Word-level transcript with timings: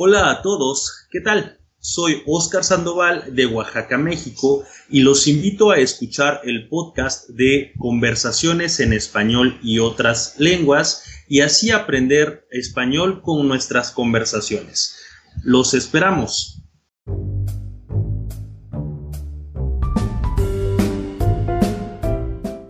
Hola 0.00 0.30
a 0.30 0.42
todos, 0.42 1.08
¿qué 1.10 1.20
tal? 1.20 1.58
Soy 1.80 2.22
Oscar 2.24 2.62
Sandoval 2.62 3.34
de 3.34 3.46
Oaxaca, 3.46 3.98
México, 3.98 4.62
y 4.88 5.00
los 5.00 5.26
invito 5.26 5.72
a 5.72 5.78
escuchar 5.78 6.40
el 6.44 6.68
podcast 6.68 7.28
de 7.30 7.72
Conversaciones 7.80 8.78
en 8.78 8.92
Español 8.92 9.58
y 9.60 9.80
otras 9.80 10.36
lenguas 10.38 11.02
y 11.26 11.40
así 11.40 11.72
aprender 11.72 12.46
español 12.52 13.22
con 13.22 13.48
nuestras 13.48 13.90
conversaciones. 13.90 14.94
Los 15.42 15.74
esperamos. 15.74 16.62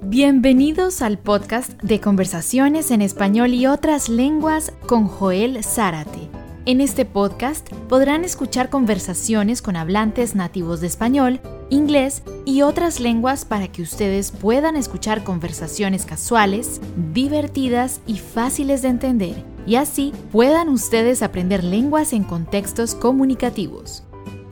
Bienvenidos 0.06 1.02
al 1.02 1.18
podcast 1.18 1.72
de 1.82 2.00
Conversaciones 2.00 2.90
en 2.90 3.02
Español 3.02 3.52
y 3.52 3.66
otras 3.66 4.08
lenguas 4.08 4.72
con 4.86 5.06
Joel 5.08 5.62
Zárate. 5.62 6.27
En 6.68 6.82
este 6.82 7.06
podcast 7.06 7.66
podrán 7.88 8.26
escuchar 8.26 8.68
conversaciones 8.68 9.62
con 9.62 9.74
hablantes 9.74 10.34
nativos 10.34 10.82
de 10.82 10.86
español, 10.86 11.40
inglés 11.70 12.22
y 12.44 12.60
otras 12.60 13.00
lenguas 13.00 13.46
para 13.46 13.68
que 13.68 13.80
ustedes 13.80 14.32
puedan 14.32 14.76
escuchar 14.76 15.24
conversaciones 15.24 16.04
casuales, 16.04 16.82
divertidas 17.14 18.02
y 18.06 18.18
fáciles 18.18 18.82
de 18.82 18.88
entender, 18.88 19.42
y 19.66 19.76
así 19.76 20.12
puedan 20.30 20.68
ustedes 20.68 21.22
aprender 21.22 21.64
lenguas 21.64 22.12
en 22.12 22.22
contextos 22.22 22.94
comunicativos. 22.94 24.02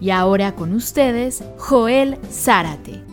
Y 0.01 0.09
ahora 0.09 0.55
con 0.55 0.73
ustedes, 0.73 1.45
Joel 1.59 2.16
Zárate. 2.33 3.05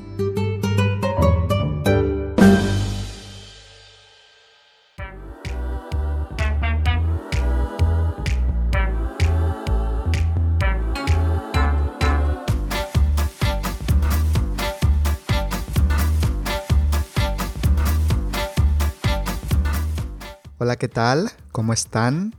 ¿Qué 20.83 20.89
tal? 20.89 21.31
¿Cómo 21.53 21.71
están? 21.71 22.35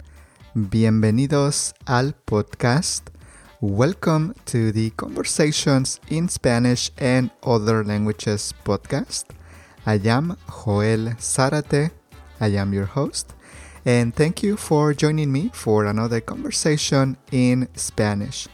Bienvenidos 0.52 1.74
al 1.86 2.12
podcast. 2.12 3.08
Welcome 3.62 4.34
to 4.44 4.70
the 4.70 4.90
Conversations 4.96 5.98
in 6.10 6.28
Spanish 6.28 6.92
and 6.98 7.30
Other 7.42 7.86
Languages 7.86 8.54
podcast. 8.62 9.30
I 9.86 9.98
am 10.10 10.36
Joel 10.46 11.16
Zarate. 11.18 11.90
I 12.38 12.58
am 12.58 12.74
your 12.74 12.84
host. 12.84 13.32
And 13.86 14.14
thank 14.14 14.42
you 14.42 14.58
for 14.58 14.92
joining 14.92 15.32
me 15.32 15.50
for 15.54 15.86
another 15.86 16.20
conversation 16.20 17.16
in 17.32 17.70
Spanish. 17.74 18.46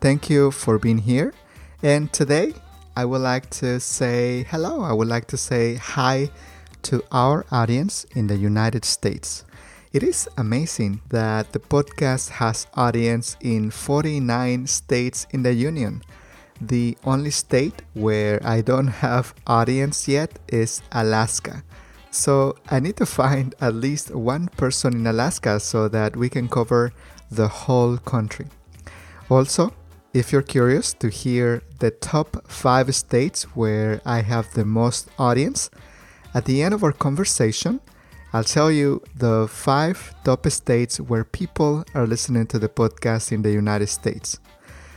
Thank 0.00 0.30
you 0.30 0.52
for 0.52 0.78
being 0.78 1.02
here. 1.02 1.34
And 1.82 2.10
today 2.10 2.54
I 2.96 3.04
would 3.04 3.20
like 3.20 3.50
to 3.60 3.78
say 3.78 4.44
hello. 4.44 4.80
I 4.80 4.94
would 4.94 5.08
like 5.08 5.26
to 5.26 5.36
say 5.36 5.74
hi 5.74 6.30
to 6.84 7.02
our 7.10 7.44
audience 7.50 8.04
in 8.14 8.26
the 8.26 8.36
United 8.36 8.84
States. 8.84 9.44
It 9.92 10.02
is 10.02 10.28
amazing 10.36 11.00
that 11.08 11.52
the 11.52 11.58
podcast 11.58 12.30
has 12.30 12.66
audience 12.74 13.36
in 13.40 13.70
49 13.70 14.66
states 14.66 15.26
in 15.30 15.42
the 15.42 15.54
union. 15.54 16.02
The 16.60 16.96
only 17.04 17.30
state 17.30 17.82
where 17.94 18.40
I 18.44 18.60
don't 18.60 18.88
have 18.88 19.34
audience 19.46 20.08
yet 20.08 20.38
is 20.48 20.82
Alaska. 20.92 21.62
So 22.10 22.56
I 22.70 22.80
need 22.80 22.96
to 22.98 23.06
find 23.06 23.54
at 23.60 23.74
least 23.74 24.14
one 24.14 24.48
person 24.48 24.94
in 24.94 25.06
Alaska 25.06 25.60
so 25.60 25.88
that 25.88 26.16
we 26.16 26.28
can 26.28 26.48
cover 26.48 26.92
the 27.30 27.48
whole 27.48 27.96
country. 27.98 28.46
Also, 29.30 29.72
if 30.12 30.32
you're 30.32 30.42
curious 30.42 30.92
to 30.94 31.08
hear 31.08 31.62
the 31.80 31.90
top 31.90 32.46
5 32.46 32.94
states 32.94 33.44
where 33.56 34.00
I 34.04 34.20
have 34.22 34.52
the 34.54 34.64
most 34.64 35.08
audience, 35.18 35.70
at 36.34 36.44
the 36.44 36.62
end 36.62 36.74
of 36.74 36.82
our 36.82 36.92
conversation, 36.92 37.80
I'll 38.32 38.42
tell 38.42 38.70
you 38.70 39.00
the 39.16 39.46
five 39.48 40.12
top 40.24 40.46
states 40.50 40.98
where 40.98 41.22
people 41.22 41.84
are 41.94 42.06
listening 42.06 42.46
to 42.48 42.58
the 42.58 42.68
podcast 42.68 43.30
in 43.30 43.42
the 43.42 43.52
United 43.52 43.86
States. 43.86 44.40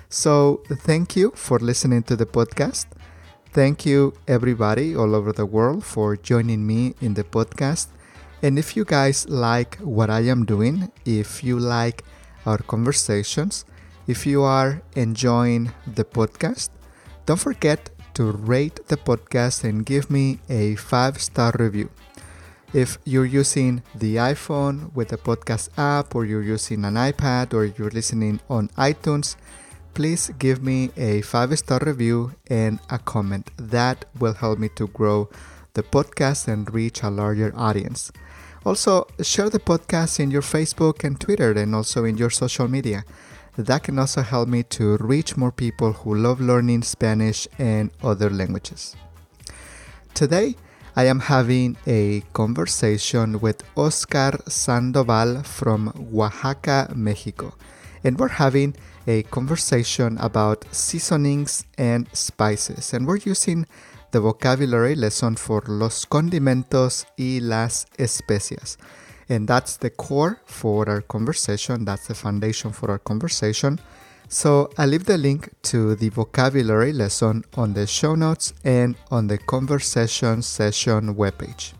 So, 0.09 0.64
thank 0.68 1.16
you 1.16 1.31
for 1.36 1.59
listening 1.59 2.02
to 2.03 2.16
the 2.16 2.25
podcast. 2.25 2.88
Thank 3.52 3.86
you, 3.86 4.14
everybody 4.28 4.96
all 4.96 5.14
over 5.14 5.31
the 5.31 5.46
world, 5.46 5.84
for 5.84 6.16
joining 6.18 6.66
me 6.66 6.96
in 7.02 7.14
the 7.14 7.24
podcast. 7.24 7.88
And 8.42 8.58
if 8.58 8.75
you 8.75 8.86
guys 8.86 9.28
like 9.30 9.75
what 9.78 10.09
I 10.09 10.22
am 10.22 10.46
doing, 10.46 10.92
if 11.06 11.44
you 11.44 11.59
like 11.59 12.04
our 12.46 12.58
conversations, 12.59 13.66
if 14.08 14.25
you 14.25 14.42
are 14.44 14.81
enjoying 14.96 15.72
the 15.86 16.06
podcast, 16.06 16.69
don't 17.25 17.40
forget 17.40 17.90
to 18.17 18.31
rate 18.31 18.79
the 18.88 18.97
podcast 18.97 19.63
and 19.63 19.85
give 19.85 20.09
me 20.09 20.39
a 20.50 20.73
five 20.75 21.22
star 21.22 21.53
review. 21.59 21.88
If 22.73 22.97
you're 23.05 23.29
using 23.29 23.83
the 23.94 24.16
iPhone 24.16 24.91
with 24.95 25.09
the 25.09 25.17
podcast 25.17 25.69
app, 25.78 26.16
or 26.16 26.25
you're 26.25 26.41
using 26.41 26.83
an 26.83 26.95
iPad, 26.95 27.53
or 27.53 27.66
you're 27.66 27.91
listening 27.91 28.39
on 28.50 28.69
iTunes, 28.69 29.35
please 29.94 30.31
give 30.39 30.63
me 30.63 30.89
a 30.97 31.22
five 31.22 31.57
star 31.59 31.79
review 31.85 32.33
and 32.50 32.79
a 32.89 32.97
comment. 32.97 33.51
That 33.57 34.06
will 34.17 34.33
help 34.33 34.57
me 34.57 34.69
to 34.81 34.88
grow 34.88 35.29
the 35.75 35.83
podcast 35.83 36.47
and 36.47 36.73
reach 36.73 37.03
a 37.03 37.11
larger 37.11 37.53
audience. 37.56 38.11
Also, 38.66 39.06
share 39.22 39.51
the 39.51 39.59
podcast 39.59 40.19
in 40.19 40.31
your 40.31 40.41
Facebook 40.41 41.03
and 41.03 41.19
Twitter 41.22 41.51
and 41.51 41.75
also 41.75 42.03
in 42.03 42.17
your 42.17 42.31
social 42.31 42.67
media 42.67 43.06
that 43.57 43.84
can 43.84 44.00
also 44.00 44.22
help 44.22 44.47
me 44.47 44.63
to 44.63 44.97
reach 44.97 45.35
more 45.35 45.51
people 45.51 45.91
who 45.91 46.16
love 46.16 46.40
learning 46.40 46.84
Spanish 46.84 47.47
and 47.57 47.91
other 48.03 48.29
languages. 48.29 48.95
Today, 50.13 50.56
I 50.95 51.06
am 51.06 51.19
having 51.19 51.78
a 51.85 52.22
conversation 52.34 53.40
with 53.40 53.63
Oscar 53.75 54.40
Sandoval 54.47 55.44
from 55.44 55.94
Oaxaca, 56.13 56.91
Mexico, 56.95 57.53
and 58.03 58.18
we're 58.19 58.28
having 58.29 58.75
a 59.07 59.23
conversation 59.23 60.18
about 60.19 60.66
seasonings 60.72 61.66
and 61.78 62.07
spices, 62.13 62.94
and 62.94 63.07
we're 63.07 63.18
using 63.18 63.66
the 64.12 64.19
vocabulary 64.19 64.95
lesson 64.95 65.35
for 65.35 65.63
los 65.68 66.06
condimentos 66.06 67.06
y 67.18 67.39
las 67.41 67.85
especias. 67.97 68.78
And 69.29 69.47
that's 69.47 69.77
the 69.77 69.89
core 69.89 70.41
for 70.45 70.89
our 70.89 71.01
conversation. 71.01 71.85
That's 71.85 72.07
the 72.07 72.15
foundation 72.15 72.71
for 72.71 72.91
our 72.91 72.99
conversation. 72.99 73.79
So 74.29 74.69
I 74.77 74.85
leave 74.85 75.05
the 75.05 75.17
link 75.17 75.53
to 75.63 75.95
the 75.95 76.09
vocabulary 76.09 76.91
lesson 76.91 77.45
on 77.55 77.73
the 77.73 77.88
show 77.88 78.15
notes 78.15 78.53
and 78.63 78.95
on 79.09 79.27
the 79.27 79.38
conversation 79.38 80.41
session 80.41 81.15
webpage. 81.15 81.73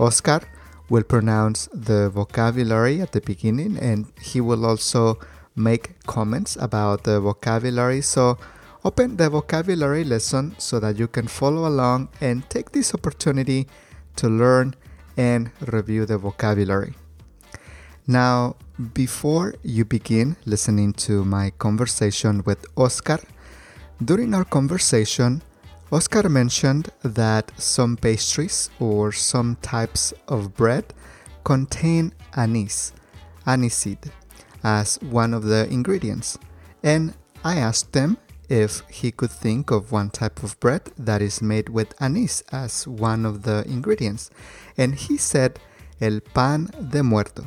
Oscar 0.00 0.40
will 0.88 1.04
pronounce 1.04 1.68
the 1.72 2.10
vocabulary 2.10 3.00
at 3.00 3.12
the 3.12 3.20
beginning 3.20 3.78
and 3.78 4.12
he 4.20 4.40
will 4.40 4.66
also 4.66 5.18
make 5.54 6.02
comments 6.06 6.56
about 6.56 7.04
the 7.04 7.20
vocabulary. 7.20 8.00
So 8.00 8.36
open 8.84 9.16
the 9.16 9.30
vocabulary 9.30 10.02
lesson 10.02 10.56
so 10.58 10.80
that 10.80 10.98
you 10.98 11.06
can 11.06 11.28
follow 11.28 11.66
along 11.68 12.08
and 12.20 12.48
take 12.50 12.72
this 12.72 12.94
opportunity 12.94 13.68
to 14.16 14.28
learn 14.28 14.74
and 15.16 15.50
review 15.60 16.06
the 16.06 16.18
vocabulary. 16.18 16.94
Now, 18.06 18.56
before 18.92 19.54
you 19.62 19.84
begin 19.84 20.36
listening 20.44 20.92
to 21.08 21.24
my 21.24 21.50
conversation 21.50 22.42
with 22.44 22.66
Oscar, 22.76 23.20
during 24.04 24.34
our 24.34 24.44
conversation, 24.44 25.42
Oscar 25.92 26.28
mentioned 26.28 26.90
that 27.02 27.52
some 27.56 27.96
pastries 27.96 28.68
or 28.80 29.12
some 29.12 29.56
types 29.62 30.12
of 30.28 30.54
bread 30.54 30.92
contain 31.44 32.12
anise, 32.36 32.92
aniseed, 33.46 34.10
as 34.64 34.96
one 35.02 35.32
of 35.32 35.44
the 35.44 35.68
ingredients. 35.70 36.36
And 36.82 37.14
I 37.44 37.56
asked 37.56 37.94
him 37.94 38.16
if 38.48 38.82
he 38.88 39.10
could 39.10 39.30
think 39.30 39.70
of 39.70 39.92
one 39.92 40.10
type 40.10 40.42
of 40.42 40.58
bread 40.60 40.90
that 40.98 41.22
is 41.22 41.42
made 41.42 41.68
with 41.68 41.94
anise 42.00 42.42
as 42.52 42.86
one 42.86 43.24
of 43.24 43.42
the 43.42 43.64
ingredients. 43.66 44.30
And 44.76 44.94
he 44.94 45.16
said, 45.16 45.58
el 46.00 46.20
pan 46.20 46.70
de 46.90 47.02
muerto. 47.02 47.44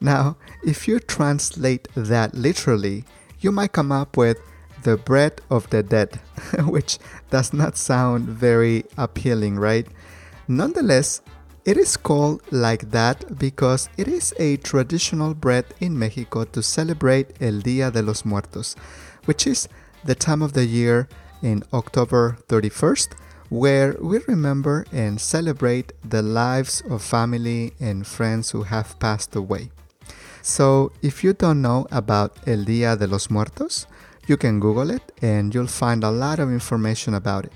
Now, 0.00 0.36
if 0.64 0.88
you 0.88 0.98
translate 0.98 1.88
that 1.94 2.34
literally, 2.34 3.04
you 3.40 3.52
might 3.52 3.72
come 3.72 3.92
up 3.92 4.16
with 4.16 4.38
the 4.82 4.96
bread 4.96 5.40
of 5.50 5.70
the 5.70 5.82
dead, 5.82 6.20
which 6.66 6.98
does 7.30 7.52
not 7.52 7.76
sound 7.76 8.28
very 8.28 8.84
appealing, 8.96 9.58
right? 9.58 9.86
Nonetheless, 10.48 11.22
it 11.64 11.76
is 11.76 11.96
called 11.96 12.42
like 12.50 12.90
that 12.90 13.38
because 13.38 13.88
it 13.96 14.08
is 14.08 14.34
a 14.38 14.56
traditional 14.56 15.34
bread 15.34 15.64
in 15.78 15.96
Mexico 15.96 16.44
to 16.44 16.62
celebrate 16.62 17.40
El 17.40 17.62
Día 17.62 17.92
de 17.92 18.02
los 18.02 18.24
Muertos, 18.24 18.74
which 19.26 19.46
is 19.46 19.68
the 20.04 20.14
time 20.14 20.42
of 20.42 20.52
the 20.52 20.66
year 20.66 21.08
in 21.42 21.62
October 21.72 22.38
31st 22.48 23.08
where 23.52 23.94
we 24.00 24.18
remember 24.28 24.86
and 24.92 25.20
celebrate 25.20 25.92
the 26.02 26.22
lives 26.22 26.82
of 26.88 27.02
family 27.02 27.74
and 27.78 28.06
friends 28.06 28.50
who 28.52 28.62
have 28.62 28.98
passed 28.98 29.36
away. 29.36 29.70
So, 30.40 30.90
if 31.02 31.22
you 31.22 31.34
don't 31.34 31.60
know 31.60 31.86
about 31.92 32.38
El 32.46 32.64
Día 32.64 32.98
de 32.98 33.06
los 33.06 33.30
Muertos, 33.30 33.86
you 34.26 34.38
can 34.38 34.58
Google 34.58 34.90
it 34.90 35.12
and 35.20 35.54
you'll 35.54 35.66
find 35.66 36.02
a 36.02 36.10
lot 36.10 36.38
of 36.38 36.50
information 36.50 37.12
about 37.12 37.44
it. 37.44 37.52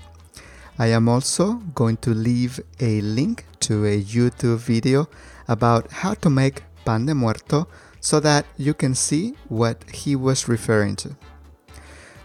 I 0.77 0.87
am 0.87 1.09
also 1.09 1.53
going 1.73 1.97
to 1.97 2.11
leave 2.11 2.59
a 2.79 3.01
link 3.01 3.45
to 3.61 3.83
a 3.85 3.99
YouTube 3.99 4.59
video 4.59 5.09
about 5.47 5.91
how 5.91 6.13
to 6.13 6.29
make 6.29 6.61
pan 6.85 7.07
de 7.07 7.15
muerto 7.15 7.67
so 7.99 8.19
that 8.19 8.45
you 8.55 8.75
can 8.75 8.93
see 8.93 9.33
what 9.49 9.83
he 9.91 10.15
was 10.15 10.47
referring 10.47 10.95
to. 10.97 11.15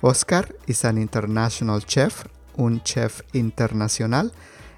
Oscar 0.04 0.48
is 0.66 0.82
an 0.82 0.98
international 0.98 1.78
chef, 1.78 2.24
un 2.58 2.80
chef 2.84 3.22
internacional, 3.32 4.32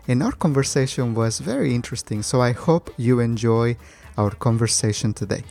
and 0.07 0.23
our 0.23 0.33
conversation 0.33 1.15
was 1.15 1.39
very 1.39 1.75
interesting, 1.75 2.23
so 2.23 2.43
I 2.43 2.53
hope 2.53 2.93
you 2.99 3.21
enjoy 3.21 3.79
our 4.19 4.33
conversation 4.33 5.15
today. 5.15 5.45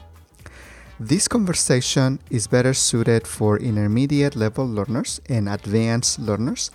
This 1.00 1.28
conversation 1.28 2.20
is 2.30 2.46
better 2.46 2.76
suited 2.76 3.26
for 3.26 3.58
intermediate 3.58 4.36
level 4.36 4.68
learners 4.68 5.20
and 5.28 5.50
advanced 5.50 6.20
learners, 6.20 6.70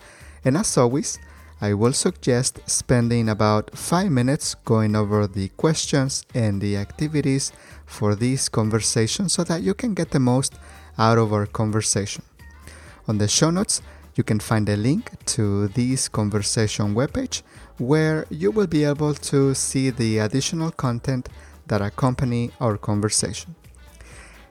and 0.45 0.57
as 0.57 0.77
always, 0.77 1.21
I 1.61 1.75
will 1.75 1.93
suggest 1.93 2.59
spending 2.67 3.29
about 3.29 3.79
5 3.79 4.11
minutes 4.11 4.57
going 4.65 4.97
over 4.97 5.29
the 5.29 5.51
questions 5.51 6.25
and 6.35 6.61
the 6.61 6.77
activities 6.77 7.53
for 7.87 8.17
this 8.17 8.49
conversation 8.49 9.29
so 9.29 9.45
that 9.45 9.63
you 9.63 9.75
can 9.75 9.95
get 9.95 10.11
the 10.11 10.19
most 10.19 10.55
out 10.99 11.19
of 11.19 11.33
our 11.33 11.47
conversation. 11.47 12.25
On 13.09 13.17
the 13.17 13.27
show 13.27 13.49
notes, 13.49 13.81
you 14.17 14.23
can 14.23 14.39
find 14.39 14.69
a 14.69 14.77
link 14.77 15.13
to 15.25 15.69
this 15.69 16.09
conversation 16.09 16.95
webpage 16.95 17.41
where 17.79 18.27
you 18.29 18.51
will 18.51 18.67
be 18.67 18.85
able 18.85 19.15
to 19.15 19.55
see 19.55 19.89
the 19.89 20.19
additional 20.19 20.71
content 20.71 21.31
that 21.69 21.81
accompany 21.81 22.51
our 22.61 22.77
conversation. 22.77 23.55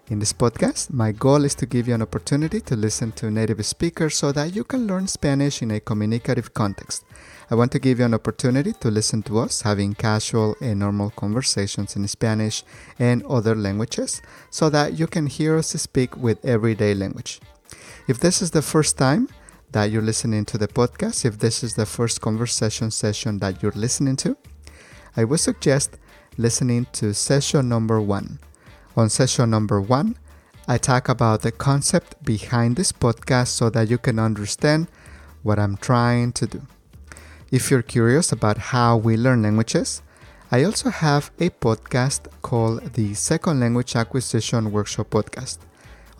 In 0.10 0.18
this 0.18 0.34
podcast, 0.34 0.92
my 0.92 1.12
goal 1.12 1.44
is 1.44 1.54
to 1.54 1.68
give 1.68 1.88
you 1.88 1.94
an 1.94 2.02
opportunity 2.02 2.60
to 2.62 2.76
listen 2.76 3.12
to 3.12 3.30
native 3.30 3.64
speakers 3.64 4.18
so 4.18 4.32
that 4.32 4.56
you 4.56 4.64
can 4.64 4.88
learn 4.88 5.06
Spanish 5.06 5.62
in 5.62 5.70
a 5.70 5.80
communicative 5.80 6.56
context. 6.56 7.06
I 7.52 7.56
want 7.56 7.72
to 7.74 7.80
give 7.80 8.00
you 8.00 8.06
an 8.06 8.16
opportunity 8.16 8.74
to 8.74 8.90
listen 8.90 9.22
to 9.24 9.38
us 9.38 9.62
having 9.62 9.94
casual 9.94 10.56
and 10.62 10.80
normal 10.80 11.12
conversations 11.12 11.96
in 11.96 12.08
Spanish 12.08 12.64
and 12.98 13.24
other 13.26 13.54
languages 13.54 14.24
so 14.50 14.68
that 14.72 14.98
you 14.98 15.06
can 15.06 15.28
hear 15.28 15.58
us 15.58 15.68
speak 15.68 16.18
with 16.18 16.44
everyday 16.44 16.96
language. 16.96 17.40
If 18.08 18.20
this 18.20 18.42
is 18.42 18.52
the 18.52 18.62
first 18.62 18.98
time 18.98 19.28
that 19.72 19.92
you're 19.92 20.02
listening 20.02 20.46
to 20.46 20.58
the 20.58 20.68
podcast, 20.68 21.26
if 21.26 21.40
this 21.40 21.64
is 21.64 21.76
the 21.76 21.86
first 21.86 22.22
conversation 22.22 22.90
session 22.90 23.40
that 23.40 23.62
you're 23.62 23.74
listening 23.74 24.16
to, 24.18 24.38
I 25.16 25.26
would 25.26 25.40
suggest 25.42 25.98
listening 26.38 26.88
to 26.94 27.14
session 27.14 27.68
number 27.68 28.00
one 28.00 28.40
on 28.98 29.10
session 29.10 29.52
number 29.52 29.80
one, 29.80 30.18
I 30.68 30.78
talk 30.78 31.08
about 31.08 31.44
the 31.44 31.52
concept 31.52 32.24
behind 32.24 32.76
this 32.76 32.92
podcast 32.92 33.50
so 33.50 33.70
that 33.70 33.90
you 33.90 33.98
can 33.98 34.18
understand 34.20 34.88
what 35.44 35.60
I'm 35.60 35.78
trying 35.78 36.32
to 36.34 36.48
do. 36.48 36.62
If 37.52 37.70
you're 37.70 37.84
curious 37.84 38.32
about 38.32 38.58
how 38.58 38.98
we 38.98 39.16
learn 39.16 39.44
languages, 39.44 40.02
I 40.52 40.64
also 40.64 40.90
have 40.90 41.30
a 41.40 41.52
podcast 41.52 42.28
called 42.42 42.94
the 42.94 43.14
Second 43.14 43.60
Language 43.60 43.96
Acquisition 43.96 44.72
Workshop 44.72 45.12
Podcast. 45.12 45.60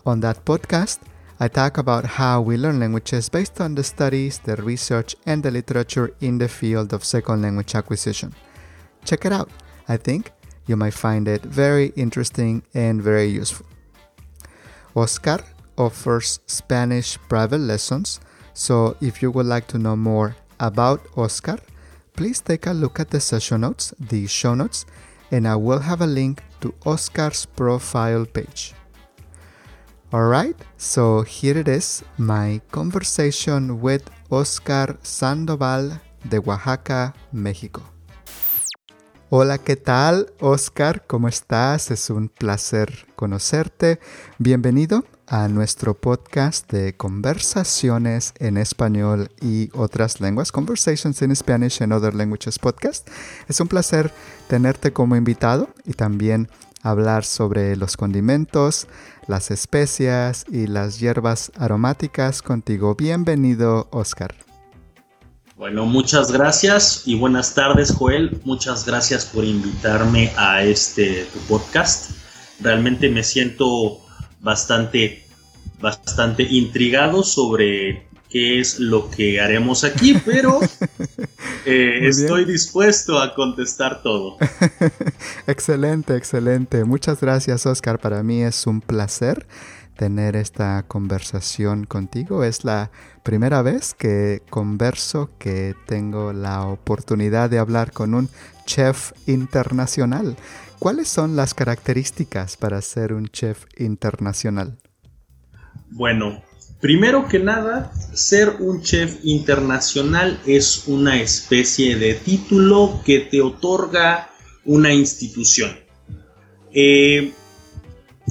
On 0.06 0.20
that 0.20 0.44
podcast, 0.44 1.00
I 1.40 1.46
talk 1.46 1.78
about 1.78 2.04
how 2.04 2.40
we 2.40 2.56
learn 2.56 2.80
languages 2.80 3.28
based 3.28 3.60
on 3.60 3.76
the 3.76 3.84
studies, 3.84 4.38
the 4.38 4.56
research, 4.56 5.14
and 5.24 5.40
the 5.40 5.52
literature 5.52 6.10
in 6.20 6.38
the 6.38 6.48
field 6.48 6.92
of 6.92 7.04
second 7.04 7.42
language 7.42 7.76
acquisition. 7.76 8.34
Check 9.04 9.24
it 9.24 9.32
out. 9.32 9.48
I 9.88 9.98
think 9.98 10.32
you 10.66 10.76
might 10.76 10.94
find 10.94 11.28
it 11.28 11.42
very 11.42 11.92
interesting 11.94 12.64
and 12.74 13.00
very 13.00 13.26
useful. 13.26 13.66
Oscar 14.96 15.38
offers 15.76 16.40
Spanish 16.46 17.16
private 17.28 17.60
lessons, 17.60 18.18
so 18.52 18.96
if 19.00 19.22
you 19.22 19.30
would 19.30 19.46
like 19.46 19.68
to 19.68 19.78
know 19.78 19.94
more 19.94 20.34
about 20.58 21.06
Oscar, 21.16 21.58
please 22.16 22.40
take 22.40 22.66
a 22.66 22.72
look 22.72 22.98
at 22.98 23.10
the 23.10 23.20
session 23.20 23.60
notes, 23.60 23.94
the 24.00 24.26
show 24.26 24.54
notes, 24.54 24.86
and 25.30 25.46
I 25.46 25.54
will 25.54 25.78
have 25.78 26.00
a 26.00 26.06
link 26.06 26.42
to 26.62 26.74
Oscar's 26.84 27.46
profile 27.46 28.26
page. 28.26 28.74
Alright, 30.10 30.56
so 30.78 31.22
here 31.22 31.60
it 31.60 31.68
is 31.68 32.02
my 32.16 32.62
conversation 32.70 33.78
with 33.82 34.00
Oscar 34.30 34.98
Sandoval 35.02 36.00
de 36.24 36.38
Oaxaca, 36.38 37.12
Mexico. 37.30 37.82
Hola, 39.28 39.58
¿qué 39.58 39.76
tal? 39.76 40.32
Oscar, 40.40 41.04
¿cómo 41.06 41.28
estás? 41.28 41.90
Es 41.90 42.08
un 42.08 42.30
placer 42.30 43.06
conocerte. 43.16 44.00
Bienvenido 44.38 45.04
a 45.26 45.46
nuestro 45.48 45.92
podcast 45.92 46.72
de 46.72 46.96
conversaciones 46.96 48.32
en 48.38 48.56
español 48.56 49.30
y 49.42 49.68
otras 49.74 50.22
lenguas, 50.22 50.52
Conversations 50.52 51.20
in 51.20 51.36
Spanish 51.36 51.82
and 51.82 51.92
Other 51.92 52.14
Languages 52.14 52.58
Podcast. 52.58 53.06
Es 53.46 53.60
un 53.60 53.68
placer 53.68 54.10
tenerte 54.46 54.90
como 54.94 55.16
invitado 55.16 55.68
y 55.84 55.92
también 55.92 56.48
hablar 56.82 57.24
sobre 57.24 57.76
los 57.76 57.96
condimentos, 57.96 58.86
las 59.28 59.52
especias 59.52 60.44
y 60.50 60.66
las 60.66 60.98
hierbas 60.98 61.52
aromáticas 61.56 62.42
contigo. 62.42 62.96
Bienvenido, 62.96 63.86
Oscar. 63.92 64.34
Bueno, 65.56 65.86
muchas 65.86 66.32
gracias 66.32 67.02
y 67.04 67.14
buenas 67.16 67.54
tardes, 67.54 67.92
Joel. 67.92 68.40
Muchas 68.44 68.86
gracias 68.86 69.26
por 69.26 69.44
invitarme 69.44 70.32
a 70.36 70.62
este 70.62 71.26
tu 71.32 71.38
podcast. 71.40 72.10
Realmente 72.60 73.08
me 73.10 73.22
siento 73.22 74.00
bastante, 74.40 75.24
bastante 75.80 76.44
intrigado 76.44 77.22
sobre 77.22 78.07
qué 78.28 78.60
es 78.60 78.78
lo 78.78 79.10
que 79.10 79.40
haremos 79.40 79.84
aquí, 79.84 80.14
pero 80.24 80.60
eh, 81.64 82.00
estoy 82.02 82.44
dispuesto 82.44 83.20
a 83.20 83.34
contestar 83.34 84.02
todo. 84.02 84.36
excelente, 85.46 86.16
excelente. 86.16 86.84
Muchas 86.84 87.20
gracias, 87.20 87.66
Oscar. 87.66 87.98
Para 87.98 88.22
mí 88.22 88.42
es 88.42 88.66
un 88.66 88.80
placer 88.80 89.46
tener 89.96 90.36
esta 90.36 90.84
conversación 90.86 91.84
contigo. 91.84 92.44
Es 92.44 92.64
la 92.64 92.90
primera 93.24 93.62
vez 93.62 93.94
que 93.94 94.42
converso, 94.48 95.30
que 95.38 95.74
tengo 95.86 96.32
la 96.32 96.66
oportunidad 96.66 97.50
de 97.50 97.58
hablar 97.58 97.92
con 97.92 98.14
un 98.14 98.28
chef 98.64 99.12
internacional. 99.26 100.36
¿Cuáles 100.78 101.08
son 101.08 101.34
las 101.34 101.54
características 101.54 102.56
para 102.56 102.80
ser 102.80 103.12
un 103.12 103.26
chef 103.28 103.64
internacional? 103.76 104.78
Bueno, 105.90 106.42
primero 106.80 107.26
que 107.28 107.38
nada, 107.38 107.92
ser 108.14 108.56
un 108.60 108.82
chef 108.82 109.18
internacional 109.22 110.40
es 110.46 110.84
una 110.86 111.20
especie 111.20 111.96
de 111.96 112.14
título 112.14 113.00
que 113.04 113.20
te 113.20 113.40
otorga 113.40 114.30
una 114.64 114.92
institución. 114.92 115.76
Eh, 116.72 117.32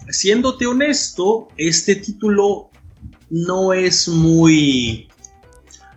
siéndote 0.09 0.67
honesto, 0.67 1.47
este 1.57 1.95
título 1.95 2.69
no 3.29 3.73
es 3.73 4.07
muy 4.07 5.07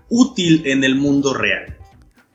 útil 0.08 0.62
en 0.64 0.84
el 0.84 0.96
mundo 0.96 1.34
real. 1.34 1.76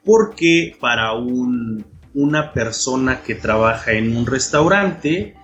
Porque 0.03 0.77
para 0.79 1.13
una 1.13 2.53
persona 2.53 3.21
que 3.23 3.35
trabaja 3.35 3.93
en 3.93 4.15
un 4.15 4.25
restaurante 4.25 5.35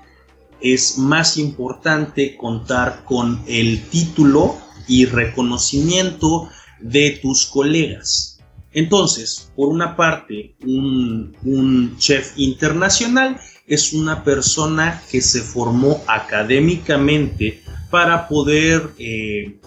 es 0.61 0.97
más 0.97 1.37
importante 1.37 2.37
contar 2.37 3.03
con 3.03 3.43
el 3.47 3.81
título 3.89 4.57
y 4.87 5.05
reconocimiento 5.05 6.49
de 6.79 7.19
tus 7.21 7.45
colegas. 7.45 8.39
Entonces, 8.73 9.51
por 9.55 9.67
una 9.69 9.95
parte, 9.95 10.55
un 10.63 11.95
chef 11.97 12.33
internacional 12.37 13.39
es 13.67 13.93
una 13.93 14.23
persona 14.23 15.01
que 15.09 15.21
se 15.21 15.41
formó 15.41 16.03
académicamente 16.07 17.63
para 17.89 18.27
poder 18.27 18.91
eh, 18.97 19.59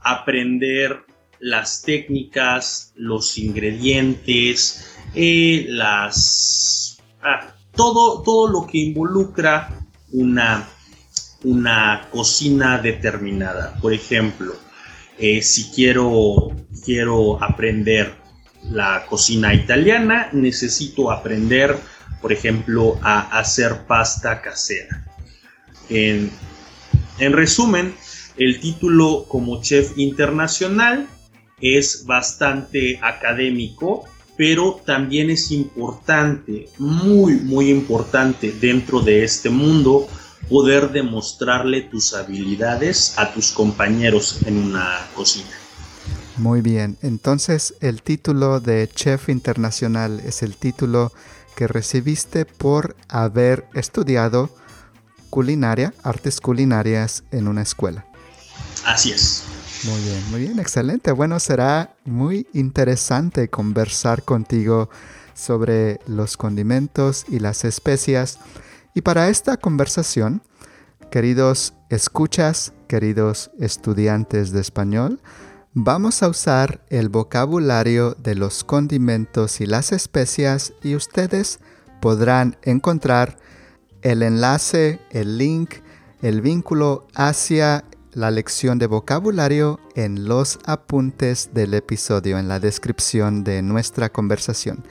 aprender 0.00 1.04
las 1.38 1.82
técnicas, 1.82 2.92
los 2.96 3.38
ingredientes, 3.38 4.84
eh, 5.14 5.66
las 5.68 6.98
ah, 7.22 7.54
todo, 7.74 8.22
todo 8.22 8.48
lo 8.48 8.66
que 8.66 8.78
involucra 8.78 9.86
una, 10.12 10.68
una 11.44 12.08
cocina 12.10 12.78
determinada. 12.78 13.74
Por 13.80 13.92
ejemplo, 13.92 14.54
eh, 15.18 15.42
si 15.42 15.70
quiero, 15.70 16.54
quiero 16.84 17.42
aprender 17.42 18.14
la 18.70 19.06
cocina 19.06 19.52
italiana, 19.52 20.28
necesito 20.32 21.10
aprender 21.10 21.76
por 22.22 22.32
ejemplo, 22.32 22.98
a 23.02 23.38
hacer 23.38 23.84
pasta 23.86 24.40
casera. 24.40 25.04
En, 25.90 26.30
resumen, 27.18 27.94
el 28.38 28.60
título 28.60 29.26
como 29.28 29.60
chef 29.60 29.98
internacional 29.98 31.08
es 31.60 32.06
bastante 32.06 32.98
académico, 33.02 34.04
pero 34.36 34.80
también 34.86 35.30
es 35.30 35.50
importante, 35.50 36.68
muy, 36.78 37.34
muy 37.34 37.68
importante 37.68 38.52
dentro 38.52 39.00
de 39.00 39.24
este 39.24 39.50
mundo, 39.50 40.08
poder 40.52 40.92
demostrarle 40.92 41.80
tus 41.80 42.12
habilidades 42.12 43.14
a 43.16 43.32
tus 43.32 43.52
compañeros 43.52 44.40
en 44.44 44.58
una 44.58 44.98
cocina. 45.16 45.48
Muy 46.36 46.60
bien, 46.60 46.98
entonces 47.00 47.74
el 47.80 48.02
título 48.02 48.60
de 48.60 48.86
chef 48.94 49.30
internacional 49.30 50.20
es 50.20 50.42
el 50.42 50.56
título 50.56 51.10
que 51.56 51.66
recibiste 51.68 52.44
por 52.44 52.96
haber 53.08 53.66
estudiado 53.72 54.50
culinaria, 55.30 55.94
artes 56.02 56.38
culinarias 56.38 57.24
en 57.30 57.48
una 57.48 57.62
escuela. 57.62 58.04
Así 58.84 59.10
es. 59.10 59.44
Muy 59.84 60.00
bien, 60.02 60.30
muy 60.30 60.40
bien, 60.42 60.58
excelente. 60.58 61.12
Bueno, 61.12 61.40
será 61.40 61.96
muy 62.04 62.46
interesante 62.52 63.48
conversar 63.48 64.22
contigo 64.22 64.90
sobre 65.34 65.98
los 66.06 66.36
condimentos 66.36 67.24
y 67.28 67.38
las 67.38 67.64
especias. 67.64 68.38
Y 68.94 69.00
para 69.00 69.28
esta 69.28 69.56
conversación, 69.56 70.42
queridos 71.10 71.74
escuchas, 71.88 72.74
queridos 72.88 73.50
estudiantes 73.58 74.52
de 74.52 74.60
español, 74.60 75.20
vamos 75.72 76.22
a 76.22 76.28
usar 76.28 76.84
el 76.90 77.08
vocabulario 77.08 78.14
de 78.14 78.34
los 78.34 78.64
condimentos 78.64 79.62
y 79.62 79.66
las 79.66 79.92
especias 79.92 80.74
y 80.82 80.94
ustedes 80.94 81.60
podrán 82.02 82.58
encontrar 82.62 83.38
el 84.02 84.22
enlace, 84.22 85.00
el 85.10 85.38
link, 85.38 85.76
el 86.20 86.42
vínculo 86.42 87.06
hacia 87.14 87.84
la 88.12 88.30
lección 88.30 88.78
de 88.78 88.88
vocabulario 88.88 89.80
en 89.94 90.28
los 90.28 90.58
apuntes 90.66 91.50
del 91.54 91.72
episodio, 91.72 92.38
en 92.38 92.48
la 92.48 92.60
descripción 92.60 93.42
de 93.42 93.62
nuestra 93.62 94.10
conversación. 94.10 94.84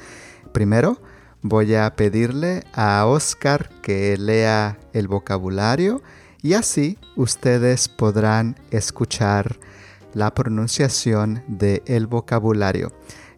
Primero, 0.53 0.99
voy 1.41 1.75
a 1.75 1.95
pedirle 1.95 2.63
a 2.73 3.05
Oscar 3.05 3.69
que 3.81 4.17
lea 4.17 4.77
el 4.93 5.07
vocabulario 5.07 6.01
y 6.41 6.53
así 6.53 6.97
ustedes 7.15 7.87
podrán 7.87 8.55
escuchar 8.71 9.59
la 10.13 10.33
pronunciación 10.33 11.43
del 11.47 11.81
el 11.85 12.07
vocabulario. 12.07 12.91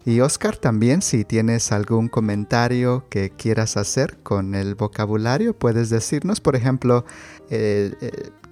Y 0.06 0.20
Oscar 0.20 0.56
también, 0.56 1.00
si 1.00 1.24
tienes 1.24 1.72
algún 1.72 2.08
comentario 2.08 3.06
que 3.08 3.30
quieras 3.30 3.78
hacer 3.78 4.18
con 4.22 4.54
el 4.54 4.74
vocabulario, 4.74 5.58
puedes 5.58 5.88
decirnos, 5.88 6.42
por 6.42 6.56
ejemplo, 6.56 7.06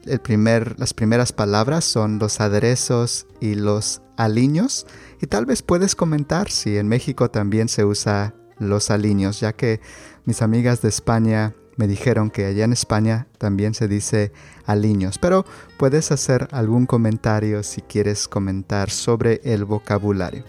las 0.06 0.94
primeras 0.94 1.32
palabras 1.32 1.84
son 1.84 2.18
los 2.18 2.40
aderezos 2.40 3.26
y 3.38 3.54
los 3.54 4.00
aliños. 4.16 4.86
Y 5.20 5.26
tal 5.26 5.44
vez 5.44 5.62
puedes 5.62 5.94
comentar 5.94 6.50
si 6.50 6.78
en 6.78 6.88
México 6.88 7.30
también 7.30 7.68
se 7.68 7.84
usa 7.84 8.34
los 8.68 8.90
aliños, 8.90 9.40
ya 9.40 9.52
que 9.52 9.80
mis 10.24 10.42
amigas 10.42 10.82
de 10.82 10.88
España 10.88 11.54
me 11.76 11.86
dijeron 11.86 12.30
que 12.30 12.46
allá 12.46 12.64
en 12.64 12.72
España 12.72 13.26
también 13.38 13.74
se 13.74 13.88
dice 13.88 14.32
aliños, 14.66 15.18
pero 15.18 15.44
puedes 15.78 16.12
hacer 16.12 16.48
algún 16.52 16.86
comentario 16.86 17.62
si 17.62 17.80
quieres 17.80 18.28
comentar 18.28 18.90
sobre 18.90 19.40
el 19.44 19.64
vocabulario. 19.64 20.44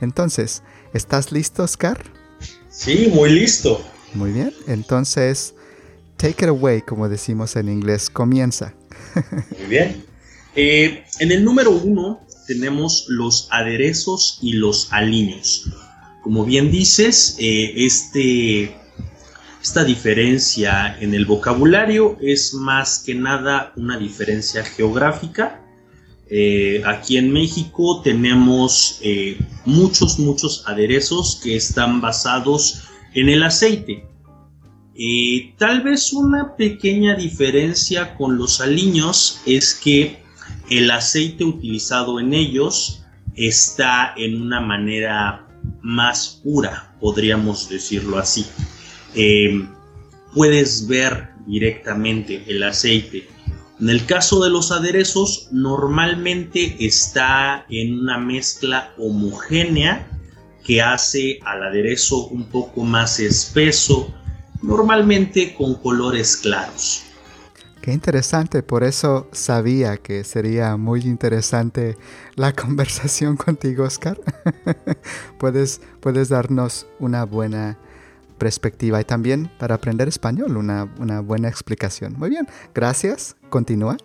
Entonces, 0.00 0.62
¿estás 0.92 1.32
listo, 1.32 1.62
Oscar? 1.62 2.04
Sí, 2.68 3.10
muy 3.12 3.30
listo. 3.30 3.80
Muy 4.14 4.32
bien, 4.32 4.52
entonces, 4.66 5.54
take 6.16 6.44
it 6.44 6.48
away, 6.48 6.82
como 6.82 7.08
decimos 7.08 7.56
en 7.56 7.68
inglés, 7.68 8.10
comienza. 8.10 8.74
Muy 9.58 9.66
bien. 9.68 10.04
Eh, 10.54 11.04
en 11.20 11.32
el 11.32 11.44
número 11.44 11.70
uno 11.70 12.20
tenemos 12.46 13.06
los 13.08 13.48
aderezos 13.50 14.38
y 14.42 14.54
los 14.54 14.92
aliños. 14.92 15.70
Como 16.28 16.44
bien 16.44 16.70
dices, 16.70 17.36
eh, 17.38 17.72
este, 17.74 18.76
esta 19.62 19.82
diferencia 19.82 20.94
en 21.00 21.14
el 21.14 21.24
vocabulario 21.24 22.18
es 22.20 22.52
más 22.52 22.98
que 22.98 23.14
nada 23.14 23.72
una 23.76 23.96
diferencia 23.96 24.62
geográfica 24.62 25.64
eh, 26.28 26.82
aquí 26.84 27.16
en 27.16 27.32
México 27.32 28.02
tenemos 28.02 28.98
eh, 29.02 29.38
muchos, 29.64 30.18
muchos 30.18 30.64
aderezos 30.66 31.40
que 31.42 31.56
están 31.56 32.02
basados 32.02 32.82
en 33.14 33.30
el 33.30 33.42
aceite. 33.42 34.06
Tal 35.56 35.80
vez 35.80 36.12
una 36.12 36.56
pequeña 36.56 37.14
diferencia 37.16 38.14
con 38.16 38.36
los 38.36 38.60
aliños 38.60 39.40
es 39.46 39.72
que 39.72 40.22
el 40.68 40.90
aceite 40.90 41.44
utilizado 41.44 42.20
en 42.20 42.34
ellos 42.34 43.02
está 43.34 44.12
en 44.14 44.42
una 44.42 44.60
manera 44.60 45.47
más 45.82 46.40
pura, 46.42 46.94
podríamos 47.00 47.68
decirlo 47.68 48.18
así. 48.18 48.46
puedes 50.34 50.86
ver 50.86 51.30
directamente 51.46 52.44
el 52.46 52.62
aceite 52.62 53.28
en 53.80 53.90
el 53.90 54.06
caso 54.06 54.42
de 54.42 54.50
los 54.50 54.72
aderezos, 54.72 55.48
normalmente 55.52 56.76
está 56.80 57.64
en 57.70 58.00
una 58.00 58.18
mezcla 58.18 58.92
homogénea 58.98 60.04
que 60.64 60.82
hace 60.82 61.38
al 61.44 61.62
aderezo 61.62 62.26
un 62.26 62.46
poco 62.46 62.82
más 62.82 63.20
espeso, 63.20 64.12
normalmente 64.62 65.54
con 65.54 65.76
colores 65.76 66.36
claros. 66.36 67.04
Qué 67.82 67.92
interesante, 67.92 68.62
por 68.62 68.82
eso 68.84 69.28
sabía 69.32 69.96
que 69.96 70.24
sería 70.24 70.76
muy 70.76 71.02
interesante 71.02 71.96
la 72.34 72.52
conversación 72.54 73.36
contigo, 73.36 73.84
Oscar. 73.84 74.20
puedes, 75.38 75.80
puedes 76.00 76.28
darnos 76.28 76.86
una 76.98 77.24
buena 77.24 77.78
perspectiva 78.38 79.00
y 79.00 79.04
también 79.04 79.50
para 79.58 79.74
aprender 79.74 80.08
español 80.08 80.56
una, 80.56 80.84
buena 81.20 81.48
explicación. 81.48 82.14
Muy 82.18 82.30
bien, 82.30 82.46
gracias. 82.74 83.36
Continúa. 83.50 83.96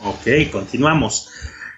Ok, 0.00 0.50
continuamos. 0.50 1.28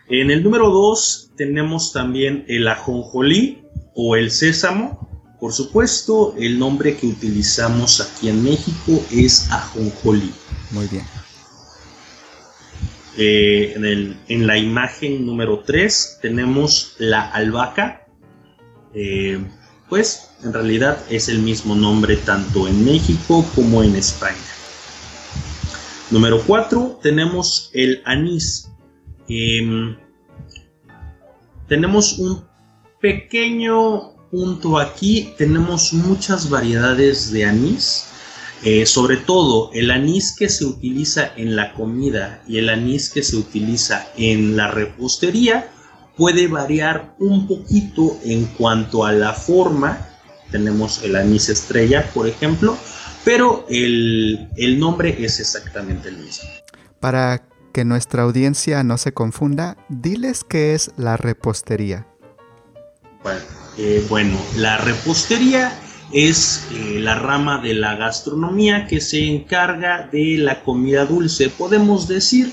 En 0.09 0.31
el 0.31 0.43
número 0.43 0.71
2 0.71 1.33
tenemos 1.37 1.93
también 1.93 2.45
el 2.49 2.69
ajonjolí 2.69 3.64
o 3.95 4.14
el 4.16 4.31
sésamo. 4.31 5.09
Por 5.40 5.52
supuesto, 5.52 6.35
el 6.38 6.59
nombre 6.59 6.97
que 6.97 7.09
utilizamos 7.09 8.00
aquí 8.00 8.28
en 8.28 8.45
México 8.45 9.05
es 9.11 9.50
ajonjolí. 9.50 10.33
Muy 10.71 10.87
bien. 10.87 11.05
Eh, 13.18 14.14
en, 14.28 14.46
la 14.46 14.58
imagen 14.58 15.25
número 15.25 15.61
3 15.61 16.18
tenemos 16.20 16.96
la 16.99 17.30
albahaca. 17.30 18.06
Eh, 18.94 19.42
pues 19.88 20.30
en 20.42 20.52
realidad 20.52 20.99
es 21.11 21.28
el 21.28 21.38
mismo 21.38 21.75
nombre 21.75 22.16
tanto 22.16 22.68
en 22.68 22.85
México 22.85 23.44
como 23.54 23.82
en 23.82 23.96
España. 23.96 24.37
Número 26.11 26.42
4 26.46 27.00
tenemos 27.02 27.70
el 27.73 28.02
anís. 28.04 28.70
Em, 29.28 29.96
tenemos 31.68 32.18
un 32.18 32.44
pequeño 33.00 34.14
punto 34.30 34.78
aquí, 34.78 35.32
tenemos 35.38 35.92
muchas 35.92 36.50
variedades 36.50 37.32
de 37.32 37.44
anís. 37.44 38.08
Eh, 38.68 38.85
sobre 38.85 39.16
todo 39.16 39.70
el 39.75 39.92
anís 39.92 40.35
que 40.37 40.49
se 40.49 40.64
utiliza 40.64 41.30
en 41.37 41.54
la 41.54 41.73
comida 41.73 42.42
y 42.49 42.58
el 42.58 42.68
anís 42.68 43.11
que 43.11 43.23
se 43.23 43.37
utiliza 43.37 44.08
en 44.16 44.56
la 44.56 44.73
repostería 44.73 45.70
puede 46.16 46.49
variar 46.49 47.14
un 47.20 47.46
poquito 47.46 48.18
en 48.25 48.46
cuanto 48.46 49.04
a 49.04 49.12
la 49.12 49.35
forma. 49.35 50.08
Tenemos 50.50 51.00
el 51.04 51.14
anís 51.14 51.49
estrella, 51.49 52.11
por 52.12 52.26
ejemplo, 52.26 52.76
pero 53.25 53.64
el, 53.68 54.49
el 54.56 54.80
nombre 54.80 55.16
es 55.25 55.38
exactamente 55.38 56.08
el 56.08 56.16
mismo. 56.16 56.49
Para 56.99 57.46
que 57.73 57.85
nuestra 57.85 58.25
audiencia 58.25 58.82
no 58.82 58.99
se 58.99 59.12
confunda, 59.12 59.76
diles 59.88 60.42
qué 60.42 60.75
es 60.75 60.90
la 60.96 61.16
repostería. 61.16 62.08
Bueno, 63.23 63.44
eh, 63.78 64.04
bueno 64.08 64.37
la 64.56 64.76
repostería 64.78 65.73
es 66.12 66.66
eh, 66.72 67.00
la 67.00 67.16
rama 67.16 67.60
de 67.60 67.75
la 67.75 67.96
gastronomía 67.96 68.86
que 68.86 69.00
se 69.00 69.26
encarga 69.26 70.08
de 70.10 70.38
la 70.38 70.62
comida 70.62 71.04
dulce. 71.04 71.50
Podemos 71.50 72.06
decir 72.08 72.52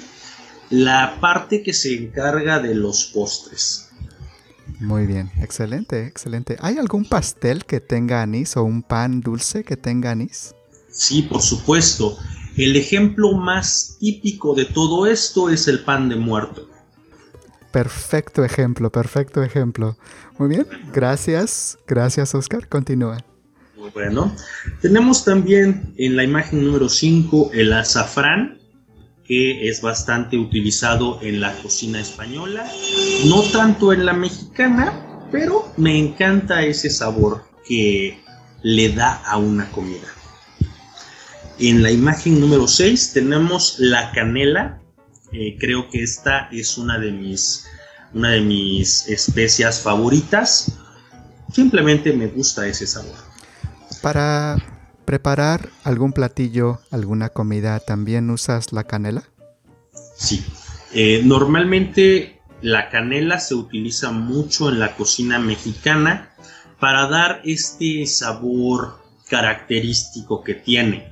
la 0.70 1.18
parte 1.20 1.62
que 1.62 1.74
se 1.74 1.96
encarga 1.96 2.60
de 2.60 2.76
los 2.76 3.06
postres. 3.06 3.90
Muy 4.80 5.06
bien, 5.06 5.32
excelente, 5.40 6.08
excelente. 6.08 6.58
¿Hay 6.60 6.78
algún 6.78 7.06
pastel 7.06 7.66
que 7.66 7.80
tenga 7.80 8.22
anís 8.22 8.58
o 8.58 8.64
un 8.64 8.82
pan 8.82 9.22
dulce 9.22 9.64
que 9.64 9.78
tenga 9.78 10.12
anís? 10.12 10.56
Sí, 10.90 11.22
por 11.24 11.42
supuesto. 11.42 12.18
El 12.58 12.76
ejemplo 12.76 13.34
más 13.34 13.98
típico 14.00 14.54
de 14.54 14.66
todo 14.66 15.08
esto 15.08 15.50
es 15.50 15.68
el 15.68 15.84
pan 15.84 16.10
de 16.10 16.16
muerto. 16.16 16.68
Perfecto 17.72 18.44
ejemplo, 18.44 18.92
perfecto 18.92 19.42
ejemplo. 19.42 19.98
Muy 20.38 20.50
bien, 20.50 20.68
gracias, 20.94 21.80
gracias 21.88 22.36
Oscar, 22.36 22.68
continúa. 22.68 23.18
Bueno, 23.92 24.34
tenemos 24.82 25.26
también 25.26 25.94
en 25.98 26.16
la 26.16 26.24
imagen 26.24 26.64
número 26.64 26.88
5 26.88 27.52
el 27.54 27.74
azafrán, 27.74 28.60
que 29.26 29.68
es 29.68 29.82
bastante 29.82 30.38
utilizado 30.38 31.20
en 31.22 31.42
la 31.42 31.54
cocina 31.62 32.00
española, 32.00 32.66
no 33.26 33.42
tanto 33.52 33.92
en 33.92 34.06
la 34.06 34.14
mexicana, 34.14 35.28
pero 35.32 35.74
me 35.76 35.98
encanta 35.98 36.64
ese 36.64 36.90
sabor 36.90 37.44
que 37.68 38.24
le 38.62 38.90
da 38.90 39.16
a 39.26 39.38
una 39.38 39.70
comida. 39.72 40.08
En 41.60 41.84
la 41.84 41.92
imagen 41.92 42.40
número 42.40 42.68
6 42.68 43.14
tenemos 43.14 43.76
la 43.80 44.12
canela. 44.14 44.82
Eh, 45.34 45.58
creo 45.60 45.90
que 45.90 46.04
esta 46.04 46.48
es 46.52 46.78
una 46.78 47.00
de 47.00 47.12
mis, 47.12 47.66
una 48.14 48.30
de 48.30 48.42
mis 48.42 49.08
especias 49.10 49.82
favoritas. 49.82 50.72
Simplemente 51.52 52.14
me 52.14 52.28
gusta 52.28 52.66
ese 52.66 52.88
sabor. 52.88 53.16
Para 54.04 54.58
preparar 55.06 55.70
algún 55.86 56.12
platillo, 56.12 56.82
alguna 56.92 57.30
comida, 57.30 57.80
¿también 57.80 58.30
usas 58.32 58.74
la 58.74 58.84
canela? 58.84 59.24
Sí. 60.18 60.44
Eh, 60.94 61.22
normalmente 61.24 62.42
la 62.62 62.90
canela 62.90 63.40
se 63.40 63.56
utiliza 63.56 64.12
mucho 64.12 64.68
en 64.68 64.80
la 64.80 64.98
cocina 64.98 65.40
mexicana 65.40 66.34
para 66.82 67.08
dar 67.08 67.44
este 67.46 68.06
sabor 68.06 69.00
característico 69.30 70.44
que 70.44 70.56
tiene. 70.56 71.08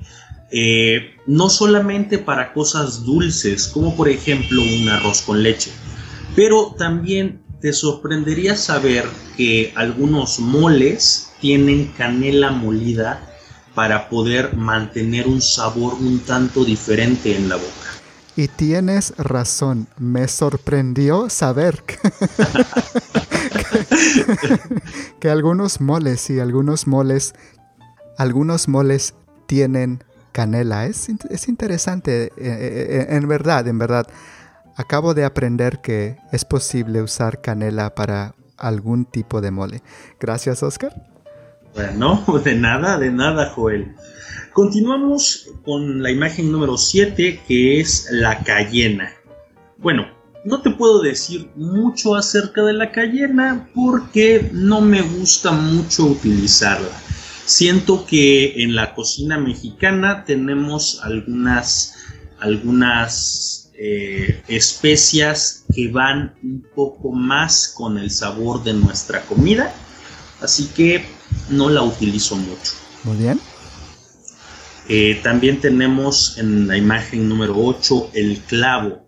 Eh, 0.50 1.14
no 1.26 1.48
solamente 1.48 2.18
para 2.18 2.52
cosas 2.52 3.06
dulces, 3.06 3.68
como 3.68 3.96
por 3.96 4.10
ejemplo 4.10 4.60
un 4.60 4.86
arroz 4.90 5.22
con 5.22 5.42
leche, 5.42 5.72
pero 6.36 6.74
también 6.76 7.41
te 7.62 7.72
sorprendería 7.72 8.56
saber 8.56 9.04
que 9.36 9.72
algunos 9.76 10.40
moles 10.40 11.30
tienen 11.40 11.92
canela 11.96 12.50
molida 12.50 13.22
para 13.72 14.08
poder 14.08 14.56
mantener 14.56 15.28
un 15.28 15.40
sabor 15.40 15.94
un 15.94 16.18
tanto 16.18 16.64
diferente 16.64 17.36
en 17.36 17.48
la 17.48 17.54
boca. 17.56 17.68
Y 18.34 18.48
tienes 18.48 19.14
razón, 19.16 19.86
me 19.96 20.26
sorprendió 20.26 21.30
saber 21.30 21.84
que, 25.20 25.30
algunos 25.30 25.80
moles 25.80 26.30
y 26.30 26.40
algunos 26.40 26.88
moles, 26.88 27.32
algunos 28.18 28.66
moles 28.66 29.14
tienen 29.46 30.02
canela. 30.32 30.86
Es, 30.86 31.08
es 31.30 31.48
interesante, 31.48 32.24
eh, 32.24 32.32
eh, 32.38 32.86
eh, 32.88 33.06
en 33.10 33.28
verdad, 33.28 33.68
en 33.68 33.78
verdad. 33.78 34.08
Acabo 34.76 35.14
de 35.14 35.24
aprender 35.24 35.80
que 35.82 36.16
es 36.32 36.44
posible 36.44 37.02
usar 37.02 37.40
canela 37.40 37.94
para 37.94 38.34
algún 38.56 39.04
tipo 39.04 39.40
de 39.40 39.50
mole. 39.50 39.82
Gracias, 40.18 40.62
Oscar. 40.62 40.94
Bueno, 41.74 42.24
de 42.44 42.54
nada, 42.54 42.98
de 42.98 43.10
nada, 43.10 43.50
Joel. 43.50 43.94
Continuamos 44.52 45.48
con 45.64 46.02
la 46.02 46.10
imagen 46.10 46.52
número 46.52 46.76
7, 46.76 47.40
que 47.46 47.80
es 47.80 48.08
la 48.10 48.38
cayena. 48.44 49.12
Bueno, 49.78 50.06
no 50.44 50.60
te 50.60 50.70
puedo 50.70 51.00
decir 51.00 51.50
mucho 51.54 52.14
acerca 52.14 52.62
de 52.62 52.72
la 52.72 52.92
cayena 52.92 53.68
porque 53.74 54.50
no 54.52 54.80
me 54.80 55.02
gusta 55.02 55.52
mucho 55.52 56.06
utilizarla. 56.06 57.00
Siento 57.44 58.06
que 58.06 58.62
en 58.62 58.74
la 58.74 58.94
cocina 58.94 59.38
mexicana 59.38 60.24
tenemos 60.24 61.00
algunas, 61.02 61.94
algunas 62.40 63.61
eh, 63.84 64.44
especias 64.46 65.64
que 65.74 65.88
van 65.88 66.36
un 66.40 66.64
poco 66.72 67.10
más 67.10 67.74
con 67.76 67.98
el 67.98 68.12
sabor 68.12 68.62
de 68.62 68.74
nuestra 68.74 69.22
comida, 69.22 69.74
así 70.40 70.68
que 70.68 71.04
no 71.50 71.68
la 71.68 71.82
utilizo 71.82 72.36
mucho. 72.36 72.74
Muy 73.02 73.16
bien. 73.16 73.40
Eh, 74.88 75.18
también 75.24 75.60
tenemos 75.60 76.38
en 76.38 76.68
la 76.68 76.76
imagen 76.76 77.28
número 77.28 77.56
8 77.56 78.10
el 78.14 78.38
clavo. 78.42 79.04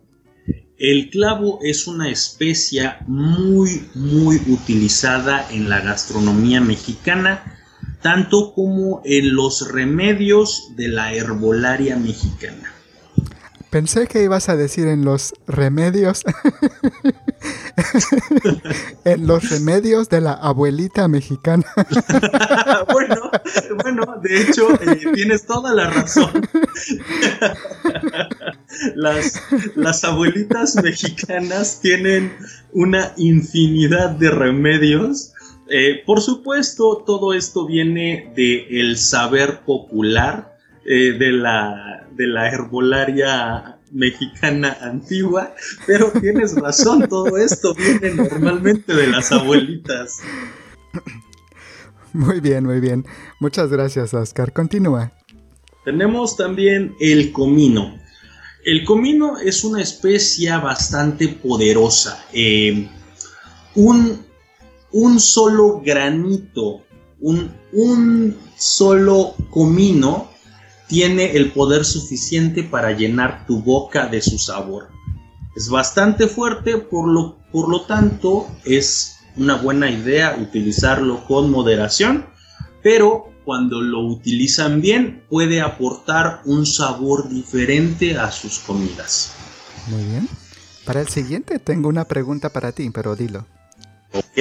El 0.77 1.09
clavo 1.09 1.61
es 1.63 1.87
una 1.87 2.11
especia 2.11 2.99
muy, 3.07 3.89
muy 3.95 4.43
utilizada 4.49 5.47
en 5.53 5.71
la 5.71 5.83
gastronomía 5.83 6.61
mexicana, 6.61 7.61
tanto 8.03 8.53
como 8.53 9.03
en 9.05 9.37
los 9.37 9.71
remedios 9.71 10.73
de 10.75 10.89
la 10.89 11.15
herbolaria 11.15 11.97
mexicana. 11.97 12.74
Pensé 13.75 14.07
que 14.07 14.23
ibas 14.23 14.49
a 14.49 14.57
decir 14.57 14.87
en 14.87 15.05
los 15.05 15.35
remedios. 15.49 16.23
en 19.05 19.27
los 19.27 19.51
remedios 19.51 20.09
de 20.09 20.21
la 20.21 20.35
abuelita 20.35 21.09
mexicana. 21.09 21.65
bueno, 22.93 23.33
bueno, 23.83 24.21
de 24.23 24.43
hecho, 24.43 24.69
eh, 24.81 25.01
tienes 25.15 25.45
toda 25.47 25.75
la 25.75 25.91
razón. 25.91 26.31
las, 29.75 30.05
abuelitas 30.05 30.77
mexicanas 30.77 31.81
tienen 31.81 32.33
una 32.75 33.13
infinidad 33.17 34.11
de 34.11 34.31
remedios. 34.31 35.33
Eh, 35.69 36.01
por 36.07 36.21
supuesto, 36.21 37.03
todo 37.05 37.35
esto 37.35 37.67
viene 37.67 38.33
del 38.37 38.97
saber 38.99 39.65
popular 39.65 40.54
eh, 40.87 41.13
de, 41.19 41.33
la, 41.33 42.07
de 42.13 42.27
la 42.27 42.49
herbolaria 42.51 43.79
mexicana 43.93 44.77
antigua, 44.83 45.55
pero 45.87 46.11
tienes 46.21 46.55
razón, 46.57 47.09
todo 47.09 47.37
esto 47.39 47.75
viene 47.75 48.15
normalmente 48.15 48.93
de 48.93 49.07
las 49.07 49.33
abuelitas. 49.33 50.19
Muy 52.13 52.41
bien, 52.41 52.65
muy 52.65 52.81
bien. 52.81 53.05
Muchas 53.41 53.71
gracias, 53.71 54.15
Oscar. 54.15 54.53
Continúa. 54.53 55.13
Tenemos 55.85 56.37
también 56.37 56.95
el 57.01 57.33
comino. 57.33 57.99
El 58.65 58.85
comino 58.85 59.39
es 59.39 59.65
una 59.65 59.83
especia 59.83 60.59
bastante 60.59 61.29
poderosa. 61.29 62.25
Eh, 62.33 62.89
un, 63.75 64.25
un, 64.93 65.21
solo 65.21 65.83
granito, 65.85 66.83
un, 67.21 67.51
un 67.73 68.37
solo 68.57 69.35
comino 69.51 70.34
tiene 70.87 71.33
el 71.33 71.53
poder 71.53 71.85
suficiente 71.85 72.63
para 72.63 72.93
llenar 72.93 73.47
tu 73.47 73.63
boca 73.63 74.07
de 74.07 74.21
su 74.21 74.39
sabor. 74.39 74.89
Es 75.57 75.69
bastante 75.69 76.27
fuerte, 76.27 76.79
por 76.79 77.09
lo, 77.09 77.37
por 77.53 77.69
lo 77.69 77.83
tanto 77.83 78.49
es 78.65 79.17
una 79.37 79.57
buena 79.57 79.91
idea 79.91 80.37
utilizarlo 80.41 81.25
con 81.27 81.51
moderación, 81.51 82.27
pero 82.83 83.33
cuando 83.45 83.81
lo 83.81 84.01
utilizan 84.01 84.81
bien 84.81 85.23
puede 85.29 85.61
aportar 85.61 86.43
un 86.45 86.67
sabor 86.67 87.29
diferente 87.29 88.17
a 88.17 88.31
sus 88.31 88.59
comidas. 88.59 89.33
Muy 89.89 90.03
bien. 90.05 90.29
Para 90.85 91.01
el 91.01 91.09
siguiente 91.09 91.59
tengo 91.59 91.89
una 91.89 92.05
pregunta 92.05 92.51
para 92.51 92.73
ti, 92.73 92.91
pero 92.91 93.17
dilo. 93.17 93.47
Ok, 94.13 94.39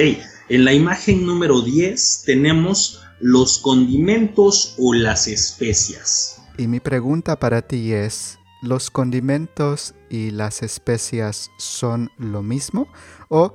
en 0.48 0.64
la 0.64 0.72
imagen 0.72 1.26
número 1.26 1.60
10 1.62 2.22
tenemos 2.26 3.00
los 3.20 3.58
condimentos 3.58 4.74
o 4.78 4.94
las 4.94 5.26
especias. 5.26 6.33
Y 6.56 6.68
mi 6.68 6.78
pregunta 6.78 7.38
para 7.38 7.62
ti 7.62 7.92
es, 7.92 8.38
¿los 8.62 8.90
condimentos 8.90 9.94
y 10.08 10.30
las 10.30 10.62
especias 10.62 11.50
son 11.58 12.10
lo 12.16 12.42
mismo 12.42 12.86
o 13.28 13.54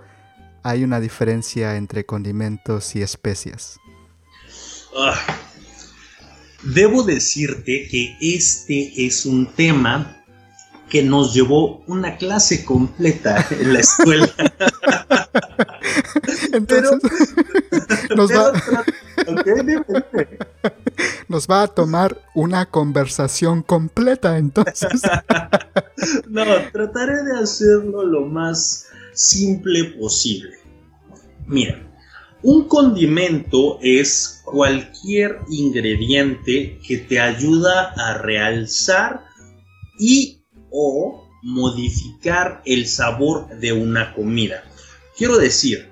hay 0.64 0.84
una 0.84 1.00
diferencia 1.00 1.78
entre 1.78 2.06
condimentos 2.06 2.96
y 2.98 3.02
especias? 3.02 3.80
Ah, 4.98 5.18
debo 6.64 7.04
decirte 7.04 7.88
que 7.90 8.18
este 8.22 9.06
es 9.06 9.26
un 9.26 9.48
tema 9.48 10.18
que 10.90 11.02
nos 11.02 11.34
llevó 11.34 11.84
una 11.88 12.18
clase 12.18 12.66
completa 12.66 13.48
en 13.52 13.74
la 13.74 13.80
escuela. 13.80 14.30
Entonces, 16.54 17.00
nos, 18.16 18.32
va, 18.32 18.52
nos 21.28 21.48
va 21.48 21.64
a 21.64 21.68
tomar 21.68 22.22
una 22.34 22.66
conversación 22.66 23.62
completa 23.62 24.38
entonces. 24.38 25.02
no, 26.30 26.44
trataré 26.72 27.24
de 27.24 27.40
hacerlo 27.40 28.04
lo 28.04 28.26
más 28.26 28.88
simple 29.14 29.86
posible. 30.00 30.58
Mira, 31.48 31.86
un 32.42 32.68
condimento 32.68 33.80
es 33.82 34.42
cualquier 34.46 35.40
ingrediente 35.50 36.80
que 36.88 36.98
te 36.98 37.20
ayuda 37.20 37.94
a 37.98 38.18
realzar 38.20 39.26
y 40.00 40.42
o 40.72 41.28
modificar 41.42 42.62
el 42.66 42.88
sabor 42.88 43.48
de 43.60 43.74
una 43.74 44.14
comida. 44.14 44.64
Quiero 45.18 45.38
decir, 45.38 45.90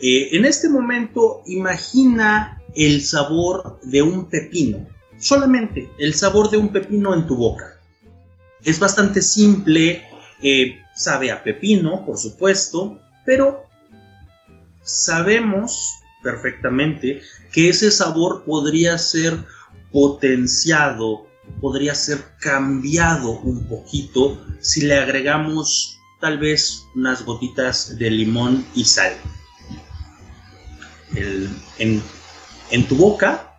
eh, 0.00 0.28
en 0.32 0.44
este 0.44 0.68
momento 0.68 1.42
imagina 1.46 2.59
el 2.74 3.02
sabor 3.02 3.80
de 3.82 4.02
un 4.02 4.28
pepino, 4.28 4.86
solamente 5.18 5.90
el 5.98 6.14
sabor 6.14 6.50
de 6.50 6.56
un 6.56 6.68
pepino 6.68 7.14
en 7.14 7.26
tu 7.26 7.36
boca. 7.36 7.78
Es 8.64 8.78
bastante 8.78 9.22
simple, 9.22 10.04
eh, 10.42 10.80
sabe 10.94 11.30
a 11.30 11.42
pepino, 11.42 12.04
por 12.04 12.18
supuesto, 12.18 13.00
pero 13.24 13.64
sabemos 14.82 15.94
perfectamente 16.22 17.22
que 17.52 17.70
ese 17.70 17.90
sabor 17.90 18.44
podría 18.44 18.98
ser 18.98 19.36
potenciado, 19.92 21.26
podría 21.60 21.94
ser 21.94 22.18
cambiado 22.38 23.40
un 23.40 23.66
poquito 23.66 24.44
si 24.60 24.82
le 24.82 24.98
agregamos 24.98 25.98
tal 26.20 26.38
vez 26.38 26.84
unas 26.94 27.24
gotitas 27.24 27.96
de 27.98 28.10
limón 28.10 28.64
y 28.74 28.84
sal. 28.84 29.14
En 32.70 32.86
tu 32.86 32.96
boca 32.96 33.54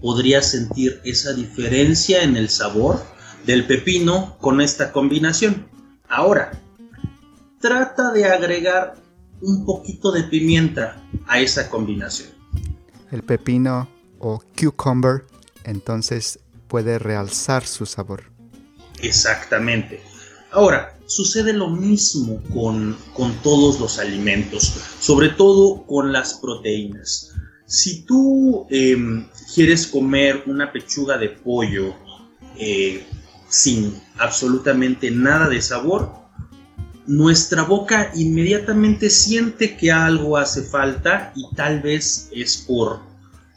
podrías 0.00 0.50
sentir 0.50 1.00
esa 1.04 1.32
diferencia 1.32 2.22
en 2.22 2.36
el 2.36 2.48
sabor 2.48 3.02
del 3.46 3.66
pepino 3.66 4.36
con 4.40 4.60
esta 4.60 4.92
combinación. 4.92 5.66
Ahora, 6.08 6.52
trata 7.60 8.12
de 8.12 8.24
agregar 8.26 8.94
un 9.40 9.64
poquito 9.64 10.12
de 10.12 10.24
pimienta 10.24 10.96
a 11.26 11.40
esa 11.40 11.68
combinación. 11.68 12.28
El 13.10 13.22
pepino 13.22 13.88
o 14.18 14.42
cucumber 14.58 15.26
entonces 15.64 16.38
puede 16.68 16.98
realzar 16.98 17.66
su 17.66 17.86
sabor. 17.86 18.24
Exactamente. 19.00 20.02
Ahora, 20.50 20.96
sucede 21.06 21.52
lo 21.52 21.68
mismo 21.68 22.40
con, 22.52 22.96
todos 23.42 23.80
los 23.80 23.98
alimentos, 23.98 24.72
sobre 25.00 25.28
todo 25.30 25.84
con 25.86 26.12
las 26.12 26.34
proteínas. 26.34 27.32
Si 27.66 28.02
tú 28.02 28.66
em, 28.70 29.26
quieres 29.54 29.86
comer 29.86 30.42
una 30.46 30.70
pechuga 30.72 31.16
de 31.18 31.30
pollo 31.30 31.94
eh, 32.58 33.06
sin 33.48 34.00
absolutamente 34.18 35.10
nada 35.10 35.48
de 35.48 35.62
sabor, 35.62 36.12
nuestra 37.06 37.62
boca 37.62 38.12
inmediatamente 38.14 39.10
siente 39.10 39.76
que 39.76 39.92
algo 39.92 40.36
hace 40.36 40.62
falta 40.62 41.32
y 41.36 41.54
tal 41.54 41.80
vez 41.80 42.28
es 42.32 42.56
por 42.56 43.00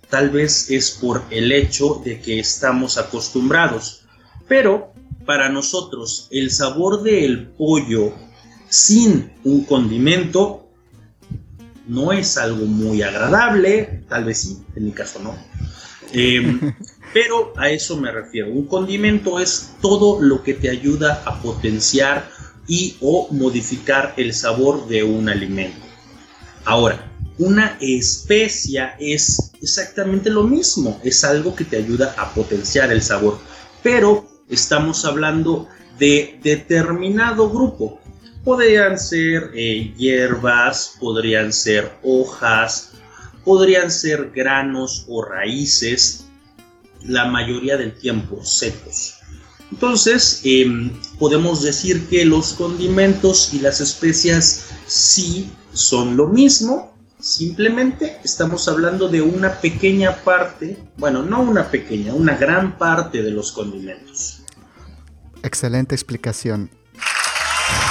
tal 0.10 0.30
vez 0.30 0.70
es 0.72 0.92
por 0.92 1.24
el 1.30 1.52
hecho 1.52 2.02
de 2.04 2.22
que 2.22 2.40
estamos 2.40 2.98
acostumbrados. 2.98 4.06
Pero 4.48 4.94
para 5.26 5.50
nosotros 5.50 6.28
el 6.32 6.52
sabor 6.52 7.04
del 7.04 7.48
pollo 7.48 8.14
sin 8.70 9.32
un 9.44 9.66
condimento 9.66 10.67
no 11.88 12.12
es 12.12 12.38
algo 12.38 12.66
muy 12.66 13.02
agradable, 13.02 14.04
tal 14.10 14.26
vez 14.26 14.40
sí, 14.40 14.64
en 14.76 14.86
mi 14.86 14.92
caso 14.92 15.20
no. 15.20 15.36
Em, 16.14 16.74
pero 17.14 17.54
a 17.58 17.70
eso 17.70 17.98
me 17.98 18.12
refiero. 18.12 18.52
Un 18.52 18.68
condimento 18.68 19.40
es 19.40 19.72
todo 19.82 20.22
lo 20.22 20.44
que 20.44 20.54
te 20.54 20.70
ayuda 20.70 21.24
a 21.26 21.42
potenciar 21.42 22.30
y 22.68 22.98
o 23.02 23.30
modificar 23.32 24.14
el 24.18 24.34
sabor 24.34 24.88
de 24.88 25.04
un 25.04 25.30
alimento. 25.30 25.86
Ahora, 26.66 27.12
una 27.38 27.78
especia 27.80 28.96
es 29.00 29.52
exactamente 29.62 30.30
lo 30.30 30.44
mismo, 30.44 31.00
es 31.04 31.24
algo 31.24 31.56
que 31.56 31.64
te 31.64 31.78
ayuda 31.78 32.14
a 32.18 32.34
potenciar 32.34 32.92
el 32.92 33.02
sabor, 33.02 33.40
pero 33.84 34.28
estamos 34.50 35.06
hablando 35.06 35.68
de 36.00 36.40
determinado 36.44 37.50
grupo. 37.50 38.02
Podrían 38.48 38.98
ser 38.98 39.52
eh, 39.54 39.94
hierbas, 39.98 40.94
podrían 41.02 41.52
ser 41.52 41.92
hojas, 42.02 42.92
podrían 43.44 43.92
ser 43.92 44.32
granos 44.34 45.04
o 45.10 45.22
raíces, 45.22 46.28
la 47.04 47.26
mayoría 47.26 47.76
del 47.76 47.92
tiempo 48.00 48.42
secos. 48.46 49.16
Entonces, 49.70 50.40
em, 50.46 50.94
podemos 51.20 51.62
decir 51.62 52.08
que 52.08 52.24
los 52.24 52.54
condimentos 52.54 53.54
y 53.54 53.60
las 53.60 53.82
especias 53.82 54.70
sí 54.86 55.52
son 55.74 56.16
lo 56.16 56.30
mismo, 56.30 56.96
simplemente 57.20 58.18
estamos 58.24 58.70
hablando 58.70 59.10
de 59.10 59.22
una 59.22 59.60
pequeña 59.60 60.24
parte, 60.24 60.78
bueno, 60.96 61.22
no 61.22 61.42
una 61.42 61.70
pequeña, 61.70 62.14
una 62.14 62.38
gran 62.38 62.78
parte 62.78 63.22
de 63.24 63.32
los 63.32 63.52
condimentos. 63.52 64.40
Excelente 65.44 65.96
explicación. 65.96 66.70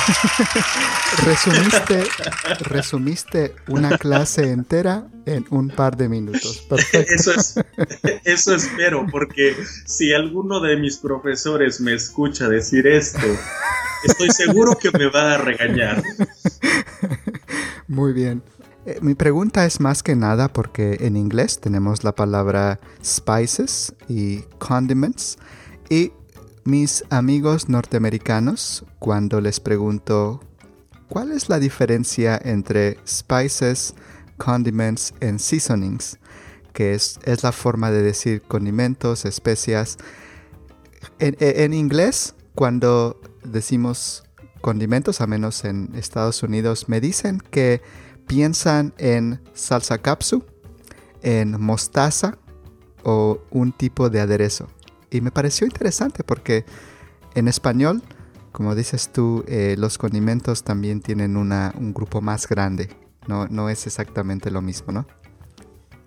resumiste, 1.25 2.05
resumiste 2.61 3.55
una 3.69 3.99
clase 3.99 4.51
entera 4.51 5.09
en 5.25 5.47
un 5.51 5.69
par 5.69 5.97
de 5.97 6.09
minutos. 6.09 6.64
Perfecto. 6.69 7.14
Eso, 7.14 7.33
es, 7.33 7.55
eso 8.25 8.55
espero, 8.55 9.07
porque 9.11 9.57
si 9.87 10.12
alguno 10.14 10.61
de 10.61 10.77
mis 10.77 10.97
profesores 10.99 11.81
me 11.81 11.95
escucha 11.95 12.49
decir 12.49 12.87
esto, 12.87 13.27
estoy 14.05 14.31
seguro 14.31 14.77
que 14.77 14.90
me 14.90 15.07
va 15.09 15.35
a 15.35 15.38
regañar. 15.38 16.03
Muy 17.88 18.12
bien. 18.12 18.42
Eh, 18.87 18.99
mi 19.03 19.14
pregunta 19.14 19.66
es 19.66 19.81
más 19.81 20.03
que 20.05 20.14
nada 20.14 20.49
porque 20.53 20.99
en 21.01 21.16
inglés 21.16 21.61
tenemos 21.61 22.05
la 22.05 22.14
palabra 22.14 22.79
spices 23.05 23.95
y 24.09 24.42
condiments 24.59 25.38
y 25.90 26.12
mis 26.66 27.05
amigos 27.11 27.68
norteamericanos, 27.68 28.85
cuando 28.98 29.40
les 29.40 29.61
pregunto 29.61 30.40
cuál 31.09 31.33
es 31.33 31.48
la 31.48 31.59
diferencia 31.59 32.40
entre 32.42 32.98
spices, 33.07 33.94
condiments 34.37 35.14
and 35.20 35.38
seasonings, 35.38 36.18
que 36.72 36.94
es, 36.94 37.18
la 37.42 37.52
forma 37.52 37.90
de 37.90 38.02
decir 38.02 38.42
condimentos, 38.42 39.24
especias, 39.24 39.96
en, 41.18 41.37
en 41.38 41.72
inglés, 41.72 42.35
cuando 42.55 43.20
decimos 43.44 44.24
condimentos, 44.61 45.20
a 45.20 45.26
menos 45.26 45.64
en 45.64 45.94
Estados 45.94 46.42
Unidos, 46.42 46.88
me 46.88 47.00
dicen 47.00 47.40
que 47.50 47.81
piensan 48.26 48.92
en 48.98 49.40
salsa 49.55 49.98
capsu, 49.98 50.44
en 51.22 51.61
mostaza 51.61 52.38
o 53.05 53.40
un 53.50 53.72
tipo 53.72 54.11
de 54.11 54.20
aderezo. 54.20 54.68
Y 55.16 55.20
me 55.20 55.31
pareció 55.31 55.66
interesante 55.66 56.22
porque 56.24 56.64
en 57.35 57.48
español, 57.48 58.02
como 58.52 58.74
dices 58.74 59.11
tú, 59.12 59.44
eh, 59.48 59.74
los 59.79 59.98
condimentos 59.98 60.62
también 60.62 61.00
tienen 61.00 61.37
un 61.37 61.94
grupo 61.94 62.20
más 62.20 62.46
grande. 62.46 62.90
No, 63.26 63.46
no 63.48 63.68
es 63.68 63.87
exactamente 63.87 64.50
lo 64.50 64.62
mismo, 64.62 64.92
¿no? 64.92 65.07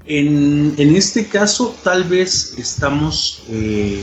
En, 0.05 0.95
este 0.95 1.27
caso, 1.27 1.75
tal 1.83 2.03
vez 2.03 2.55
estamos 2.57 3.43
eh, 3.49 4.01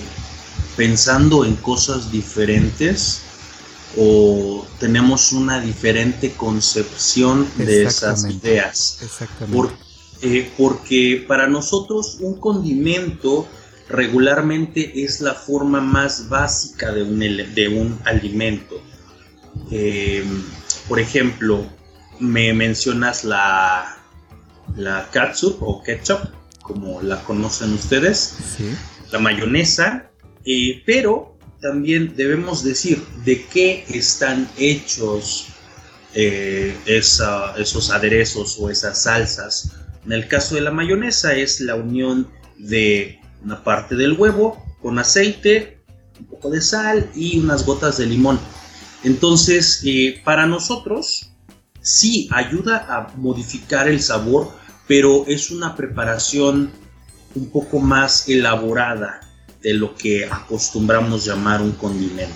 pensando 0.76 1.44
en 1.44 1.56
cosas 1.56 2.12
diferentes 2.12 3.22
o 3.96 4.64
tenemos 4.78 5.32
una 5.32 5.60
diferente 5.60 6.32
concepción 6.32 7.48
de 7.56 7.84
esas 7.84 8.24
ideas. 8.26 8.98
Exactamente. 9.02 9.74
Eh, 10.22 10.50
porque 10.56 11.24
para 11.26 11.46
nosotros 11.46 12.18
un 12.20 12.38
condimento 12.40 13.46
regularmente 13.88 15.04
es 15.04 15.20
la 15.20 15.34
forma 15.34 15.80
más 15.80 16.28
básica 16.28 16.92
de 16.92 17.02
un, 17.02 17.18
de 17.18 17.68
un 17.68 17.98
alimento. 18.04 18.80
Em, 19.70 20.42
por 20.88 21.00
ejemplo, 21.00 21.66
me 22.18 22.52
mencionas 22.52 23.24
la, 23.24 23.96
la 24.76 25.08
catsup 25.12 25.62
o 25.62 25.82
ketchup, 25.82 26.20
como 26.62 27.00
la 27.02 27.22
conocen 27.24 27.72
ustedes, 27.72 28.36
la 29.12 29.18
mayonesa, 29.18 30.10
eh, 30.44 30.82
pero 30.84 31.36
también 31.60 32.14
debemos 32.16 32.64
decir 32.64 33.02
de 33.24 33.44
qué 33.46 33.84
están 33.88 34.48
hechos 34.58 35.48
eh, 36.14 36.76
esos 36.86 37.90
aderezos 37.90 38.56
o 38.58 38.70
esas 38.70 39.02
salsas. 39.02 39.72
En 40.04 40.12
el 40.12 40.28
caso 40.28 40.54
de 40.54 40.60
la 40.60 40.70
mayonesa 40.70 41.34
es 41.34 41.60
la 41.60 41.74
unión 41.74 42.28
de 42.58 43.20
una 43.46 43.62
parte 43.62 43.94
del 43.94 44.14
huevo 44.14 44.62
con 44.82 44.98
aceite, 44.98 45.78
un 46.18 46.26
poco 46.26 46.50
de 46.50 46.60
sal 46.60 47.08
y 47.14 47.38
unas 47.38 47.64
gotas 47.64 47.96
de 47.98 48.06
limón. 48.06 48.38
Entonces, 49.04 49.82
eh, 49.84 50.20
para 50.24 50.46
nosotros, 50.46 51.30
sí 51.80 52.28
ayuda 52.32 52.86
a 52.88 53.16
modificar 53.16 53.86
el 53.88 54.00
sabor, 54.02 54.50
pero 54.88 55.24
es 55.28 55.50
una 55.52 55.76
preparación 55.76 56.72
un 57.36 57.50
poco 57.50 57.78
más 57.78 58.28
elaborada 58.28 59.20
de 59.62 59.74
lo 59.74 59.94
que 59.94 60.24
acostumbramos 60.24 61.24
llamar 61.24 61.62
un 61.62 61.72
condimento. 61.72 62.34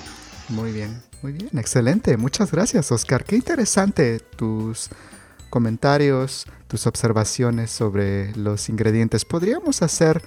Muy 0.49 0.71
bien, 0.71 1.03
muy 1.23 1.33
bien, 1.33 1.51
excelente. 1.59 2.17
Muchas 2.17 2.53
gracias, 2.53 2.93
Oscar. 2.93 3.25
Qué 3.25 3.35
interesante 3.35 4.21
tus 4.37 4.91
comentarios, 5.49 6.47
tus 6.69 6.87
observaciones 6.87 7.73
sobre 7.73 8.35
los 8.37 8.69
ingredientes. 8.69 9.25
Podríamos 9.25 9.83
hacer 9.83 10.23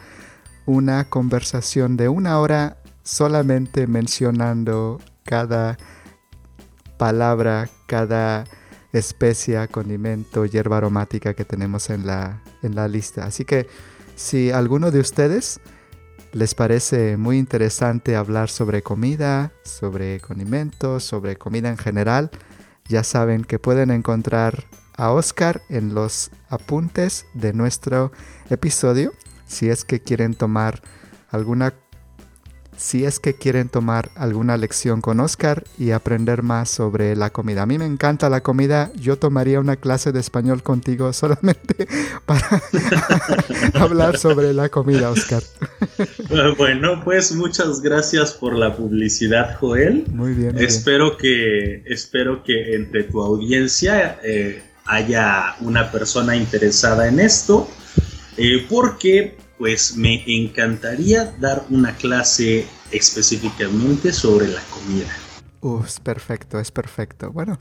una 0.66 1.06
conversación 1.10 1.98
de 1.98 2.10
una 2.10 2.40
hora 2.40 2.78
solamente 3.04 3.88
mencionando 3.88 5.02
cada 5.24 5.78
palabra, 6.98 7.70
cada 7.88 8.46
especia, 8.94 9.68
condimento, 9.68 10.46
hierba 10.46 10.78
aromática 10.78 11.34
que 11.34 11.46
tenemos 11.46 11.90
en 11.90 12.06
la, 12.06 12.42
en 12.62 12.76
la 12.76 12.88
lista. 12.88 13.26
Así 13.26 13.44
que 13.44 13.68
si 14.16 14.52
alguno 14.52 14.92
de 14.92 15.00
ustedes 15.00 15.60
les 16.32 16.56
parece 16.56 17.18
muy 17.18 17.38
interesante 17.38 18.16
hablar 18.16 18.50
sobre 18.50 18.82
comida, 18.82 19.52
sobre 19.64 20.20
condimentos, 20.20 21.04
sobre 21.04 21.36
comida 21.36 21.70
en 21.70 21.78
general, 21.78 22.32
ya 22.88 23.04
saben 23.04 23.44
que 23.44 23.60
pueden 23.60 23.92
encontrar 23.92 24.66
a 24.96 25.12
Oscar 25.12 25.62
en 25.70 25.94
los 25.94 26.32
apuntes 26.50 27.26
de 27.34 27.54
nuestro 27.54 28.12
episodio 28.50 29.14
si 29.48 29.70
es 29.70 29.84
que 29.84 30.02
quieren 30.02 30.34
tomar 30.36 30.82
alguna 31.30 31.74
si 32.78 33.06
es 33.06 33.20
que 33.20 33.34
quieren 33.34 33.70
tomar 33.70 34.10
alguna 34.16 34.58
lección 34.58 35.02
con 35.02 35.20
Oscar 35.20 35.64
y 35.78 35.92
aprender 35.92 36.44
más 36.44 36.70
sobre 36.70 37.16
la 37.16 37.30
comida. 37.30 37.64
A 37.64 37.66
mí 37.66 37.78
me 37.78 37.86
encanta 37.86 38.30
la 38.30 38.42
comida, 38.42 38.92
yo 38.96 39.18
tomaría 39.18 39.60
una 39.60 39.76
clase 39.76 40.12
de 40.12 40.20
español 40.20 40.64
contigo 40.64 41.14
solamente 41.14 41.88
para 42.26 42.62
hablar 43.76 44.18
sobre 44.18 44.54
la 44.54 44.70
comida, 44.70 45.10
Oscar. 45.10 45.44
Bueno, 46.58 47.02
pues 47.04 47.34
muchas 47.34 47.82
gracias 47.82 48.34
por 48.34 48.56
la 48.56 48.76
publicidad, 48.76 49.58
Joel. 49.60 50.06
Muy 50.12 50.34
bien. 50.34 50.58
espero 50.58 51.18
que 51.18 51.84
espero 51.86 52.44
que 52.44 52.76
entre 52.76 53.04
tu 53.04 53.22
audiencia 53.22 54.20
eh, 54.24 54.64
haya 54.86 55.56
una 55.62 55.92
persona 55.92 56.36
interesada 56.36 57.08
en 57.08 57.20
esto, 57.20 57.68
eh, 58.38 58.66
porque 58.70 59.38
pues 59.58 59.96
me 59.96 60.24
encantaría 60.28 61.34
dar 61.40 61.66
una 61.70 61.96
clase 61.96 62.66
específicamente 62.92 64.12
sobre 64.12 64.48
la 64.48 64.62
comida. 64.64 65.08
Uh, 65.62 65.84
es 65.86 66.00
perfecto, 66.00 66.60
es 66.60 66.72
perfecto. 66.72 67.32
Bueno, 67.32 67.58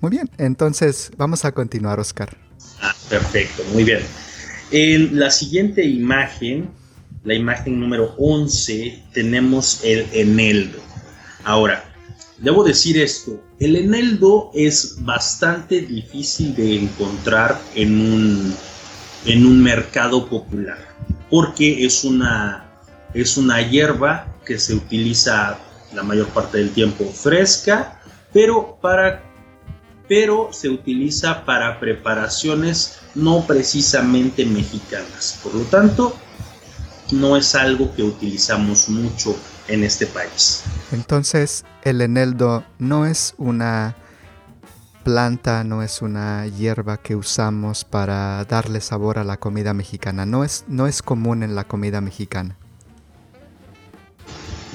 muy 0.00 0.10
bien. 0.10 0.28
Entonces, 0.36 1.10
vamos 1.16 1.44
a 1.44 1.52
continuar, 1.52 1.98
Oscar. 1.98 2.36
Ah, 2.82 2.94
perfecto, 3.08 3.62
muy 3.72 3.84
bien. 3.84 4.00
En 4.70 5.18
la 5.18 5.30
siguiente 5.30 5.84
imagen, 5.84 6.70
la 7.24 7.34
imagen 7.34 7.80
número 7.80 8.14
11, 8.18 9.02
tenemos 9.14 9.80
el 9.82 10.06
eneldo. 10.12 10.78
Ahora, 11.44 11.84
debo 12.38 12.62
decir 12.62 12.98
esto, 12.98 13.42
el 13.58 13.76
eneldo 13.76 14.50
es 14.54 14.96
bastante 15.00 15.80
difícil 15.80 16.54
de 16.54 16.80
encontrar 16.80 17.58
en 17.74 18.00
un, 18.00 18.54
en 19.24 19.46
un 19.46 19.62
mercado 19.62 20.28
popular 20.28 20.88
porque 21.30 21.84
es 21.84 22.04
una, 22.04 22.64
es 23.14 23.36
una 23.36 23.60
hierba 23.62 24.26
que 24.44 24.58
se 24.58 24.74
utiliza 24.74 25.58
la 25.92 26.02
mayor 26.02 26.28
parte 26.28 26.58
del 26.58 26.70
tiempo 26.70 27.04
fresca, 27.06 28.00
pero, 28.32 28.78
para, 28.80 29.22
pero 30.08 30.50
se 30.52 30.68
utiliza 30.68 31.44
para 31.44 31.78
preparaciones 31.80 32.98
no 33.14 33.44
precisamente 33.46 34.44
mexicanas. 34.44 35.40
Por 35.42 35.54
lo 35.54 35.64
tanto, 35.64 36.16
no 37.12 37.36
es 37.36 37.54
algo 37.54 37.94
que 37.94 38.02
utilizamos 38.02 38.88
mucho 38.88 39.36
en 39.66 39.84
este 39.84 40.06
país. 40.06 40.62
Entonces, 40.92 41.64
el 41.82 42.00
eneldo 42.00 42.64
no 42.78 43.06
es 43.06 43.34
una 43.38 43.96
planta, 45.08 45.64
no 45.64 45.82
es 45.82 46.02
una 46.02 46.46
hierba 46.46 46.98
que 46.98 47.16
usamos 47.16 47.82
para 47.82 48.44
darle 48.44 48.82
sabor 48.82 49.18
a 49.18 49.24
la 49.24 49.38
comida 49.38 49.72
mexicana. 49.72 50.26
No 50.26 50.44
es, 50.44 50.66
no 50.68 50.86
es 50.86 51.00
común 51.00 51.42
en 51.42 51.54
la 51.54 51.64
comida 51.64 52.02
mexicana. 52.02 52.58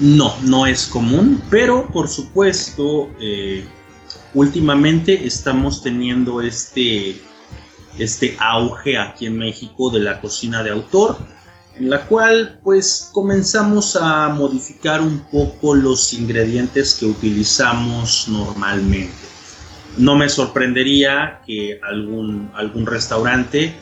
No, 0.00 0.34
no 0.42 0.66
es 0.66 0.88
común, 0.88 1.40
pero 1.50 1.86
por 1.86 2.08
supuesto, 2.08 3.10
eh, 3.20 3.64
últimamente 4.34 5.24
estamos 5.24 5.84
teniendo 5.84 6.40
este, 6.40 7.22
este 7.96 8.36
auge 8.40 8.98
aquí 8.98 9.26
en 9.26 9.38
México 9.38 9.88
de 9.88 10.00
la 10.00 10.20
cocina 10.20 10.64
de 10.64 10.70
autor, 10.70 11.16
en 11.76 11.90
la 11.90 12.04
cual 12.06 12.58
pues 12.64 13.08
comenzamos 13.12 13.94
a 13.94 14.30
modificar 14.30 15.00
un 15.00 15.20
poco 15.30 15.76
los 15.76 16.12
ingredientes 16.12 16.94
que 16.94 17.06
utilizamos 17.06 18.26
normalmente 18.26 19.33
no 19.96 20.16
me 20.16 20.28
sorprendería 20.28 21.40
que 21.46 21.80
algún, 21.82 22.50
algún 22.54 22.86
restaurante 22.86 23.74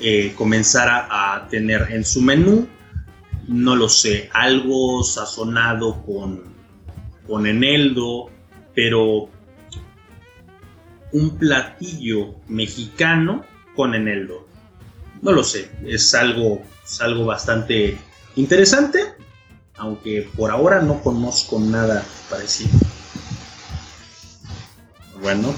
eh, 0.00 0.32
comenzara 0.36 1.06
a 1.10 1.48
tener 1.48 1.88
en 1.90 2.04
su 2.04 2.22
menú, 2.22 2.66
no 3.48 3.76
lo 3.76 3.88
sé, 3.88 4.30
algo 4.32 5.02
sazonado 5.02 6.02
con, 6.04 6.54
con 7.26 7.46
eneldo, 7.46 8.30
pero 8.74 9.28
un 11.12 11.38
platillo 11.38 12.36
mexicano 12.48 13.44
con 13.76 13.94
eneldo. 13.94 14.48
No 15.22 15.32
lo 15.32 15.44
sé, 15.44 15.70
es 15.86 16.14
algo, 16.14 16.62
es 16.84 17.00
algo 17.00 17.24
bastante 17.26 17.98
interesante, 18.36 19.14
aunque 19.76 20.28
por 20.36 20.50
ahora 20.50 20.80
no 20.80 21.02
conozco 21.02 21.60
nada 21.60 22.04
parecido. 22.30 22.70
Bueno, 25.24 25.54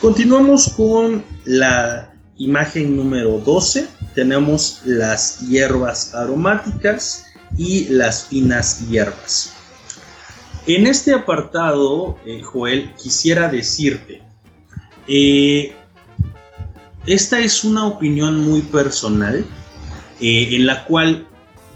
continuamos 0.00 0.68
con 0.76 1.24
la 1.44 2.14
imagen 2.36 2.96
número 2.96 3.40
12. 3.40 3.88
Tenemos 4.14 4.82
las 4.84 5.40
hierbas 5.40 6.14
aromáticas 6.14 7.24
y 7.56 7.86
las 7.86 8.26
finas 8.26 8.88
hierbas. 8.88 9.52
En 10.68 10.86
este 10.86 11.12
apartado, 11.12 12.18
eh, 12.24 12.40
Joel, 12.40 12.94
quisiera 12.94 13.48
decirte, 13.48 14.22
eh, 15.08 15.74
esta 17.04 17.40
es 17.40 17.64
una 17.64 17.84
opinión 17.84 18.48
muy 18.48 18.60
personal 18.60 19.44
eh, 20.20 20.48
en 20.52 20.66
la 20.66 20.84
cual 20.84 21.26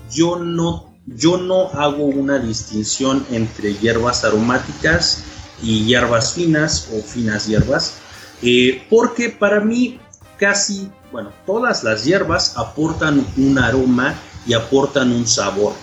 yo 0.09 0.39
no, 0.39 0.95
yo 1.07 1.37
no 1.37 1.67
hago 1.71 2.05
una 2.05 2.39
distinción 2.39 3.27
entre 3.33 3.75
hierbas 3.75 4.23
aromáticas 4.23 5.25
y 5.63 5.85
hierbas 5.85 6.35
finas 6.35 6.89
o 6.93 7.01
finas 7.03 7.47
hierbas, 7.47 7.95
eh, 8.43 8.83
porque 8.91 9.31
para 9.31 9.61
mí 9.61 10.01
casi, 10.37 10.91
bueno, 11.13 11.31
todas 11.47 11.85
las 11.85 12.05
hierbas 12.05 12.57
aportan 12.57 13.25
un 13.37 13.59
aroma 13.59 14.15
y 14.47 14.55
aportan 14.55 15.13
un 15.13 15.27
sabor. 15.27 15.75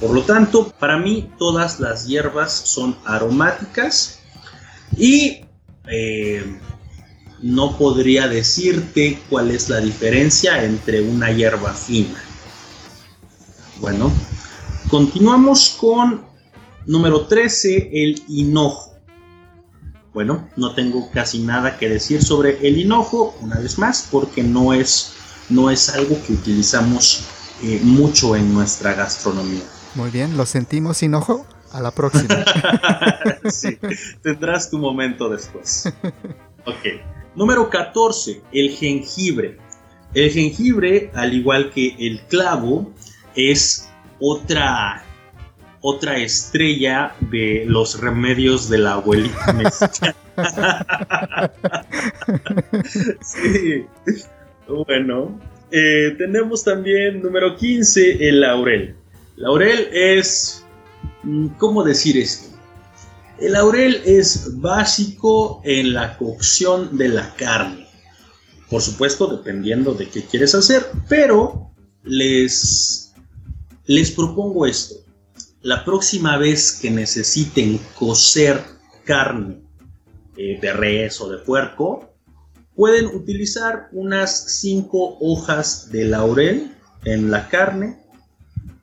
Por 0.00 0.10
lo 0.10 0.22
tanto, 0.22 0.72
para 0.78 0.98
mí 0.98 1.30
todas 1.38 1.78
las 1.80 2.06
hierbas 2.06 2.52
son 2.52 2.96
aromáticas 3.04 4.18
y 4.96 5.42
eh, 5.88 6.58
no 7.42 7.76
podría 7.78 8.28
decirte 8.28 9.20
cuál 9.30 9.50
es 9.50 9.68
la 9.68 9.78
diferencia 9.78 10.64
entre 10.64 11.00
una 11.00 11.30
hierba 11.30 11.72
fina. 11.72 12.20
Bueno, 13.80 14.10
continuamos 14.88 15.76
con 15.78 16.24
número 16.86 17.26
13, 17.26 17.90
el 17.92 18.22
hinojo. 18.28 18.85
Bueno, 20.16 20.48
no 20.56 20.74
tengo 20.74 21.10
casi 21.10 21.40
nada 21.40 21.76
que 21.76 21.90
decir 21.90 22.22
sobre 22.24 22.66
el 22.66 22.78
hinojo, 22.78 23.36
una 23.42 23.58
vez 23.58 23.78
más, 23.78 24.08
porque 24.10 24.42
no 24.42 24.72
es, 24.72 25.12
no 25.50 25.70
es 25.70 25.90
algo 25.90 26.16
que 26.26 26.32
utilizamos 26.32 27.26
eh, 27.62 27.80
mucho 27.82 28.34
en 28.34 28.54
nuestra 28.54 28.94
gastronomía. 28.94 29.60
Muy 29.94 30.10
bien, 30.10 30.38
lo 30.38 30.46
sentimos 30.46 31.02
hinojo. 31.02 31.44
A 31.70 31.82
la 31.82 31.90
próxima. 31.90 32.34
sí, 33.50 33.76
tendrás 34.22 34.70
tu 34.70 34.78
momento 34.78 35.28
después. 35.28 35.92
Ok. 36.64 37.02
Número 37.34 37.68
14, 37.68 38.40
el 38.52 38.70
jengibre. 38.70 39.58
El 40.14 40.30
jengibre, 40.30 41.10
al 41.14 41.34
igual 41.34 41.70
que 41.72 41.94
el 41.98 42.22
clavo, 42.22 42.90
es 43.34 43.90
otra 44.18 45.04
otra 45.88 46.18
estrella 46.18 47.14
de 47.30 47.62
los 47.64 48.00
remedios 48.00 48.68
de 48.68 48.78
la 48.78 48.94
abuelita 48.94 49.52
mexicana. 49.52 50.16
sí. 53.22 53.86
Bueno, 54.66 55.40
eh, 55.70 56.12
tenemos 56.18 56.64
también 56.64 57.22
número 57.22 57.56
15, 57.56 58.28
el 58.28 58.40
laurel. 58.40 58.96
Laurel 59.36 59.88
es... 59.92 60.66
Mm, 61.22 61.50
¿Cómo 61.56 61.84
decir 61.84 62.16
esto? 62.16 62.48
El 63.38 63.52
laurel 63.52 64.02
es 64.04 64.60
básico 64.60 65.62
en 65.64 65.94
la 65.94 66.18
cocción 66.18 66.98
de 66.98 67.10
la 67.10 67.32
carne. 67.36 67.86
Por 68.68 68.82
supuesto, 68.82 69.28
dependiendo 69.28 69.94
de 69.94 70.08
qué 70.08 70.24
quieres 70.24 70.52
hacer, 70.56 70.84
pero 71.08 71.70
les, 72.02 73.14
les 73.86 74.10
propongo 74.10 74.66
esto 74.66 75.05
la 75.62 75.84
próxima 75.84 76.36
vez 76.36 76.72
que 76.72 76.90
necesiten 76.90 77.78
cocer 77.94 78.62
carne 79.04 79.56
eh, 80.36 80.58
de 80.60 80.72
res 80.72 81.20
o 81.20 81.30
de 81.30 81.38
puerco, 81.38 82.14
pueden 82.74 83.06
utilizar 83.06 83.88
unas 83.92 84.60
5 84.60 85.18
hojas 85.20 85.90
de 85.90 86.04
laurel 86.04 86.72
en 87.04 87.30
la 87.30 87.48
carne. 87.48 87.98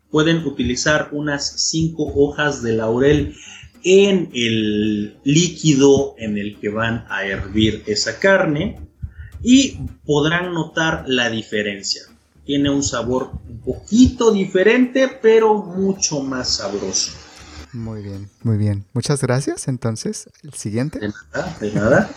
Pueden 0.10 0.46
utilizar 0.46 1.10
unas 1.12 1.68
5 1.70 2.14
hojas 2.16 2.64
de 2.64 2.74
laurel 2.74 3.36
en 3.84 4.30
el 4.34 5.18
líquido 5.24 6.16
en 6.18 6.38
el 6.38 6.60
que 6.60 6.70
van 6.70 7.06
a 7.10 7.26
hervir 7.26 7.84
esa 7.86 8.20
carne 8.20 8.80
y 9.44 9.78
podrán 10.06 10.54
notar 10.54 11.04
la 11.08 11.30
diferencia 11.30 12.13
tiene 12.46 12.70
un 12.70 12.84
sabor 12.84 13.32
un 13.48 13.60
poquito 13.60 14.32
diferente, 14.32 15.10
pero 15.22 15.64
mucho 15.64 16.22
más 16.22 16.58
sabroso. 16.58 17.12
Muy 17.72 18.04
bien, 18.04 18.30
muy 18.44 18.58
bien. 18.58 18.86
Muchas 18.94 19.22
gracias. 19.22 19.68
Entonces, 19.68 20.30
el 20.44 20.54
siguiente. 20.54 21.00
De 21.00 21.08
nada, 21.08 21.58
de 21.60 21.72
nada. 21.72 22.16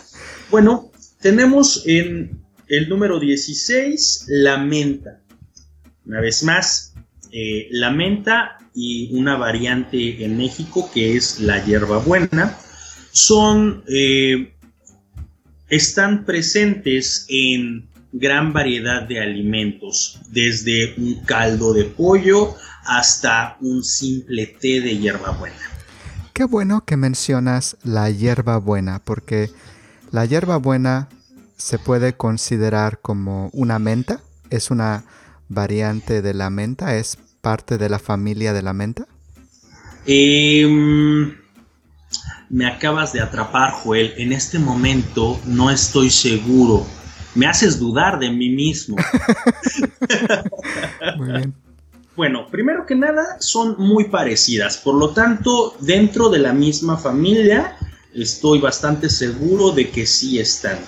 bueno, 0.51 0.91
tenemos 1.21 1.83
en 1.87 2.43
el 2.69 2.89
número 2.89 3.19
16 3.19 4.27
la 4.29 4.59
menta. 4.59 5.21
Una 6.05 6.21
vez 6.21 6.43
más, 6.43 6.95
eh, 7.33 7.69
la 7.71 7.91
menta 7.91 8.59
y 8.75 9.15
una 9.17 9.37
variante 9.37 10.25
en 10.25 10.37
México 10.37 10.91
que 10.93 11.17
es 11.17 11.41
la 11.41 11.65
hierbabuena 11.65 12.59
son 13.11 13.83
eh, 13.89 14.55
están 15.69 16.27
presentes 16.27 17.25
en 17.29 17.89
gran 18.19 18.53
variedad 18.53 19.03
de 19.03 19.21
alimentos, 19.21 20.21
desde 20.31 20.95
un 20.97 21.23
caldo 21.25 21.73
de 21.73 21.85
pollo 21.85 22.55
hasta 22.85 23.57
un 23.61 23.83
simple 23.83 24.47
té 24.47 24.81
de 24.81 24.99
hierbabuena. 24.99 25.57
Qué 26.33 26.45
bueno 26.45 26.85
que 26.85 26.97
mencionas 26.97 27.77
la 27.83 28.11
hierbabuena, 28.11 29.01
porque 29.05 29.51
la 30.13 30.25
hierbabuena 30.25 31.09
se 31.57 31.79
puede 31.79 32.15
considerar 32.15 33.01
como 33.01 33.49
una 33.53 33.79
menta, 33.79 34.21
es 34.51 34.71
una 34.71 35.05
variante 35.49 36.23
de 36.23 36.35
la 36.35 36.51
menta, 36.51 36.97
es 36.97 37.19
parte 37.41 37.79
de 37.79 37.89
la 37.89 37.99
familia 37.99 38.53
de 38.53 38.63
la 38.63 38.73
menta. 38.73 39.07
Em, 40.07 41.35
me 42.51 42.67
acabas 42.67 43.13
de 43.13 43.21
atrapar, 43.21 43.73
Joel. 43.73 44.15
En 44.17 44.33
este 44.33 44.59
momento 44.59 45.41
no 45.47 45.71
estoy 45.71 46.11
seguro. 46.11 46.87
Me 47.37 47.47
haces 47.47 47.79
dudar 47.79 48.19
de 48.19 48.31
mí 48.31 48.51
mismo. 48.51 48.97
Muy 51.17 51.29
bien. 51.29 51.55
Bueno, 52.17 52.47
primero 52.51 52.87
que 52.87 52.95
nada, 52.95 53.37
son 53.41 53.77
muy 53.79 54.09
parecidas. 54.09 54.79
Por 54.79 54.95
lo 54.95 55.11
tanto, 55.11 55.77
dentro 55.81 56.31
de 56.31 56.39
la 56.39 56.55
misma 56.55 56.97
familia, 56.97 57.77
estoy 58.15 58.59
bastante 58.59 59.11
seguro 59.11 59.71
de 59.71 59.91
que 59.91 60.07
sí 60.07 60.39
están. 60.39 60.79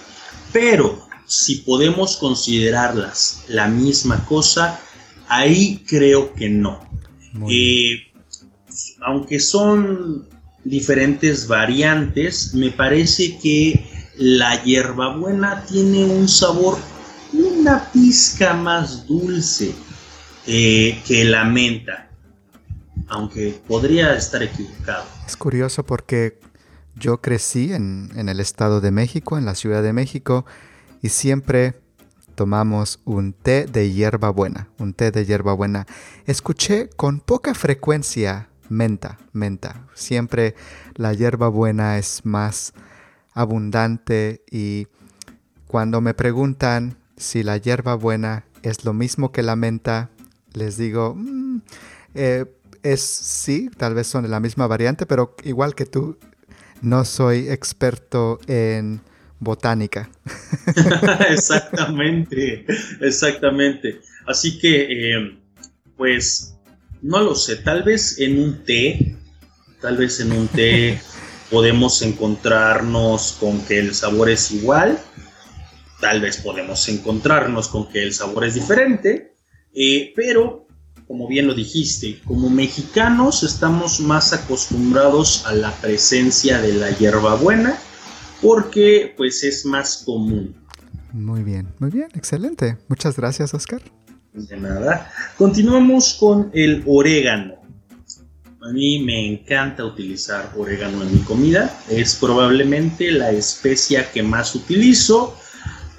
Pero 0.55 1.07
si 1.27 1.57
podemos 1.57 2.17
considerarlas 2.17 3.45
la 3.49 3.69
misma 3.69 4.25
cosa, 4.25 4.81
ahí 5.29 5.85
creo 5.87 6.33
que 6.33 6.49
no. 6.49 6.81
Eh, 7.51 8.07
aunque 9.03 9.39
son 9.39 10.27
diferentes 10.65 11.47
variantes, 11.47 12.55
me 12.55 12.71
parece 12.71 13.39
que 13.39 13.98
la 14.19 14.63
hierbabuena 14.63 15.65
tiene 15.65 16.05
un 16.05 16.29
sabor 16.29 16.77
una 17.33 17.91
pizca 17.93 18.55
más 18.55 19.07
dulce 19.07 19.75
eh, 20.47 21.01
que 21.07 21.25
la 21.25 21.45
menta, 21.45 22.09
aunque 23.09 23.61
podría 23.67 24.15
estar 24.15 24.43
equivocado. 24.43 25.05
Es 25.27 25.37
curioso 25.37 25.85
porque 25.85 26.41
yo 26.97 27.21
crecí 27.21 27.73
en, 27.73 28.11
en 28.17 28.29
el 28.29 28.41
Estado 28.41 28.81
de 28.81 28.91
México, 28.91 29.39
en 29.39 29.45
la 29.45 29.55
Ciudad 29.55 29.83
de 29.83 29.93
México, 29.93 30.47
y 31.03 31.11
siempre 31.11 31.81
tomamos 32.35 33.01
un 33.05 33.33
té 33.35 33.67
de 33.67 33.93
hierbabuena, 33.93 34.69
un 34.79 34.95
té 34.95 35.11
de 35.11 35.27
hierbabuena. 35.27 35.87
Escuché 36.27 36.89
con 36.89 37.21
poca 37.21 37.55
frecuencia 37.55 38.49
menta, 38.69 39.19
menta. 39.33 39.87
Siempre 39.95 40.55
la 40.95 41.13
hierbabuena 41.13 41.99
es 41.99 42.25
más 42.25 42.73
abundante 43.39 44.43
y 44.51 44.89
cuando 45.69 46.01
me 46.01 46.13
preguntan 46.13 46.97
si 47.17 47.45
la 47.45 47.57
hierbabuena 47.57 48.45
es 48.63 48.85
lo 48.85 48.93
mismo 48.93 49.31
que 49.31 49.43
la 49.43 49.55
menta, 49.55 50.11
les 50.55 50.77
digo, 50.77 51.15
mm, 51.17 51.61
eh, 52.15 52.47
es 52.83 53.01
sí, 53.01 53.71
tal 53.77 53.95
vez 53.95 54.09
son 54.09 54.25
de 54.25 54.29
la 54.29 54.41
misma 54.41 54.67
variante, 54.67 55.07
pero 55.07 55.37
igual 55.45 55.77
que 55.77 55.87
tú, 55.87 56.19
no 56.83 57.05
soy 57.05 57.49
experto 57.49 58.41
en 58.49 59.01
botánica. 59.39 60.11
exactamente, 61.31 62.67
exactamente. 63.01 64.01
Así 64.27 64.59
que, 64.59 65.15
eh, 65.15 65.39
pues, 65.97 66.57
no 67.03 67.21
lo 67.21 67.37
sé, 67.37 67.57
tal 67.57 67.85
vez 67.85 68.19
en 68.19 68.41
un 68.41 68.65
té, 68.65 69.17
tal 69.81 69.97
vez 69.97 70.19
en 70.19 70.33
un 70.33 70.49
té 70.49 71.01
podemos 71.51 72.03
encontrarnos 72.03 73.37
con 73.41 73.61
que 73.63 73.79
el 73.79 73.95
sabor 73.95 74.31
es 74.31 74.51
igual, 74.51 74.99
tal 76.01 76.21
vez 76.21 76.39
podemos 76.39 76.89
encontrarnos 76.89 77.69
con 77.69 77.89
que 77.89 78.03
el 78.03 78.13
sabor 78.13 78.45
es 78.45 78.55
diferente, 78.55 79.35
eh, 79.75 80.13
pero 80.15 80.67
como 81.07 81.27
bien 81.27 81.47
lo 81.47 81.55
dijiste, 81.55 82.21
como 82.27 82.51
mexicanos 82.51 83.43
estamos 83.43 83.99
más 83.99 84.35
acostumbrados 84.35 85.47
a 85.47 85.55
la 85.55 85.73
presencia 85.73 86.61
de 86.61 86.75
la 86.75 86.91
hierbabuena 86.91 87.79
porque 88.43 89.15
pues 89.17 89.43
es 89.43 89.65
más 89.65 90.03
común. 90.05 90.55
Muy 91.13 91.43
bien, 91.43 91.69
muy 91.79 91.91
bien, 91.91 92.09
excelente. 92.15 92.77
Muchas 92.89 93.17
gracias, 93.17 93.55
Oscar. 93.55 93.81
De 94.35 94.57
nada. 94.59 95.11
Continuamos 95.37 96.15
con 96.15 96.51
el 96.53 96.85
orégano. 96.87 97.58
A 98.69 98.71
mí 98.71 99.03
me 99.03 99.27
encanta 99.27 99.83
utilizar 99.83 100.53
orégano 100.55 101.03
en 101.03 101.11
mi 101.15 101.21
comida. 101.21 101.81
Es 101.89 102.17
probablemente 102.17 103.11
la 103.11 103.31
especia 103.31 104.13
que 104.13 104.23
más 104.23 104.55
utilizo, 104.55 105.35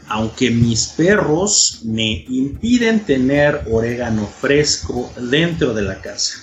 aunque 0.07 0.51
mis 0.51 0.89
perros 0.89 1.81
me 1.83 2.25
impiden 2.29 2.99
tener 2.99 3.63
orégano 3.71 4.27
fresco 4.27 5.11
dentro 5.31 5.73
de 5.73 5.81
la 5.81 5.99
casa. 5.99 6.35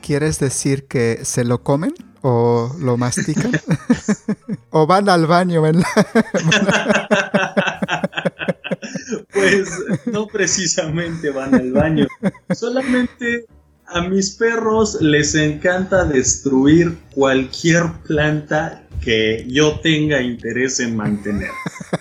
¿Quieres 0.00 0.38
decir 0.38 0.86
que 0.86 1.24
se 1.24 1.42
lo 1.42 1.64
comen 1.64 1.94
o 2.22 2.72
lo 2.78 2.96
mastican? 2.96 3.50
¿O 4.70 4.86
van 4.86 5.08
al 5.08 5.26
baño? 5.26 5.62
pues 9.32 9.68
no 10.06 10.28
precisamente 10.28 11.30
van 11.30 11.56
al 11.56 11.72
baño. 11.72 12.06
Solamente 12.54 13.46
a 13.88 14.02
mis 14.02 14.30
perros 14.36 15.00
les 15.00 15.34
encanta 15.34 16.04
destruir 16.04 16.98
cualquier 17.14 17.84
planta 18.06 18.82
que 19.00 19.46
yo 19.48 19.80
tenga 19.80 20.20
interés 20.20 20.80
en 20.80 20.96
mantener. 20.96 21.50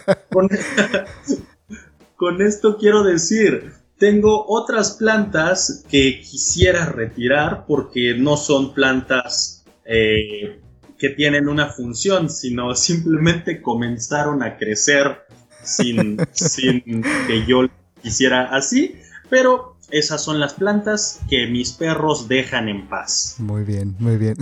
Con, 2.15 2.41
esto 2.41 2.77
quiero 2.77 3.03
decir, 3.03 3.73
tengo 3.97 4.45
otras 4.47 4.93
plantas 4.93 5.83
que 5.89 6.21
quisiera 6.21 6.85
retirar 6.85 7.65
porque 7.67 8.15
no 8.17 8.37
son 8.37 8.73
plantas 8.73 9.63
eh, 9.85 10.59
que 10.97 11.09
tienen 11.09 11.47
una 11.47 11.67
función, 11.67 12.29
sino 12.29 12.73
simplemente 12.75 13.61
comenzaron 13.61 14.41
a 14.43 14.57
crecer 14.57 15.21
sin, 15.63 16.17
sin 16.31 17.03
que 17.27 17.45
yo 17.47 17.67
quisiera 18.01 18.55
así, 18.55 18.95
pero 19.29 19.74
esas 19.91 20.23
son 20.23 20.39
las 20.39 20.53
plantas 20.53 21.19
que 21.29 21.47
mis 21.47 21.73
perros 21.73 22.27
dejan 22.27 22.69
en 22.69 22.87
paz. 22.87 23.35
Muy 23.39 23.63
bien, 23.63 23.95
muy 23.99 24.17
bien. 24.17 24.35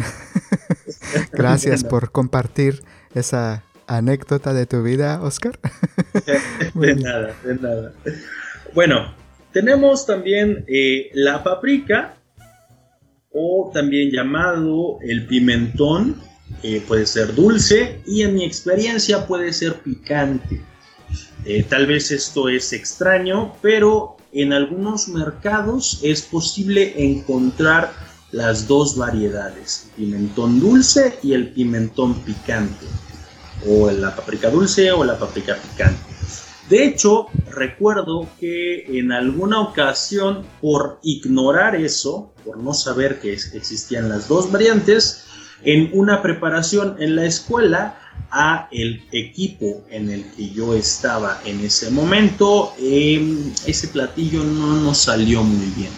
Gracias 1.31 1.83
por 1.83 2.11
compartir 2.11 2.83
esa 3.13 3.63
anécdota 3.87 4.53
de 4.53 4.65
tu 4.65 4.81
vida, 4.83 5.21
Oscar. 5.21 5.59
de 6.73 6.95
nada, 6.95 7.35
de 7.43 7.55
nada. 7.55 7.93
Bueno, 8.73 9.13
tenemos 9.51 10.05
también 10.05 10.65
eh, 10.67 11.11
la 11.13 11.43
paprika, 11.43 12.15
o 13.31 13.71
también 13.73 14.11
llamado 14.11 14.99
el 15.01 15.25
pimentón, 15.25 16.21
puede 16.87 17.05
ser 17.05 17.33
dulce 17.33 17.99
y 18.05 18.21
en 18.21 18.35
mi 18.35 18.45
experiencia 18.45 19.25
puede 19.27 19.51
ser 19.51 19.81
picante. 19.81 20.61
Eh, 21.45 21.63
tal 21.63 21.87
vez 21.87 22.11
esto 22.11 22.47
es 22.47 22.71
extraño, 22.71 23.55
pero 23.61 24.17
en 24.33 24.53
algunos 24.53 25.07
mercados 25.07 25.99
es 26.03 26.23
posible 26.23 26.93
encontrar 26.97 27.93
las 28.31 28.67
dos 28.67 28.97
variedades, 28.97 29.85
el 29.97 30.05
pimentón 30.05 30.59
dulce 30.59 31.19
y 31.21 31.33
el 31.33 31.49
pimentón 31.49 32.15
picante, 32.21 32.85
o 33.67 33.91
la 33.91 34.15
paprika 34.15 34.49
dulce 34.49 34.91
o 34.91 35.03
la 35.03 35.19
paprika 35.19 35.55
picante. 35.55 36.01
De 36.69 36.85
hecho, 36.85 37.27
recuerdo 37.51 38.27
que 38.39 38.97
en 38.97 39.11
alguna 39.11 39.59
ocasión, 39.61 40.45
por 40.61 40.99
ignorar 41.03 41.75
eso, 41.75 42.33
por 42.43 42.57
no 42.57 42.73
saber 42.73 43.19
que 43.19 43.33
existían 43.33 44.09
las 44.09 44.27
dos 44.27 44.51
variantes, 44.51 45.25
en 45.63 45.91
una 45.93 46.21
preparación 46.21 46.95
en 46.99 47.15
la 47.15 47.25
escuela 47.25 47.99
a 48.33 48.67
el 48.71 49.07
equipo 49.11 49.85
en 49.91 50.09
el 50.09 50.25
que 50.31 50.49
yo 50.49 50.73
estaba 50.73 51.39
en 51.45 51.59
ese 51.59 51.91
momento, 51.91 52.73
em, 52.79 53.53
ese 53.67 53.87
platillo 53.87 54.43
no 54.43 54.75
nos 54.81 54.97
salió 54.97 55.43
muy 55.43 55.67
bien. 55.67 55.91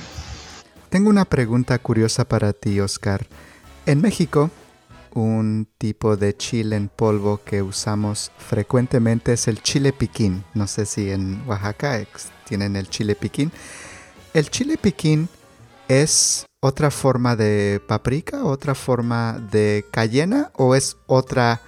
Tengo 0.89 1.09
una 1.09 1.23
pregunta 1.23 1.79
curiosa 1.79 2.25
para 2.25 2.51
ti, 2.51 2.81
Oscar. 2.81 3.25
En 3.85 4.01
México, 4.01 4.51
un 5.13 5.67
tipo 5.77 6.17
de 6.17 6.35
chile 6.35 6.75
en 6.75 6.89
polvo 6.89 7.39
que 7.45 7.61
usamos 7.61 8.31
frecuentemente 8.37 9.31
es 9.33 9.47
el 9.47 9.61
chile 9.61 9.93
piquín. 9.93 10.43
No 10.53 10.67
sé 10.67 10.85
si 10.85 11.11
en 11.11 11.41
Oaxaca 11.47 12.05
tienen 12.45 12.75
el 12.75 12.89
chile 12.89 13.15
piquín. 13.15 13.51
El 14.33 14.49
chile 14.49 14.77
piquín 14.77 15.29
es 15.87 16.45
otra 16.59 16.91
forma 16.91 17.37
de 17.37 17.81
paprika, 17.87 18.43
otra 18.43 18.75
forma 18.75 19.39
de 19.51 19.85
cayena 19.91 20.51
o 20.55 20.75
es 20.75 20.97
otra 21.07 21.61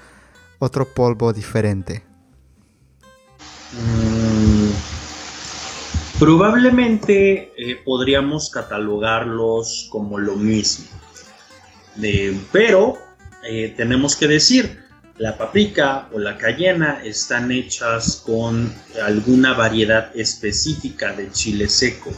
otro 0.60 0.94
polvo 0.94 1.34
diferente? 1.34 2.04
Mm, 3.74 4.18
Probablemente 6.20 7.54
eh, 7.58 7.76
podríamos 7.86 8.50
catalogarlos 8.50 9.88
como 9.92 10.18
lo 10.18 10.36
mismo. 10.36 10.88
pero 12.52 12.98
eh, 13.48 13.76
tenemos 13.78 14.16
que 14.16 14.28
decir, 14.28 14.80
la 15.20 15.38
paprika 15.38 16.10
o 16.12 16.18
la 16.18 16.36
cayena 16.40 17.02
están 17.04 17.52
hechas 17.52 18.24
con 18.26 18.74
alguna 19.04 19.54
variedad 19.54 20.12
específica 20.16 21.14
de 21.14 21.32
chile 21.32 21.70
seco. 21.70 22.12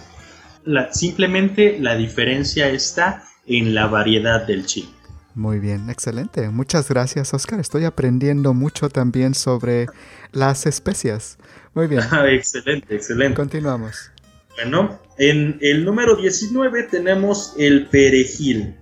simplemente 0.91 1.77
la 1.77 1.95
diferencia 1.95 2.69
está 2.69 3.25
en 3.47 3.75
la 3.75 3.87
variedad 3.87 4.47
del 4.47 4.65
chile. 4.65 4.98
Muy 5.35 5.59
bien, 5.59 5.89
excelente. 5.89 6.49
Muchas 6.49 6.89
gracias, 6.89 7.33
Oscar. 7.33 7.59
Estoy 7.59 7.85
aprendiendo 7.85 8.53
mucho 8.53 8.89
también 8.89 9.35
sobre 9.35 9.87
las 10.31 10.65
especias. 10.65 11.37
Muy 11.73 11.87
bien. 11.87 12.01
excelente, 12.29 12.95
excelente. 12.95 13.35
Continuamos. 13.35 14.11
Bueno, 14.55 14.99
en 15.17 15.57
el 15.61 15.85
número 15.85 16.15
19 16.15 16.83
tenemos 16.83 17.53
el 17.57 17.87
perejil. 17.87 18.75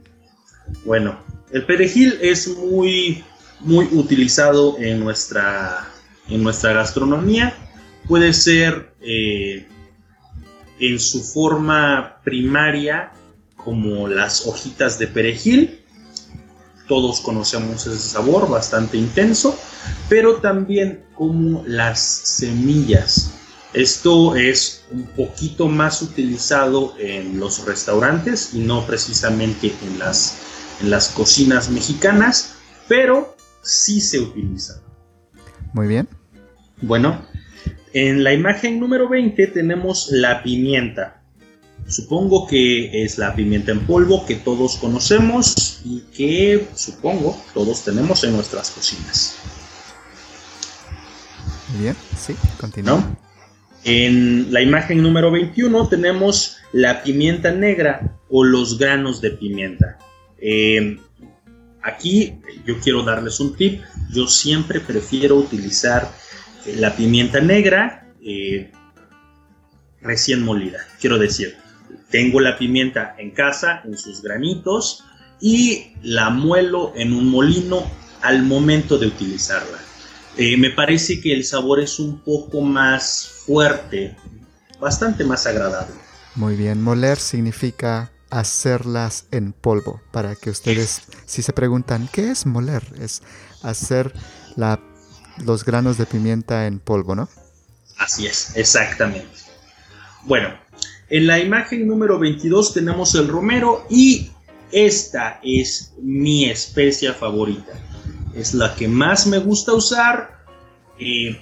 Bueno, 0.86 1.20
el 1.52 1.66
perejil 1.66 2.18
es 2.22 2.48
muy, 2.48 3.24
muy 3.60 3.86
utilizado 3.92 4.78
en 4.80 5.00
nuestra, 5.00 5.88
en 6.30 6.44
nuestra 6.44 6.74
gastronomía. 6.74 7.54
Puede 8.08 8.34
ser 8.34 8.94
eh, 9.02 9.68
en 10.80 11.00
su 11.00 11.24
forma 11.24 12.22
primaria 12.24 13.12
como 13.56 14.08
las 14.08 14.48
hojitas 14.48 14.98
de 14.98 15.08
perejil. 15.08 15.82
Todos 16.88 17.22
conocemos 17.22 17.86
ese 17.86 18.00
sabor 18.00 18.50
bastante 18.50 18.98
intenso, 18.98 19.58
pero 20.10 20.38
también 20.38 21.04
como 21.16 21.64
las 21.66 22.00
semillas. 22.00 23.34
Esto 23.74 24.36
es 24.36 24.86
un 24.92 25.06
poquito 25.08 25.68
más 25.68 26.02
utilizado 26.02 26.96
en 26.98 27.40
los 27.40 27.66
restaurantes 27.66 28.54
y 28.54 28.60
no 28.60 28.86
precisamente 28.86 29.74
en 29.86 30.00
las 30.00 30.38
en 30.82 30.90
las 30.90 31.10
cocinas 31.10 31.70
mexicanas, 31.70 32.56
pero 32.88 33.36
sí 33.62 34.02
se 34.02 34.20
utiliza. 34.20 34.82
Muy 35.74 35.88
bien. 35.88 36.08
Bueno, 36.82 37.26
en 37.94 38.24
la 38.24 38.34
imagen 38.34 38.80
número 38.80 39.10
20 39.10 39.48
tenemos 39.48 40.10
la 40.12 40.44
pimienta. 40.44 41.24
Supongo 41.88 42.48
que 42.48 43.04
es 43.04 43.18
la 43.18 43.34
pimienta 43.34 43.72
en 43.72 43.86
polvo 43.86 44.26
que 44.26 44.36
todos 44.36 44.76
conocemos 44.76 45.80
y 45.86 46.02
que 46.16 46.68
supongo 46.76 47.42
todos 47.54 47.84
tenemos 47.84 48.24
en 48.26 48.34
nuestras 48.34 48.72
cocinas. 48.72 49.38
Muy 51.72 51.84
bien, 51.84 51.96
sí, 52.18 52.36
continúa. 52.60 53.18
En 53.86 54.52
la 54.52 54.62
imagen 54.62 55.02
número 55.02 55.32
21 55.32 55.88
tenemos 55.88 56.58
la 56.74 57.04
pimienta 57.04 57.52
negra 57.52 58.20
o 58.30 58.44
los 58.44 58.78
granos 58.78 59.22
de 59.22 59.32
pimienta. 59.32 59.98
Eh, 60.40 61.00
aquí 61.84 62.38
yo 62.66 62.80
quiero 62.82 63.04
darles 63.04 63.40
un 63.40 63.56
tip. 63.56 63.82
Yo 64.12 64.28
siempre 64.28 64.82
prefiero 64.82 65.36
utilizar 65.36 66.12
la 66.76 66.94
pimienta 66.98 67.40
negra 67.40 68.10
eh, 68.22 68.72
recién 70.02 70.44
molida. 70.44 70.80
Quiero 71.00 71.18
decir, 71.18 71.56
tengo 72.10 72.40
la 72.40 72.58
pimienta 72.58 73.16
en 73.18 73.32
casa, 73.32 73.82
en 73.84 73.98
sus 73.98 74.22
granitos, 74.22 75.04
y 75.40 75.94
la 76.02 76.30
muelo 76.30 76.94
en 76.96 77.14
un 77.14 77.30
molino 77.30 77.90
al 78.22 78.44
momento 78.44 78.98
de 78.98 79.08
utilizarla. 79.08 79.78
me 80.58 80.70
parece 80.72 81.22
que 81.22 81.34
el 81.34 81.44
sabor 81.44 81.80
es 81.80 82.00
un 82.00 82.20
poco 82.20 82.62
más 82.62 83.28
fuerte, 83.46 84.16
bastante 84.80 85.24
más 85.24 85.46
agradable. 85.46 85.94
Muy 86.36 86.56
bien, 86.56 86.82
moler 86.82 87.18
significa 87.18 88.12
hacerlas 88.30 89.26
en 89.32 89.54
polvo. 89.54 90.02
Para 90.12 90.36
que 90.36 90.50
ustedes, 90.50 91.02
si 91.26 91.42
se 91.42 91.54
preguntan, 91.54 92.10
¿qué 92.12 92.32
es 92.32 92.46
moler? 92.46 92.84
Es 93.00 93.22
hacer 93.64 94.14
la, 94.56 94.80
los 95.44 95.66
granos 95.66 95.98
de 95.98 96.06
pimienta 96.06 96.68
en 96.68 96.80
polvo, 96.80 97.16
¿no? 97.16 97.30
Así 97.98 98.28
es, 98.28 98.56
exactamente. 98.56 99.40
Bueno, 100.26 100.54
en 101.10 101.28
la 101.28 101.40
imagen 101.40 101.88
número 101.88 102.20
22 102.20 102.74
tenemos 102.74 103.16
el 103.16 103.28
romero 103.28 103.86
y 103.90 104.30
esta 104.72 105.40
es 105.44 105.94
mi 106.02 106.46
especia 106.46 107.14
favorita. 107.14 107.74
Es 108.36 108.54
la 108.54 108.76
que 108.76 108.88
más 108.88 109.28
me 109.28 109.40
gusta 109.40 109.74
usar. 109.74 110.38
y 111.00 111.38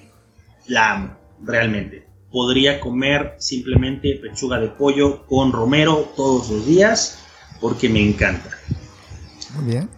la 0.67 0.91
amo, 0.91 1.17
realmente 1.43 2.05
podría 2.31 2.81
comer 2.81 3.35
simplemente 3.39 4.19
pechuga 4.21 4.59
de 4.59 4.67
pollo 4.67 5.25
con 5.25 5.53
romero 5.53 6.11
todos 6.17 6.49
los 6.49 6.65
días 6.65 7.19
porque 7.61 7.87
me 7.87 8.05
encanta. 8.05 8.49
Muy 9.55 9.71
bien. 9.71 9.89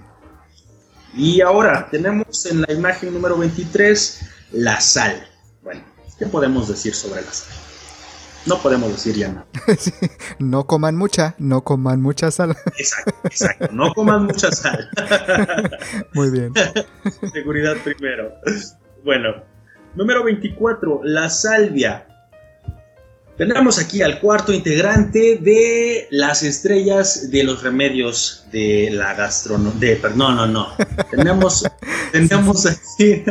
Y 1.16 1.42
ahora 1.42 1.88
tenemos 1.90 2.46
en 2.46 2.62
la 2.62 2.72
imagen 2.72 3.12
número 3.12 3.40
23 3.40 4.22
la 4.52 4.80
sal. 4.80 5.28
Bueno, 5.64 5.82
¿qué 6.20 6.28
podemos 6.28 6.68
decir 6.68 6.94
sobre 6.94 7.22
la 7.24 7.34
sal? 7.34 7.67
No 8.48 8.58
podemos 8.62 8.92
decir 8.92 9.16
ya 9.16 9.28
nada. 9.28 9.46
no 10.40 10.66
coman 10.66 10.96
mucha, 10.96 11.36
no 11.38 11.64
coman 11.64 12.02
mucha 12.02 12.32
sal. 12.32 12.56
Exacto, 12.78 13.14
exacto. 13.26 13.70
No 13.72 13.94
coman 13.94 14.26
mucha 14.26 14.52
sal. 14.52 14.90
Muy 16.14 16.32
bien. 16.32 16.54
Seguridad 17.34 17.76
primero. 17.84 18.34
Bueno, 19.04 19.44
número 19.96 20.24
24, 20.24 21.02
la 21.04 21.30
salvia. 21.30 22.08
Tenemos 23.38 23.78
aquí 23.78 24.02
al 24.02 24.20
cuarto 24.20 24.52
integrante 24.52 25.38
de 25.40 26.08
las 26.10 26.42
estrellas 26.42 27.30
de 27.30 27.44
los 27.44 27.62
remedios 27.62 28.48
de 28.52 28.90
la 28.92 29.14
gastronomía. 29.14 29.98
No, 30.16 30.32
no, 30.34 30.48
no. 30.48 30.70
tenemos, 31.12 31.64
tenemos 32.12 32.66
aquí 32.66 33.24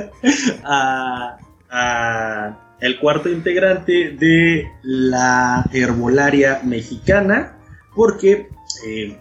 a, 0.63 1.37
el 2.81 2.99
cuarto 2.99 3.29
integrante 3.29 4.17
de 4.19 4.71
la 4.83 5.65
herbolaria 5.73 6.61
mexicana, 6.65 7.59
porque 7.95 8.49
eh, 8.87 9.19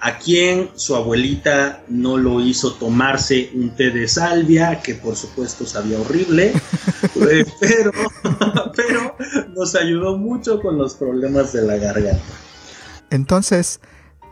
a 0.00 0.18
quien 0.18 0.70
su 0.74 0.94
abuelita 0.94 1.82
no 1.88 2.16
lo 2.16 2.40
hizo 2.40 2.74
tomarse 2.74 3.50
un 3.54 3.70
té 3.70 3.90
de 3.90 4.08
salvia, 4.08 4.80
que 4.82 4.94
por 4.94 5.16
supuesto 5.16 5.64
sabía 5.66 5.98
horrible, 5.98 6.52
eh, 7.30 7.46
pero, 7.60 7.92
pero 8.76 9.16
nos 9.54 9.74
ayudó 9.74 10.16
mucho 10.16 10.60
con 10.60 10.76
los 10.76 10.94
problemas 10.94 11.52
de 11.52 11.62
la 11.62 11.76
garganta. 11.76 12.22
Entonces, 13.10 13.80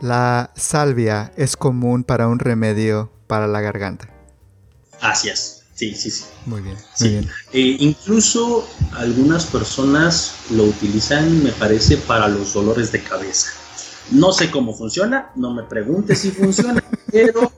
la 0.01 0.51
salvia 0.55 1.31
es 1.37 1.55
común 1.55 2.03
para 2.03 2.27
un 2.27 2.39
remedio 2.39 3.11
para 3.27 3.47
la 3.47 3.61
garganta. 3.61 4.09
Así 5.01 5.29
es. 5.29 5.64
Sí, 5.75 5.93
sí, 5.93 6.09
sí. 6.09 6.23
Muy 6.45 6.61
bien. 6.61 6.77
Muy 7.01 7.09
bien. 7.09 7.29
Eh, 7.51 7.75
incluso 7.79 8.67
algunas 8.93 9.45
personas 9.45 10.35
lo 10.51 10.63
utilizan, 10.63 11.43
me 11.43 11.51
parece, 11.51 11.97
para 11.97 12.29
los 12.29 12.53
dolores 12.53 12.93
de 12.93 13.03
cabeza. 13.03 13.51
No 14.11 14.31
sé 14.31 14.49
cómo 14.49 14.73
funciona, 14.73 15.31
no 15.35 15.53
me 15.53 15.63
pregunte 15.63 16.15
si 16.15 16.31
funciona, 16.31 16.81
pero 17.11 17.51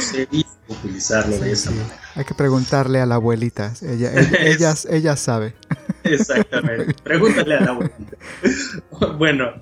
sé 0.00 0.28
utilizarlo 0.68 1.38
de 1.38 1.52
esa 1.52 1.70
manera. 1.70 2.00
Hay 2.16 2.24
que 2.24 2.34
preguntarle 2.34 3.00
a 3.00 3.06
la 3.06 3.16
abuelita, 3.16 3.72
ella, 3.82 4.12
ella, 4.14 4.74
ella, 4.90 5.16
sabe. 5.16 5.54
Exactamente, 6.02 6.94
pregúntale 7.04 7.56
a 7.56 7.60
la 7.60 7.70
abuelita. 7.70 8.16
Bueno, 9.16 9.52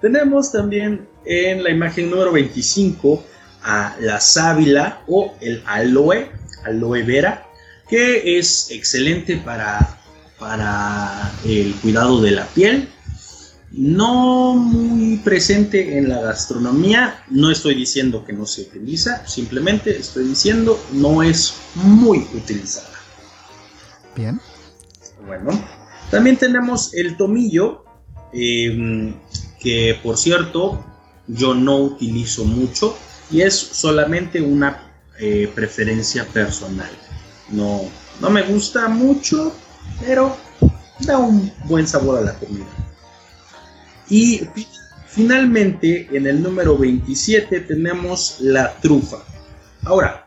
tenemos 0.00 0.52
también 0.52 1.08
en 1.24 1.64
la 1.64 1.70
imagen 1.70 2.10
número 2.10 2.30
25 2.30 3.24
a 3.64 3.96
la 4.00 4.20
sábila 4.20 5.02
o 5.08 5.34
el 5.40 5.62
aloe, 5.66 6.30
aloe 6.64 7.02
vera, 7.02 7.45
que 7.88 8.38
es 8.38 8.70
excelente 8.70 9.36
para, 9.36 10.00
para 10.38 11.32
el 11.44 11.74
cuidado 11.76 12.20
de 12.20 12.30
la 12.32 12.46
piel 12.48 12.88
no 13.76 14.54
muy 14.54 15.18
presente 15.18 15.98
en 15.98 16.08
la 16.08 16.20
gastronomía. 16.20 17.22
No 17.28 17.50
estoy 17.50 17.74
diciendo 17.74 18.24
que 18.24 18.32
no 18.32 18.46
se 18.46 18.62
utiliza, 18.62 19.26
simplemente 19.26 19.96
estoy 19.96 20.28
diciendo 20.28 20.80
no 20.92 21.22
es 21.22 21.54
muy 21.74 22.26
utilizada. 22.34 22.88
Bien. 24.16 24.40
Bueno, 25.26 25.50
también 26.10 26.36
tenemos 26.36 26.94
el 26.94 27.16
tomillo, 27.16 27.84
em, 28.32 29.14
que 29.60 29.98
por 30.02 30.16
cierto 30.16 30.84
yo 31.26 31.54
no 31.54 31.76
utilizo 31.78 32.44
mucho 32.44 32.96
y 33.30 33.42
es 33.42 33.54
solamente 33.54 34.40
una 34.40 34.94
eh, 35.18 35.50
preferencia 35.54 36.24
personal. 36.24 36.90
No, 37.50 37.82
no 38.20 38.30
me 38.30 38.42
gusta 38.42 38.88
mucho, 38.88 39.52
pero 40.00 40.36
da 41.00 41.18
un 41.18 41.52
buen 41.64 41.86
sabor 41.86 42.18
a 42.18 42.22
la 42.22 42.34
comida. 42.34 42.66
Y 44.08 44.42
finalmente, 45.08 46.08
en 46.12 46.26
el 46.26 46.42
número 46.42 46.76
27 46.76 47.60
tenemos 47.60 48.36
la 48.40 48.74
trufa. 48.76 49.18
Ahora, 49.84 50.26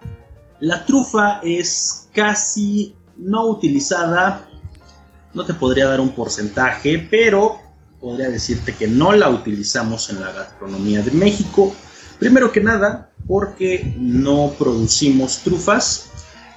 la 0.60 0.86
trufa 0.86 1.40
es 1.44 2.08
casi 2.14 2.96
no 3.18 3.48
utilizada, 3.48 4.48
no 5.34 5.46
te 5.46 5.54
podría 5.54 5.88
dar 5.88 6.00
un 6.00 6.10
porcentaje, 6.10 7.08
pero 7.10 7.60
podría 8.00 8.30
decirte 8.30 8.74
que 8.74 8.88
no 8.88 9.12
la 9.12 9.30
utilizamos 9.30 10.10
en 10.10 10.22
la 10.22 10.32
gastronomía 10.32 11.02
de 11.02 11.12
México. 11.12 11.74
Primero 12.18 12.52
que 12.52 12.62
nada, 12.62 13.12
porque 13.28 13.94
no 13.98 14.54
producimos 14.58 15.40
trufas 15.40 16.10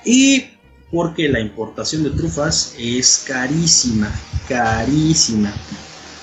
y 0.04 0.50
porque 0.90 1.28
la 1.28 1.40
importación 1.40 2.04
de 2.04 2.10
trufas 2.10 2.74
es 2.78 3.24
carísima, 3.26 4.10
carísima. 4.48 5.52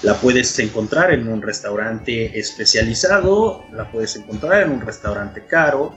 La 0.04 0.16
puedes 0.16 0.58
encontrar 0.60 1.12
en 1.12 1.28
un 1.28 1.42
restaurante 1.42 2.40
especializado, 2.40 3.66
la 3.74 3.92
puedes 3.92 4.16
encontrar 4.16 4.64
en 4.64 4.72
un 4.72 4.82
restaurante 4.82 5.46
caro, 5.46 5.94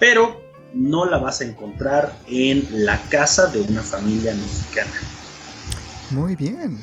pero 0.00 0.42
no 0.72 1.04
la 1.04 1.18
vas 1.18 1.40
a 1.40 1.44
encontrar 1.44 2.16
en 2.26 2.66
la 2.84 3.00
casa 3.08 3.46
de 3.46 3.60
una 3.60 3.82
familia 3.82 4.34
mexicana. 4.34 4.90
Muy 6.10 6.34
bien. 6.34 6.80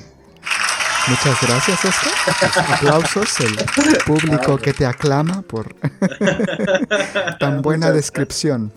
Muchas 1.07 1.41
gracias, 1.41 1.83
Oscar. 1.83 2.73
Aplausos, 2.75 3.39
el 3.39 3.57
público 4.05 4.57
que 4.57 4.71
te 4.71 4.85
aclama 4.85 5.41
por 5.41 5.73
tan 7.39 7.61
buena 7.63 7.91
descripción 7.91 8.71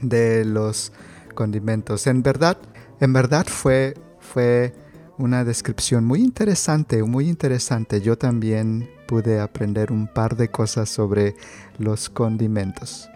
de 0.00 0.44
los 0.44 0.92
condimentos. 1.36 2.08
En 2.08 2.24
verdad, 2.24 2.58
en 2.98 3.12
verdad 3.12 3.46
fue, 3.46 3.94
fue 4.18 4.74
una 5.18 5.44
descripción 5.44 6.04
muy 6.04 6.20
interesante, 6.20 7.00
muy 7.04 7.28
interesante. 7.28 8.00
Yo 8.00 8.18
también 8.18 8.90
pude 9.06 9.38
aprender 9.38 9.92
un 9.92 10.08
par 10.08 10.34
de 10.36 10.48
cosas 10.48 10.88
sobre 10.88 11.36
los 11.78 12.10
condimentos. 12.10 13.08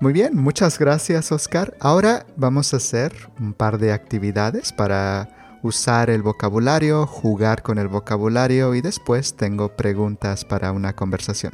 Muy 0.00 0.12
bien, 0.12 0.36
muchas 0.36 0.80
gracias 0.80 1.30
Oscar. 1.30 1.76
Ahora 1.78 2.26
vamos 2.36 2.74
a 2.74 2.78
hacer 2.78 3.12
un 3.38 3.52
par 3.52 3.78
de 3.78 3.92
actividades 3.92 4.72
para 4.72 5.58
usar 5.62 6.10
el 6.10 6.22
vocabulario, 6.22 7.06
jugar 7.06 7.62
con 7.62 7.78
el 7.78 7.86
vocabulario 7.86 8.74
y 8.74 8.80
después 8.80 9.36
tengo 9.36 9.76
preguntas 9.76 10.44
para 10.44 10.72
una 10.72 10.94
conversación. 10.94 11.52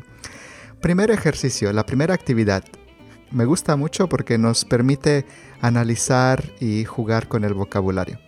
Primer 0.81 1.11
ejercicio, 1.11 1.73
la 1.75 1.85
primera 1.85 2.15
actividad. 2.15 2.65
Me 3.31 3.45
gusta 3.45 3.77
mucho 3.77 4.09
porque 4.09 4.39
nos 4.39 4.65
permite 4.65 5.27
analizar 5.61 6.45
y 6.61 6.85
jugar 6.85 7.29
con 7.29 7.45
el 7.45 7.55
vocabulario. 7.55 8.19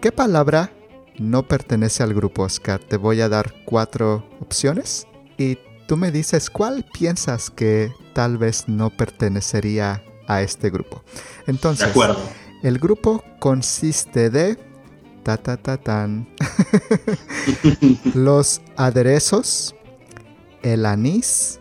¿Qué 0.00 0.12
palabra 0.12 0.72
no 1.18 1.46
pertenece 1.46 2.02
al 2.02 2.14
grupo, 2.14 2.42
Oscar? 2.42 2.80
Te 2.80 2.96
voy 2.96 3.20
a 3.20 3.28
dar 3.28 3.54
cuatro 3.64 4.28
opciones 4.40 5.06
y 5.38 5.58
tú 5.86 5.96
me 5.96 6.10
dices 6.10 6.50
cuál 6.50 6.84
piensas 6.92 7.50
que 7.50 7.92
tal 8.12 8.38
vez 8.38 8.68
no 8.68 8.90
pertenecería 8.90 10.02
a 10.26 10.42
este 10.42 10.70
grupo. 10.70 11.02
Entonces, 11.46 11.86
de 11.86 11.90
acuerdo. 11.90 12.18
El 12.62 12.78
grupo 12.78 13.24
consiste 13.40 14.30
de 14.30 14.56
ta 15.22 15.36
ta 15.36 15.56
ta 15.56 15.76
tan 15.76 16.28
los 18.14 18.60
aderezos, 18.76 19.74
el 20.62 20.86
anís, 20.86 21.60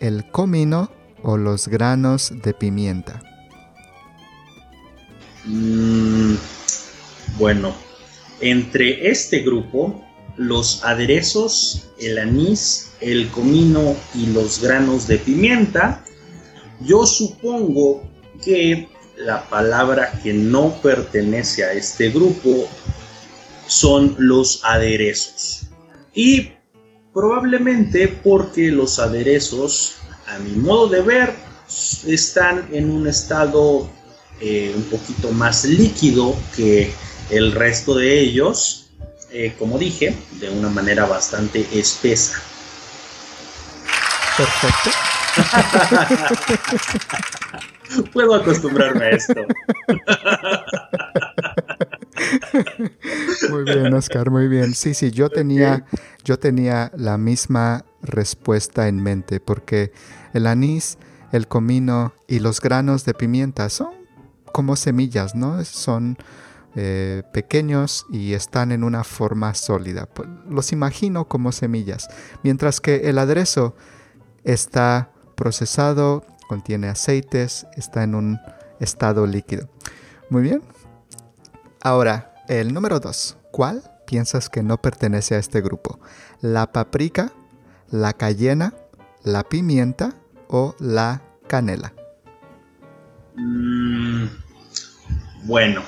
el 0.00 0.30
comino 0.30 0.90
o 1.22 1.36
los 1.36 1.68
granos 1.68 2.32
de 2.42 2.54
pimienta. 2.54 3.22
Mm, 5.48 6.34
bueno, 7.38 7.74
entre 8.40 9.10
este 9.10 9.40
grupo, 9.40 10.04
los 10.36 10.84
aderezos, 10.84 11.88
el 11.98 12.18
anís, 12.18 12.92
el 13.00 13.30
comino 13.30 13.96
y 14.14 14.26
los 14.26 14.60
granos 14.60 15.08
de 15.08 15.16
pimienta, 15.16 16.04
yo 16.80 17.06
supongo 17.06 18.02
que 18.44 18.88
la 19.16 19.48
palabra 19.48 20.20
que 20.22 20.34
no 20.34 20.74
pertenece 20.82 21.64
a 21.64 21.72
este 21.72 22.10
grupo 22.10 22.68
son 23.66 24.14
los 24.18 24.60
aderezos. 24.64 25.62
Y 26.14 26.52
probablemente 27.14 28.08
porque 28.08 28.70
los 28.70 28.98
aderezos, 28.98 29.96
a 30.26 30.38
mi 30.40 30.52
modo 30.52 30.88
de 30.88 31.00
ver, 31.00 31.34
están 32.06 32.68
en 32.72 32.90
un 32.90 33.06
estado 33.08 33.88
eh, 34.40 34.72
un 34.76 34.84
poquito 34.84 35.32
más 35.32 35.64
líquido 35.64 36.36
que 36.54 36.92
el 37.30 37.52
resto 37.52 37.94
de 37.94 38.20
ellos, 38.20 38.90
eh, 39.30 39.54
como 39.58 39.78
dije, 39.78 40.14
de 40.40 40.50
una 40.50 40.68
manera 40.68 41.06
bastante 41.06 41.66
espesa. 41.78 42.42
Perfecto. 44.36 44.90
Puedo 48.12 48.34
acostumbrarme 48.34 49.06
a 49.06 49.10
esto. 49.10 49.46
Muy 53.50 53.64
bien, 53.64 53.92
Oscar, 53.94 54.30
muy 54.30 54.48
bien. 54.48 54.74
Sí, 54.74 54.94
sí, 54.94 55.10
yo 55.10 55.30
tenía, 55.30 55.84
yo 56.24 56.38
tenía 56.38 56.90
la 56.96 57.18
misma 57.18 57.84
respuesta 58.02 58.88
en 58.88 59.02
mente, 59.02 59.40
porque 59.40 59.92
el 60.34 60.46
anís, 60.46 60.98
el 61.32 61.48
comino 61.48 62.12
y 62.26 62.40
los 62.40 62.60
granos 62.60 63.04
de 63.04 63.14
pimienta 63.14 63.68
son 63.68 63.97
como 64.58 64.74
semillas, 64.74 65.36
¿no? 65.36 65.64
Son 65.64 66.18
eh, 66.74 67.22
pequeños 67.32 68.06
y 68.10 68.32
están 68.32 68.72
en 68.72 68.82
una 68.82 69.04
forma 69.04 69.54
sólida. 69.54 70.08
Los 70.50 70.72
imagino 70.72 71.28
como 71.28 71.52
semillas, 71.52 72.08
mientras 72.42 72.80
que 72.80 73.08
el 73.08 73.18
aderezo 73.18 73.76
está 74.42 75.12
procesado 75.36 76.24
contiene 76.48 76.88
aceites, 76.88 77.68
está 77.76 78.02
en 78.02 78.16
un 78.16 78.40
estado 78.80 79.28
líquido. 79.28 79.68
Muy 80.28 80.42
bien. 80.42 80.60
Ahora, 81.80 82.34
el 82.48 82.74
número 82.74 82.98
2. 82.98 83.36
¿Cuál 83.52 83.88
piensas 84.08 84.48
que 84.48 84.64
no 84.64 84.82
pertenece 84.82 85.36
a 85.36 85.38
este 85.38 85.60
grupo? 85.60 86.00
¿La 86.40 86.72
paprika, 86.72 87.30
la 87.92 88.12
cayena, 88.12 88.74
la 89.22 89.44
pimienta 89.44 90.16
o 90.48 90.74
la 90.80 91.22
canela? 91.46 91.92
Mm, 93.36 94.47
bueno, 95.44 95.82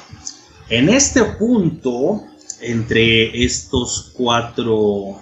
en 0.68 0.88
este 0.88 1.24
punto, 1.24 2.24
entre 2.60 3.44
estos 3.44 4.12
cuatro, 4.14 5.20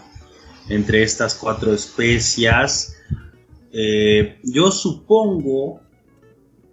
entre 0.69 1.03
estas 1.03 1.35
cuatro 1.35 1.73
especias, 1.73 2.97
eh, 3.73 4.39
yo 4.43 4.71
supongo, 4.71 5.81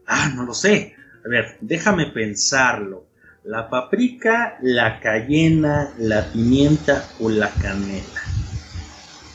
ah, 0.08 0.32
no 0.36 0.44
lo 0.44 0.54
sé, 0.54 0.96
a 1.26 1.30
ver, 1.30 1.58
déjame 1.62 2.08
pensarlo. 2.08 3.06
La 3.44 3.70
paprika, 3.70 4.58
la 4.62 5.00
cayena, 5.00 5.94
la 6.00 6.32
pimienta 6.32 7.08
o 7.20 7.30
la 7.30 7.50
canela. 7.52 8.22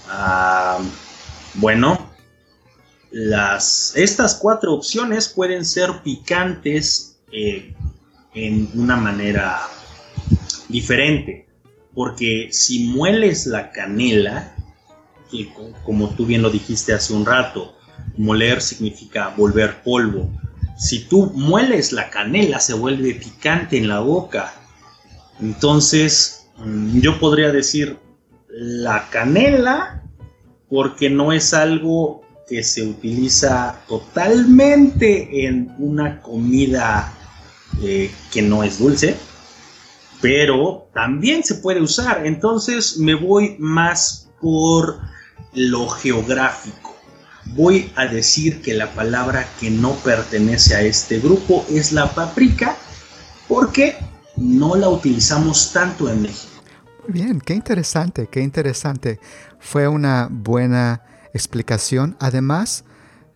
Ah, 0.09 0.81
bueno, 1.55 2.11
las, 3.11 3.93
estas 3.97 4.35
cuatro 4.35 4.75
opciones 4.75 5.29
pueden 5.29 5.65
ser 5.65 6.03
picantes 6.03 7.19
eh, 7.33 7.75
en 8.35 8.71
una 8.75 8.97
manera 8.97 9.61
diferente. 10.69 11.47
Porque 11.95 12.49
si 12.53 12.85
mueles 12.85 13.47
la 13.47 13.73
canela, 13.73 14.55
como 15.85 16.11
tú 16.11 16.27
bien 16.27 16.43
lo 16.43 16.51
dijiste 16.51 16.93
hace 16.93 17.13
un 17.13 17.27
rato, 17.27 17.77
moler 18.17 18.61
significa 18.61 19.35
volver 19.37 19.83
polvo. 19.83 20.31
Si 20.79 21.01
tú 21.01 21.33
mueles 21.35 21.93
la 21.93 22.11
canela 22.11 22.61
se 22.61 22.75
vuelve 22.75 23.15
picante 23.15 23.77
en 23.77 23.89
la 23.89 24.01
boca. 24.01 24.55
Entonces, 25.41 26.49
mm, 26.59 27.01
yo 27.01 27.19
podría 27.19 27.53
decir 27.53 27.99
la 28.49 29.09
canela 29.11 30.03
porque 30.69 31.11
no 31.11 31.33
es 31.33 31.53
algo 31.53 32.23
que 32.49 32.63
se 32.63 32.83
utiliza 32.83 33.81
totalmente 33.89 35.47
en 35.47 35.75
una 35.79 36.21
comida 36.21 37.13
eh, 37.83 38.11
que 38.33 38.43
no 38.43 38.63
es 38.63 38.79
dulce, 38.79 39.17
pero 40.21 40.89
también 40.93 41.45
se 41.45 41.57
puede 41.57 41.81
usar. 41.81 42.27
Entonces 42.27 42.99
me 42.99 43.15
voy 43.15 43.57
más 43.59 44.29
por 44.41 45.01
lo 45.53 45.89
geográfico. 45.89 46.95
Voy 47.47 47.91
a 47.97 48.07
decir 48.07 48.63
que 48.63 48.75
la 48.75 48.93
palabra 48.93 49.47
que 49.59 49.71
no 49.71 49.95
pertenece 49.95 50.75
a 50.75 50.83
este 50.83 51.19
grupo 51.19 51.65
es 51.71 51.93
la 51.93 52.13
paprika 52.15 52.77
porque 53.49 53.97
no 54.37 54.77
la 54.77 54.89
utilizamos 54.89 55.73
tanto 55.73 56.09
en 56.09 56.23
México. 56.23 56.51
Bien, 57.09 57.41
qué 57.41 57.55
interesante, 57.55 58.29
qué 58.31 58.41
interesante. 58.41 59.19
Fue 59.59 59.89
una 59.89 60.29
buena 60.31 61.03
explicación. 61.35 62.17
Además, 62.21 62.85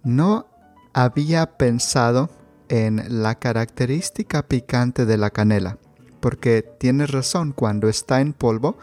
no 0.04 0.46
había 0.92 1.56
pensado 1.56 2.30
en 2.68 3.22
la 3.22 3.36
característica 3.36 4.42
picante 4.42 5.06
de 5.06 5.16
la 5.16 5.30
canela, 5.30 5.78
porque 6.20 6.62
tienes 6.62 7.10
razón, 7.10 7.52
cuando 7.52 7.88
está 7.88 8.20
en 8.20 8.32
polvo, 8.32 8.76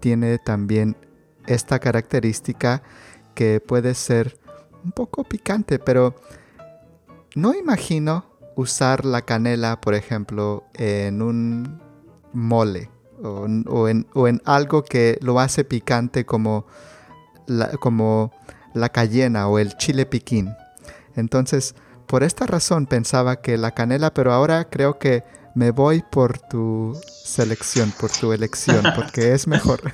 tiene 0.00 0.38
también 0.38 0.96
esta 1.46 1.78
característica 1.78 2.82
que 3.34 3.60
puede 3.60 3.94
ser 3.94 4.38
un 4.84 4.92
poco 4.92 5.24
picante, 5.24 5.78
pero 5.78 6.14
no 7.34 7.54
imagino 7.54 8.24
usar 8.56 9.04
la 9.04 9.22
canela, 9.22 9.80
por 9.80 9.94
ejemplo, 9.94 10.64
en 10.74 11.22
un 11.22 11.80
mole 12.32 12.90
o, 13.22 13.88
en, 13.88 14.42
algo 14.44 14.82
que 14.82 15.18
lo 15.20 15.40
hace 15.40 15.64
picante 15.64 16.24
como 16.24 16.66
la, 17.46 17.70
como 17.72 18.32
la 18.74 18.88
cayena 18.88 19.48
o 19.48 19.58
el 19.58 19.76
chile 19.76 20.06
piquín. 20.06 20.54
Entonces, 21.16 21.74
por 22.08 22.24
esta 22.24 22.46
razón 22.46 22.86
pensaba 22.86 23.40
que 23.40 23.56
la 23.58 23.72
canela, 23.72 24.12
pero 24.12 24.32
ahora 24.32 24.68
creo 24.68 24.98
que 24.98 25.22
me 25.54 25.70
voy 25.70 26.02
por 26.10 26.38
tu 26.38 26.98
selección, 27.24 27.92
por 28.00 28.10
tu 28.10 28.32
elección, 28.32 28.82
porque 28.96 29.32
es 29.32 29.46
mejor. 29.46 29.80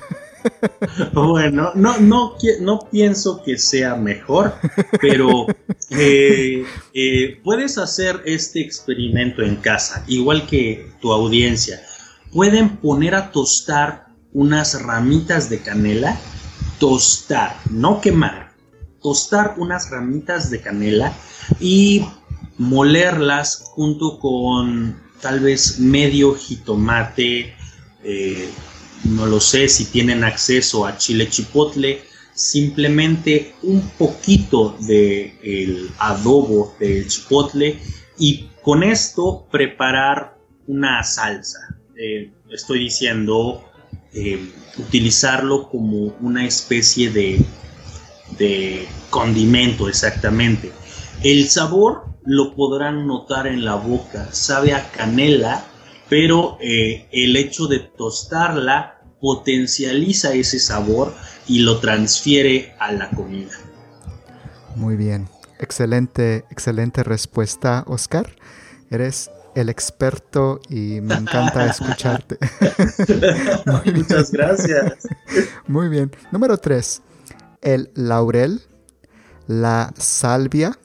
Bueno, 1.11 1.71
no, 1.73 1.97
no, 1.97 2.35
no 2.61 2.79
pienso 2.91 3.41
que 3.43 3.57
sea 3.57 3.95
mejor, 3.95 4.53
pero 5.01 5.47
eh, 5.89 6.63
eh, 6.93 7.41
puedes 7.43 7.79
hacer 7.79 8.21
este 8.25 8.61
experimento 8.61 9.41
en 9.41 9.55
casa, 9.55 10.03
igual 10.05 10.45
que 10.45 10.91
tu 11.01 11.11
audiencia. 11.11 11.81
Pueden 12.31 12.77
poner 12.77 13.15
a 13.15 13.31
tostar 13.31 14.09
unas 14.33 14.79
ramitas 14.83 15.49
de 15.49 15.61
canela, 15.63 16.15
tostar, 16.77 17.57
no 17.71 17.99
quemar, 17.99 18.44
tostar 19.05 19.53
unas 19.57 19.91
ramitas 19.91 20.49
de 20.49 20.61
canela 20.61 21.13
y 21.59 22.03
molerlas 22.57 23.61
junto 23.63 24.17
con 24.17 24.99
tal 25.21 25.41
vez 25.41 25.77
medio 25.77 26.33
jitomate, 26.33 27.53
eh, 28.03 28.49
no 29.03 29.27
lo 29.27 29.39
sé 29.39 29.69
si 29.69 29.85
tienen 29.85 30.23
acceso 30.23 30.87
a 30.87 30.97
chile 30.97 31.29
chipotle, 31.29 32.01
simplemente 32.33 33.53
un 33.61 33.87
poquito 33.89 34.75
de 34.79 35.91
adobo 35.99 36.73
del 36.79 37.07
chipotle 37.07 37.79
y 38.17 38.49
con 38.63 38.81
esto 38.81 39.45
preparar 39.51 40.35
una 40.65 41.03
salsa. 41.03 41.59
Eh, 41.95 42.31
estoy 42.49 42.79
diciendo 42.79 43.63
eh, 44.13 44.49
utilizarlo 44.79 45.69
como 45.69 46.15
una 46.21 46.47
especie 46.47 47.11
de, 47.11 47.45
de 48.37 48.87
condimento 49.09 49.87
exactamente. 49.89 50.71
El 51.23 51.47
sabor 51.47 52.05
lo 52.25 52.55
podrán 52.55 53.07
notar 53.07 53.47
en 53.47 53.63
la 53.63 53.75
boca, 53.75 54.27
sabe 54.31 54.73
a 54.73 54.91
canela, 54.91 55.65
pero 56.09 56.57
eh, 56.59 57.07
el 57.11 57.35
hecho 57.35 57.67
de 57.67 57.79
tostarla 57.79 59.01
potencializa 59.21 60.33
ese 60.33 60.59
sabor 60.59 61.13
y 61.47 61.59
lo 61.59 61.79
transfiere 61.79 62.75
a 62.79 62.91
la 62.91 63.09
comida. 63.09 63.53
Muy 64.75 64.95
bien, 64.95 65.29
excelente, 65.59 66.45
excelente 66.51 67.03
respuesta, 67.03 67.83
Oscar. 67.87 68.35
Eres 68.91 69.31
el 69.55 69.69
experto 69.69 70.59
y 70.69 70.99
me 71.01 71.15
encanta 71.15 71.65
escucharte. 71.71 72.37
Muchas 73.95 74.31
gracias. 74.31 75.07
Muy 75.65 75.87
bien. 75.89 76.11
Número 76.31 76.57
tres, 76.57 77.01
el 77.65 77.89
laurel, 77.95 78.61
la 79.47 79.93
salvia, 79.97 80.79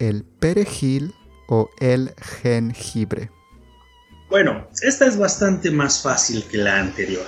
el 0.00 0.24
perejil 0.24 1.14
o 1.48 1.70
el 1.78 2.12
jengibre. 2.42 3.30
Bueno, 4.28 4.66
esta 4.82 5.06
es 5.06 5.16
bastante 5.16 5.70
más 5.70 6.02
fácil 6.02 6.42
que 6.50 6.58
la 6.58 6.80
anterior. 6.80 7.24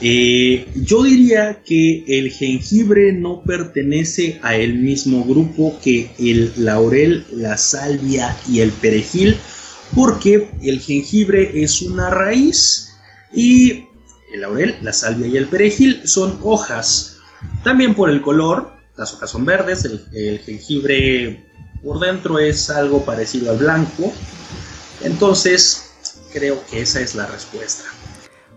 Eh, 0.00 0.68
yo 0.74 1.02
diría 1.02 1.62
que 1.64 2.04
el 2.06 2.30
jengibre 2.30 3.12
no 3.12 3.42
pertenece 3.42 4.38
a 4.42 4.54
el 4.54 4.74
mismo 4.74 5.24
grupo 5.24 5.78
que 5.82 6.10
el 6.18 6.52
laurel, 6.56 7.26
la 7.32 7.56
salvia 7.56 8.36
y 8.48 8.60
el 8.60 8.70
perejil, 8.72 9.36
porque 9.94 10.48
el 10.62 10.80
jengibre 10.80 11.62
es 11.62 11.82
una 11.82 12.10
raíz 12.10 12.90
y 13.34 13.86
el 14.32 14.40
laurel, 14.42 14.76
la 14.82 14.92
salvia 14.92 15.26
y 15.26 15.36
el 15.36 15.46
perejil 15.46 16.02
son 16.04 16.38
hojas. 16.42 17.15
También 17.62 17.94
por 17.94 18.10
el 18.10 18.22
color, 18.22 18.72
las 18.96 19.14
hojas 19.14 19.30
son 19.30 19.44
verdes, 19.44 19.84
el 19.84 20.38
jengibre 20.40 21.44
por 21.82 22.00
dentro 22.00 22.38
es 22.38 22.70
algo 22.70 23.04
parecido 23.04 23.50
al 23.50 23.58
blanco. 23.58 24.12
Entonces, 25.02 25.90
creo 26.32 26.64
que 26.66 26.82
esa 26.82 27.00
es 27.00 27.14
la 27.14 27.26
respuesta. 27.26 27.84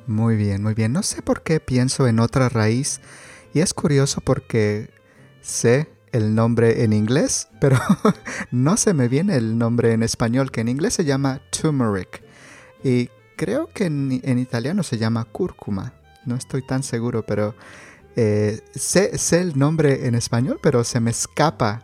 Muy 0.07 0.35
bien, 0.35 0.63
muy 0.63 0.73
bien. 0.73 0.91
No 0.91 1.03
sé 1.03 1.21
por 1.21 1.43
qué 1.43 1.59
pienso 1.59 2.07
en 2.07 2.19
otra 2.19 2.49
raíz 2.49 2.99
y 3.53 3.59
es 3.59 3.73
curioso 3.73 4.21
porque 4.21 4.89
sé 5.41 5.87
el 6.11 6.33
nombre 6.33 6.83
en 6.83 6.93
inglés, 6.93 7.47
pero 7.61 7.77
no 8.51 8.77
se 8.77 8.93
me 8.93 9.07
viene 9.07 9.35
el 9.35 9.57
nombre 9.57 9.93
en 9.93 10.03
español, 10.03 10.51
que 10.51 10.61
en 10.61 10.69
inglés 10.69 10.95
se 10.95 11.05
llama 11.05 11.41
turmeric. 11.51 12.23
Y 12.83 13.09
creo 13.35 13.69
que 13.73 13.85
en, 13.85 14.39
italiano 14.39 14.83
se 14.83 14.97
llama 14.97 15.25
cúrcuma. 15.25 15.93
No 16.25 16.35
estoy 16.35 16.61
tan 16.61 16.83
seguro, 16.83 17.23
pero 17.25 17.55
eh, 18.21 18.59
sé, 18.75 19.17
sé 19.17 19.39
el 19.39 19.57
nombre 19.57 20.05
en 20.05 20.13
español, 20.13 20.59
pero 20.61 20.83
se 20.83 20.99
me 20.99 21.09
escapa 21.09 21.81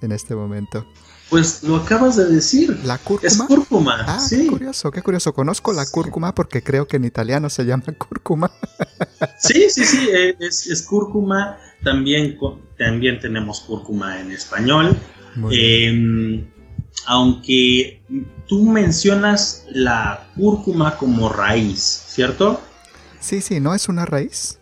en 0.00 0.10
este 0.10 0.34
momento. 0.34 0.86
Pues 1.28 1.62
lo 1.64 1.76
acabas 1.76 2.16
de 2.16 2.24
decir. 2.24 2.80
¿La 2.84 2.96
cúrcuma? 2.96 3.28
Es 3.28 3.36
cúrcuma. 3.42 4.04
Ah, 4.06 4.18
sí. 4.18 4.44
qué 4.44 4.46
curioso, 4.46 4.90
qué 4.90 5.02
curioso. 5.02 5.34
Conozco 5.34 5.74
la 5.74 5.84
cúrcuma 5.84 6.34
porque 6.34 6.62
creo 6.62 6.88
que 6.88 6.96
en 6.96 7.04
italiano 7.04 7.50
se 7.50 7.66
llama 7.66 7.84
cúrcuma. 7.98 8.50
Sí, 9.38 9.68
sí, 9.68 9.84
sí, 9.84 10.08
eh, 10.14 10.34
es, 10.40 10.82
cúrcuma. 10.88 11.58
También, 11.84 12.38
también 12.78 13.20
tenemos 13.20 13.60
cúrcuma 13.60 14.18
en 14.18 14.30
español. 14.30 14.96
Em, 15.50 16.46
aunque 17.04 18.02
tú 18.46 18.64
mencionas 18.64 19.66
la 19.68 20.26
cúrcuma 20.36 20.96
como 20.96 21.28
raíz, 21.28 22.04
¿cierto? 22.08 22.62
Sí, 23.20 23.42
sí, 23.42 23.60
¿no 23.60 23.74
es 23.74 23.90
una 23.90 24.06
raíz? 24.06 24.58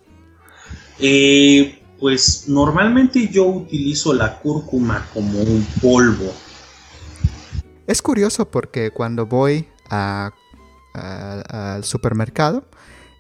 Eh, 1.07 1.83
pues 2.01 2.49
normalmente 2.49 3.29
yo 3.29 3.45
utilizo 3.45 4.15
la 4.15 4.39
cúrcuma 4.39 5.07
como 5.13 5.39
un 5.39 5.63
polvo. 5.83 6.33
Es 7.87 8.01
curioso 8.01 8.51
porque 8.51 8.91
cuando 8.91 9.27
voy 9.27 9.69
al 9.91 10.33
supermercado 11.85 12.65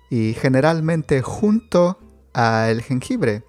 y 0.08 0.32
generalmente 0.32 1.20
junto 1.20 1.98
al 2.32 2.80
jengibre 2.80 3.44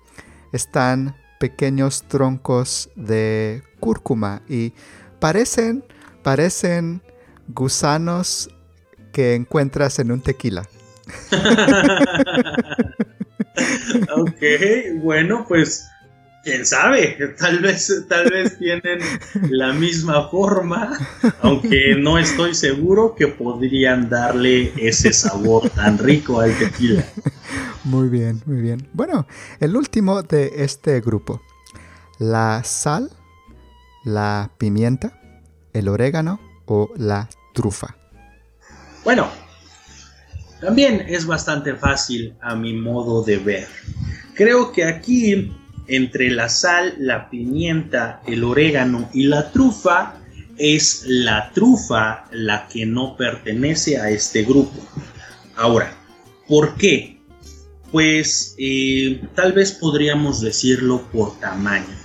están 0.51 1.15
pequeños 1.39 2.03
troncos 2.09 2.89
de 2.97 3.63
cúrcuma 3.79 4.41
y 4.49 4.73
parecen, 5.21 5.85
parecen 6.23 7.01
gusanos 7.47 8.49
que 9.13 9.35
encuentras 9.35 9.97
en 9.99 10.11
un 10.11 10.19
tequila. 10.19 10.67
ok, 14.15 15.01
bueno, 15.01 15.45
pues 15.47 15.89
quién 16.43 16.65
sabe, 16.65 17.17
tal 17.37 17.59
vez, 17.59 18.05
tal 18.07 18.29
vez 18.29 18.57
tienen 18.59 18.99
la 19.49 19.73
misma 19.73 20.29
forma, 20.29 20.97
aunque 21.41 21.95
no 21.97 22.19
estoy 22.19 22.53
seguro 22.53 23.15
que 23.15 23.27
podrían 23.27 24.09
darle 24.09 24.71
ese 24.77 25.11
sabor 25.11 25.69
tan 25.71 25.97
rico 25.97 26.39
al 26.39 26.55
tequila. 26.57 27.03
Muy 27.83 28.09
bien, 28.09 28.41
muy 28.45 28.61
bien. 28.61 28.87
Bueno, 28.93 29.27
el 29.59 29.75
último 29.75 30.21
de 30.21 30.51
este 30.57 31.01
grupo, 31.01 31.41
la 32.19 32.63
sal, 32.63 33.11
la 34.03 34.51
pimienta, 34.57 35.19
el 35.73 35.87
orégano 35.87 36.39
o 36.65 36.91
la 36.95 37.27
trufa. 37.53 37.95
Bueno, 39.03 39.29
también 40.61 41.05
es 41.07 41.25
bastante 41.25 41.75
fácil 41.75 42.35
a 42.41 42.55
mi 42.55 42.73
modo 42.73 43.23
de 43.23 43.37
ver. 43.37 43.67
Creo 44.33 44.71
que 44.71 44.83
aquí, 44.83 45.51
entre 45.87 46.29
la 46.29 46.49
sal, 46.49 46.95
la 46.97 47.29
pimienta, 47.29 48.21
el 48.25 48.43
orégano 48.43 49.09
y 49.13 49.23
la 49.23 49.51
trufa, 49.51 50.15
es 50.57 51.03
la 51.07 51.51
trufa 51.51 52.25
la 52.31 52.67
que 52.67 52.85
no 52.85 53.17
pertenece 53.17 53.97
a 53.97 54.09
este 54.09 54.43
grupo. 54.43 54.79
Ahora, 55.55 55.95
¿por 56.47 56.75
qué? 56.75 57.19
Pues 57.91 58.55
eh, 58.57 59.21
tal 59.35 59.53
vez 59.53 59.71
podríamos 59.71 60.41
decirlo 60.41 61.03
por 61.11 61.39
tamaño. 61.39 61.95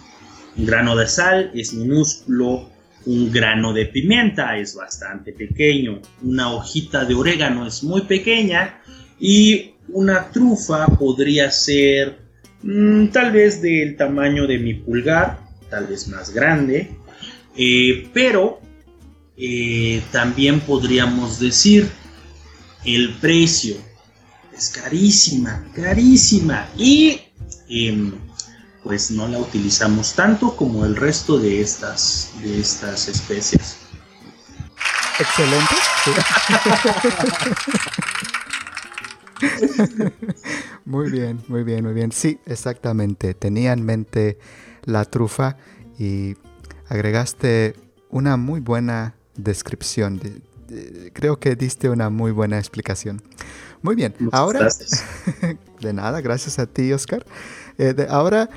Un 0.57 0.67
grano 0.67 0.97
de 0.97 1.07
sal 1.07 1.51
es 1.55 1.73
minúsculo, 1.73 2.69
un 3.07 3.31
grano 3.31 3.73
de 3.73 3.87
pimienta 3.87 4.57
es 4.59 4.75
bastante 4.75 5.33
pequeño, 5.33 6.01
una 6.23 6.53
hojita 6.53 7.05
de 7.05 7.15
orégano 7.15 7.67
es 7.67 7.83
muy 7.83 8.03
pequeña 8.03 8.81
y 9.19 9.75
una 9.89 10.31
trufa 10.31 10.87
podría 10.87 11.51
ser 11.51 12.19
mm, 12.63 13.09
tal 13.09 13.33
vez 13.33 13.63
del 13.63 13.97
tamaño 13.97 14.47
de 14.47 14.59
mi 14.59 14.75
pulgar, 14.75 15.41
tal 15.69 15.87
vez 15.87 16.09
más 16.09 16.31
grande, 16.31 16.91
eh, 17.57 18.09
pero 18.13 18.61
eh, 19.37 20.03
también 20.13 20.61
podríamos 20.61 21.41
decir 21.41 21.89
el 22.85 23.15
precio. 23.15 23.77
Es 24.57 24.69
carísima, 24.69 25.65
carísima 25.75 26.69
y 26.77 27.19
em, 27.69 28.13
pues 28.83 29.11
no 29.11 29.29
la 29.29 29.39
utilizamos 29.39 30.15
tanto 30.15 30.57
como 30.57 30.85
el 30.85 30.97
resto 30.97 31.39
de 31.39 31.61
estas, 31.61 32.33
de 32.43 32.61
estas 32.61 33.09
especies. 33.09 33.77
Excelente. 35.19 35.75
muy 40.85 41.11
bien, 41.11 41.43
muy 41.49 41.63
bien, 41.63 41.85
muy 41.85 41.93
bien. 41.93 42.11
Sí, 42.13 42.39
exactamente. 42.47 43.35
Tenía 43.35 43.73
en 43.73 43.85
mente 43.85 44.39
la 44.85 45.05
trufa 45.05 45.57
y 45.99 46.37
agregaste 46.89 47.77
una 48.09 48.37
muy 48.39 48.61
buena 48.61 49.15
descripción. 49.37 50.21
Creo 51.13 51.39
que 51.39 51.55
diste 51.57 51.91
una 51.91 52.09
muy 52.09 52.31
buena 52.31 52.59
explicación. 52.59 53.23
Muy 53.83 53.95
bien, 53.95 54.15
ahora... 54.33 54.69
de 55.81 55.93
nada, 55.93 56.21
gracias 56.21 56.59
a 56.59 56.67
ti, 56.67 56.93
Oscar. 56.93 57.25
Eh, 57.83 58.07
ahora 58.11 58.51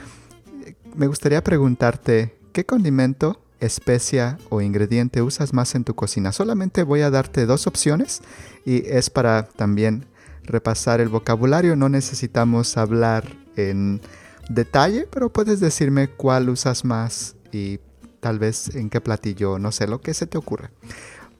me 0.97 1.07
gustaría 1.07 1.41
preguntarte, 1.41 2.35
¿qué 2.51 2.65
condimento, 2.65 3.41
especia 3.61 4.37
o 4.49 4.59
ingrediente 4.59 5.21
usas 5.21 5.53
más 5.53 5.75
en 5.75 5.85
tu 5.85 5.95
cocina? 5.95 6.33
Solamente 6.33 6.83
voy 6.83 7.03
a 7.03 7.09
darte 7.09 7.45
dos 7.45 7.65
opciones 7.65 8.19
y 8.65 8.85
es 8.85 9.09
para 9.09 9.47
también 9.47 10.07
repasar 10.43 10.99
el 10.99 11.07
vocabulario. 11.07 11.77
No 11.77 11.87
necesitamos 11.87 12.75
hablar 12.75 13.23
en 13.55 14.01
detalle, 14.49 15.07
pero 15.09 15.31
puedes 15.31 15.61
decirme 15.61 16.09
cuál 16.09 16.49
usas 16.49 16.83
más 16.83 17.37
y 17.53 17.79
tal 18.19 18.39
vez 18.39 18.75
en 18.75 18.89
qué 18.89 18.99
platillo, 18.99 19.57
no 19.57 19.71
sé, 19.71 19.87
lo 19.87 20.01
que 20.01 20.13
se 20.13 20.27
te 20.27 20.37
ocurra. 20.37 20.69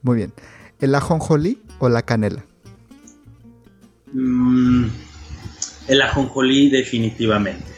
Muy 0.04 0.16
bien. 0.16 0.32
¿El 0.80 0.96
ajonjolí 0.96 1.62
o 1.80 1.90
la 1.90 2.04
canela? 2.04 2.46
Mm, 4.14 4.86
el 5.90 6.02
ajonjolí 6.02 6.70
definitivamente. 6.70 7.73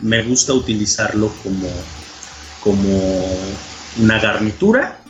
Me 0.00 0.22
gusta 0.22 0.52
utilizarlo 0.52 1.32
como, 1.42 1.68
como 2.60 3.24
una 4.00 4.18
garnitura. 4.20 5.00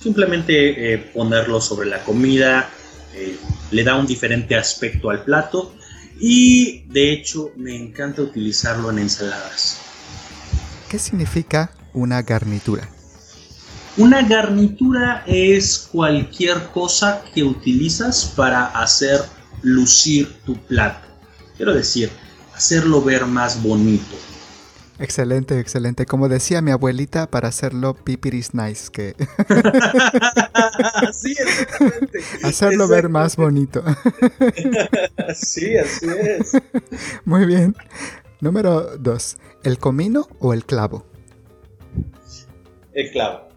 Simplemente 0.00 0.94
eh, 0.94 0.98
ponerlo 0.98 1.60
sobre 1.60 1.88
la 1.88 2.02
comida 2.02 2.68
eh, 3.14 3.38
le 3.70 3.84
da 3.84 3.96
un 3.96 4.06
diferente 4.06 4.56
aspecto 4.56 5.10
al 5.10 5.24
plato 5.24 5.74
y 6.18 6.84
de 6.88 7.12
hecho 7.12 7.52
me 7.56 7.76
encanta 7.76 8.22
utilizarlo 8.22 8.90
en 8.90 8.98
ensaladas. 9.00 9.78
¿Qué 10.88 10.98
significa 10.98 11.70
una 11.92 12.22
garnitura? 12.22 12.88
Una 13.96 14.22
garnitura 14.22 15.22
es 15.26 15.88
cualquier 15.92 16.70
cosa 16.72 17.22
que 17.34 17.42
utilizas 17.42 18.24
para 18.34 18.66
hacer 18.66 19.20
lucir 19.60 20.32
tu 20.46 20.56
plato. 20.56 21.06
Quiero 21.56 21.74
decir, 21.74 22.10
hacerlo 22.62 23.02
ver 23.02 23.26
más 23.26 23.60
bonito. 23.60 24.14
Excelente, 25.00 25.58
excelente. 25.58 26.06
Como 26.06 26.28
decía 26.28 26.62
mi 26.62 26.70
abuelita, 26.70 27.28
para 27.28 27.48
hacerlo 27.48 27.94
pipiris 27.94 28.54
nice, 28.54 28.88
que... 28.92 29.16
sí, 31.12 31.34
exactamente. 31.36 32.20
Hacerlo 32.44 32.86
ver 32.86 33.08
más 33.08 33.34
bonito. 33.34 33.82
sí, 35.34 35.76
así 35.76 36.06
es. 36.06 36.52
Muy 37.24 37.46
bien. 37.46 37.74
Número 38.40 38.96
dos, 38.96 39.38
¿el 39.64 39.78
comino 39.78 40.28
o 40.38 40.52
el 40.52 40.64
clavo? 40.64 41.04
El 42.92 43.10
clavo, 43.10 43.48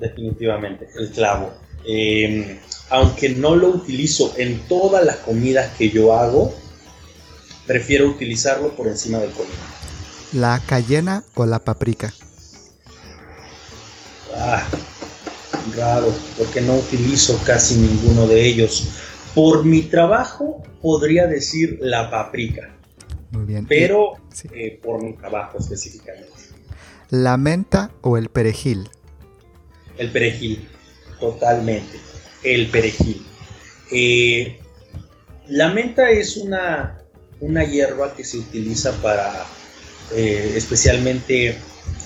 definitivamente, 0.00 0.88
el 0.98 1.10
clavo. 1.10 1.52
Em, 1.84 2.58
aunque 2.88 3.28
no 3.28 3.54
lo 3.54 3.68
utilizo 3.68 4.32
en 4.38 4.60
todas 4.60 5.04
las 5.04 5.16
comidas 5.16 5.76
que 5.76 5.90
yo 5.90 6.14
hago, 6.14 6.54
prefiero 7.70 8.08
utilizarlo 8.08 8.74
por 8.74 8.88
encima 8.88 9.18
del 9.18 9.30
comino. 9.30 9.54
¿La 10.32 10.60
cayena 10.66 11.22
o 11.36 11.46
la 11.46 11.60
paprika? 11.60 12.12
Ah, 14.36 14.66
raro, 15.76 16.12
porque 16.36 16.62
no 16.62 16.74
utilizo 16.74 17.40
casi 17.46 17.76
ninguno 17.76 18.26
de 18.26 18.44
ellos. 18.44 18.88
Por 19.36 19.64
mi 19.64 19.82
trabajo 19.82 20.64
podría 20.82 21.28
decir 21.28 21.78
la 21.80 22.10
paprika. 22.10 22.74
Muy 23.30 23.44
bien. 23.44 23.66
Pero 23.68 24.14
eh, 24.52 24.80
por 24.82 25.00
mi 25.00 25.12
trabajo 25.12 25.58
específicamente. 25.58 26.26
¿La 27.10 27.36
menta 27.36 27.92
o 28.00 28.16
el 28.16 28.30
perejil? 28.30 28.88
El 29.96 30.10
perejil, 30.10 30.68
totalmente. 31.20 32.00
El 32.42 32.68
perejil. 32.68 33.24
Eh, 33.92 34.58
la 35.46 35.68
menta 35.72 36.10
es 36.10 36.36
una, 36.36 36.99
una 37.40 37.64
hierba 37.64 38.14
que 38.14 38.24
se 38.24 38.38
utiliza 38.38 38.92
para 39.02 39.46
eh, 40.12 40.52
especialmente 40.56 41.56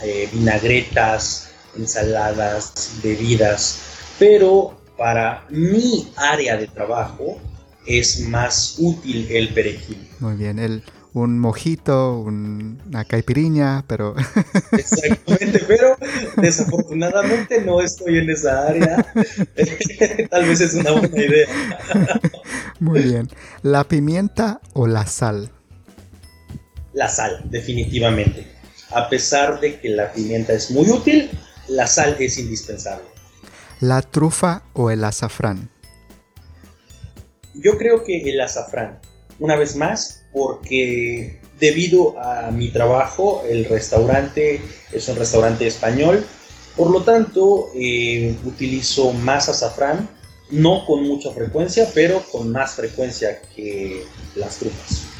eh, 0.03 0.29
vinagretas, 0.33 1.51
ensaladas, 1.77 2.99
bebidas, 3.03 3.81
pero 4.19 4.79
para 4.97 5.45
mi 5.51 6.13
área 6.17 6.57
de 6.57 6.67
trabajo 6.69 7.41
es 7.87 8.21
más 8.21 8.77
útil 8.79 9.27
el 9.31 9.49
perejil. 9.49 10.09
Muy 10.21 10.37
bien, 10.37 10.59
el, 10.59 10.83
un 11.15 11.39
mojito, 11.39 12.19
una 12.19 13.05
caipiriña, 13.05 13.85
pero... 13.87 14.15
Exactamente, 14.73 15.61
pero 15.67 15.97
desafortunadamente 16.37 17.63
no 17.63 17.81
estoy 17.81 18.19
en 18.19 18.31
esa 18.31 18.69
área. 18.69 18.97
Tal 20.31 20.45
vez 20.45 20.61
es 20.61 20.75
una 20.75 20.91
buena 20.93 21.19
idea. 21.19 21.49
Muy 22.81 23.01
bien. 23.01 23.29
¿La 23.63 23.85
pimienta 23.85 24.61
o 24.75 24.87
la 24.87 25.07
sal? 25.07 25.51
la 26.95 27.09
sal, 27.09 27.43
definitivamente. 27.51 28.47
A 28.91 29.09
pesar 29.09 29.61
de 29.61 29.81
que 29.81 29.91
la 29.91 30.13
pimienta 30.13 30.53
es 30.53 30.71
muy 30.71 30.89
útil, 30.89 31.31
la 31.69 31.87
sal 31.87 32.17
es 32.19 32.39
indispensable. 32.39 33.05
¿La 33.81 34.01
trufa 34.01 34.63
o 34.73 34.91
el 34.91 35.05
azafrán? 35.05 35.69
Yo 37.55 37.77
creo 37.77 38.05
que 38.05 38.23
el 38.31 38.41
azafrán, 38.41 39.01
una 39.39 39.57
vez 39.57 39.77
más, 39.77 40.24
porque 40.35 41.41
debido 41.59 42.21
a 42.21 42.51
mi 42.51 42.69
trabajo, 42.69 43.43
el 43.49 43.65
restaurante 43.65 44.61
es 44.93 45.09
un 45.09 45.17
restaurante 45.17 45.67
español, 45.67 46.27
por 46.77 46.91
lo 46.91 47.03
tanto 47.03 47.71
eh, 47.75 48.37
utilizo 48.45 49.15
más 49.15 49.49
azafrán, 49.49 50.11
no 50.51 50.85
con 50.85 51.09
mucha 51.09 51.31
frecuencia, 51.31 51.89
pero 51.95 52.23
con 52.31 52.53
más 52.53 52.75
frecuencia 52.75 53.41
que 53.57 54.05
las 54.35 54.59
trufas 54.59 55.15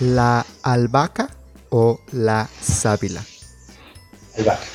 la 0.00 0.44
albahaca 0.62 1.30
o 1.70 2.00
la 2.12 2.48
sábila? 2.60 3.24
Albahaca. 4.36 4.66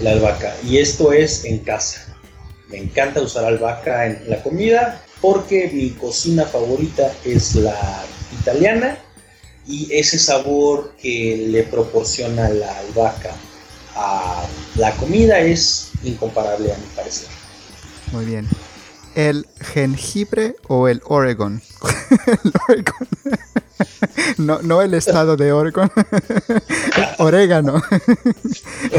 La 0.00 0.12
albahaca. 0.12 0.54
Y 0.64 0.78
esto 0.78 1.12
es 1.12 1.44
en 1.44 1.58
casa. 1.58 2.06
Me 2.68 2.78
encanta 2.78 3.20
usar 3.20 3.44
albahaca 3.44 4.06
en 4.06 4.28
la 4.28 4.42
comida 4.42 5.02
porque 5.20 5.70
mi 5.72 5.90
cocina 5.90 6.44
favorita 6.44 7.12
es 7.24 7.54
la 7.54 8.04
italiana 8.44 8.98
y 9.66 9.88
ese 9.90 10.18
sabor 10.18 10.92
que 11.00 11.46
le 11.48 11.62
proporciona 11.62 12.50
la 12.50 12.78
albahaca 12.78 13.34
a 13.96 14.46
la 14.76 14.90
comida 14.96 15.40
es 15.40 15.92
incomparable 16.02 16.72
a 16.72 16.76
mi 16.76 16.86
parecer. 16.94 17.28
Muy 18.12 18.26
bien. 18.26 18.46
¿El 19.14 19.46
jengibre 19.60 20.56
o 20.68 20.88
el 20.88 21.00
Oregon? 21.04 21.62
el 22.44 22.52
Oregon. 22.68 23.08
No, 24.38 24.62
no 24.62 24.82
el 24.82 24.94
estado 24.94 25.36
de 25.36 25.52
Oregon. 25.52 25.90
Orégano. 27.18 27.82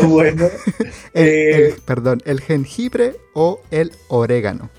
bueno. 0.03 0.49
Eh, 1.13 1.75
perdón, 1.85 2.21
el 2.25 2.41
jengibre 2.41 3.15
o 3.33 3.61
el 3.71 3.93
orégano. 4.09 4.69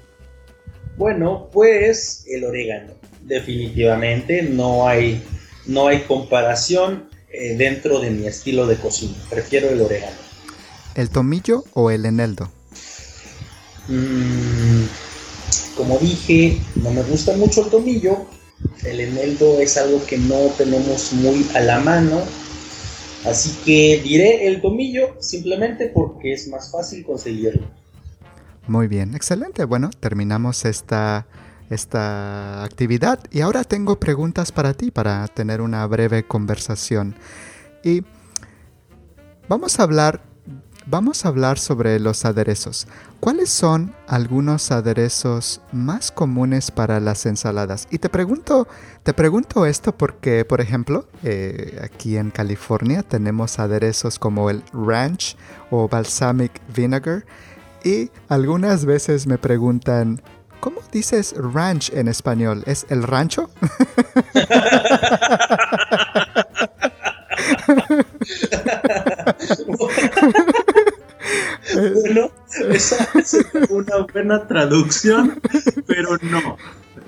Bueno, 0.97 1.49
pues 1.53 2.25
el 2.27 2.45
orégano. 2.45 2.95
Definitivamente 3.27 4.43
no 4.43 4.87
hay, 4.87 5.21
no 5.67 5.89
hay 5.89 6.03
comparación 6.03 7.09
eh, 7.33 7.57
dentro 7.57 7.99
de 7.99 8.11
mi 8.11 8.27
estilo 8.27 8.69
de 8.69 8.77
cocina. 8.77 9.17
Prefiero 9.29 9.69
el 9.69 9.81
orégano. 9.81 10.17
¿El 10.95 11.11
tomillo 11.11 11.65
o 11.75 11.91
el 11.91 12.07
eneldo? 12.07 12.49
Mm, 13.89 14.85
como 15.77 15.99
dije, 15.99 16.61
no 16.77 16.93
me 16.93 17.03
gusta 17.03 17.37
mucho 17.37 17.65
el 17.65 17.71
tomillo, 17.71 18.27
el 18.85 19.01
eneldo 19.01 19.61
es 19.61 19.77
algo 19.77 20.05
que 20.07 20.19
no 20.19 20.37
tenemos 20.57 21.13
muy 21.13 21.47
a 21.55 21.61
la 21.61 21.81
mano. 21.81 22.23
Así 23.25 23.51
que 23.65 24.01
diré 24.05 24.47
el 24.47 24.61
tomillo 24.61 25.17
simplemente 25.21 25.91
porque 25.93 26.33
es 26.33 26.47
más 26.47 26.71
fácil 26.71 27.05
conseguirlo. 27.05 27.67
Muy 28.69 28.87
bien, 28.87 29.17
excelente. 29.17 29.65
Bueno, 29.65 29.91
terminamos 29.99 30.65
esta, 30.65 31.27
esta 31.71 32.65
actividad 32.65 33.21
y 33.31 33.41
ahora 33.41 33.65
tengo 33.65 33.99
preguntas 33.99 34.53
para 34.53 34.75
ti 34.75 34.91
para 34.91 35.27
tener 35.29 35.61
una 35.61 35.87
breve 35.87 36.27
conversación. 36.27 37.15
Y 37.83 38.03
vamos 39.49 39.79
a 39.79 39.85
hablar 39.85 40.23
vamos 40.87 41.25
a 41.25 41.29
hablar 41.29 41.59
sobre 41.59 41.99
los 41.99 42.25
aderezos. 42.25 42.87
¿Cuáles 43.21 43.51
son 43.51 43.95
algunos 44.07 44.71
aderezos 44.71 45.61
más 45.73 46.13
comunes 46.13 46.71
para 46.71 47.01
las 47.01 47.27
ensaladas? 47.27 47.89
Y 47.91 47.99
te 47.99 48.09
pregunto, 48.09 48.69
te 49.03 49.13
pregunto 49.13 49.67
esto 49.67 49.97
porque, 49.97 50.45
por 50.45 50.61
ejemplo, 50.61 51.09
eh, 51.23 51.81
aquí 51.83 52.17
en 52.17 52.31
California 52.31 53.03
tenemos 53.03 53.59
aderezos 53.59 54.19
como 54.19 54.49
el 54.49 54.63
ranch 54.73 55.37
o 55.71 55.89
balsamic 55.89 56.53
vinegar 56.75 57.27
y 57.85 58.11
algunas 58.29 58.85
veces 58.85 59.27
me 59.27 59.39
preguntan 59.39 60.23
¿Cómo 60.61 60.83
dices 60.93 61.35
ranch 61.37 61.91
en 61.93 62.09
español? 62.09 62.63
¿Es 62.67 62.87
el 62.89 63.03
rancho? 63.03 63.51
bueno, 71.95 72.31
esa 72.71 73.09
es 73.19 73.37
una 73.69 74.07
buena 74.13 74.47
traducción, 74.47 75.41
pero 75.87 76.17
no. 76.23 76.57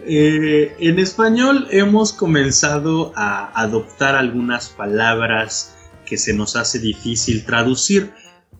Eh, 0.07 0.75
en 0.79 0.99
español 0.99 1.69
hemos 1.71 2.13
comenzado 2.13 3.13
a 3.15 3.51
adoptar 3.61 4.15
algunas 4.15 4.69
palabras 4.69 5.77
que 6.07 6.17
se 6.17 6.33
nos 6.33 6.57
hace 6.57 6.79
difícil 6.79 7.45
traducir. 7.45 8.13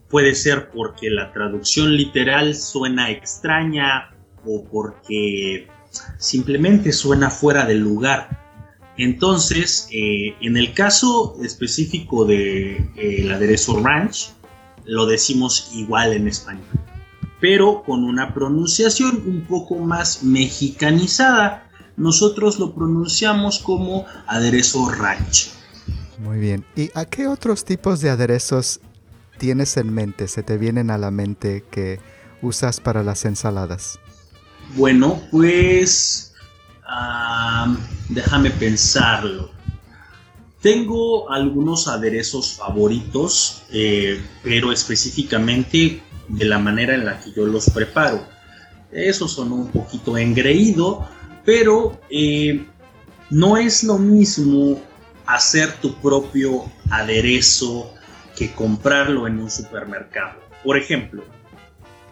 Puede 0.09 0.35
ser 0.35 0.69
porque 0.69 1.09
la 1.09 1.31
traducción 1.33 1.95
literal 1.95 2.55
suena 2.55 3.09
extraña 3.11 4.11
o 4.45 4.63
porque 4.65 5.67
simplemente 6.17 6.91
suena 6.91 7.29
fuera 7.29 7.65
del 7.65 7.79
lugar. 7.79 8.39
Entonces, 8.97 9.87
eh, 9.91 10.35
en 10.41 10.57
el 10.57 10.73
caso 10.73 11.37
específico 11.41 12.25
de, 12.25 12.85
eh, 12.97 13.31
aderezo 13.31 13.81
ranch, 13.81 14.33
lo 14.83 15.05
decimos 15.05 15.71
igual 15.73 16.13
en 16.13 16.27
español, 16.27 16.65
pero 17.39 17.83
con 17.83 18.03
una 18.03 18.33
pronunciación 18.33 19.23
un 19.25 19.45
poco 19.45 19.75
más 19.77 20.23
mexicanizada. 20.23 21.69
Nosotros 21.95 22.59
lo 22.59 22.75
pronunciamos 22.75 23.59
como 23.59 24.05
aderezo 24.27 24.89
ranch. 24.89 25.51
Muy 26.17 26.39
bien. 26.39 26.65
¿Y 26.75 26.89
a 26.93 27.05
qué 27.05 27.27
otros 27.27 27.63
tipos 27.63 28.01
de 28.01 28.09
aderezos 28.09 28.81
tienes 29.37 29.77
en 29.77 29.93
mente? 29.93 30.27
¿Se 30.27 30.43
te 30.43 30.57
vienen 30.57 30.91
a 30.91 30.97
la 30.97 31.11
mente 31.11 31.63
que 31.71 31.99
usas 32.41 32.81
para 32.81 33.03
las 33.03 33.23
ensaladas? 33.23 33.99
Bueno, 34.75 35.21
pues 35.31 36.33
déjame 38.09 38.51
pensarlo. 38.51 39.51
Tengo 40.61 41.31
algunos 41.31 41.87
aderezos 41.87 42.53
favoritos, 42.53 43.63
eh, 43.71 44.21
pero 44.43 44.71
específicamente 44.71 46.01
de 46.27 46.45
la 46.45 46.59
manera 46.59 46.93
en 46.95 47.05
la 47.05 47.19
que 47.19 47.31
yo 47.31 47.45
los 47.45 47.69
preparo. 47.69 48.27
Esos 48.91 49.31
son 49.31 49.53
un 49.53 49.67
poquito 49.69 50.17
engreído, 50.17 51.07
pero 51.45 51.99
eh, 52.09 52.65
no 53.29 53.57
es 53.57 53.83
lo 53.83 53.97
mismo 53.97 54.81
hacer 55.25 55.73
tu 55.79 55.93
propio 55.95 56.65
aderezo 56.89 57.93
que 58.35 58.51
comprarlo 58.51 59.27
en 59.27 59.39
un 59.39 59.49
supermercado. 59.49 60.39
Por 60.63 60.77
ejemplo, 60.77 61.23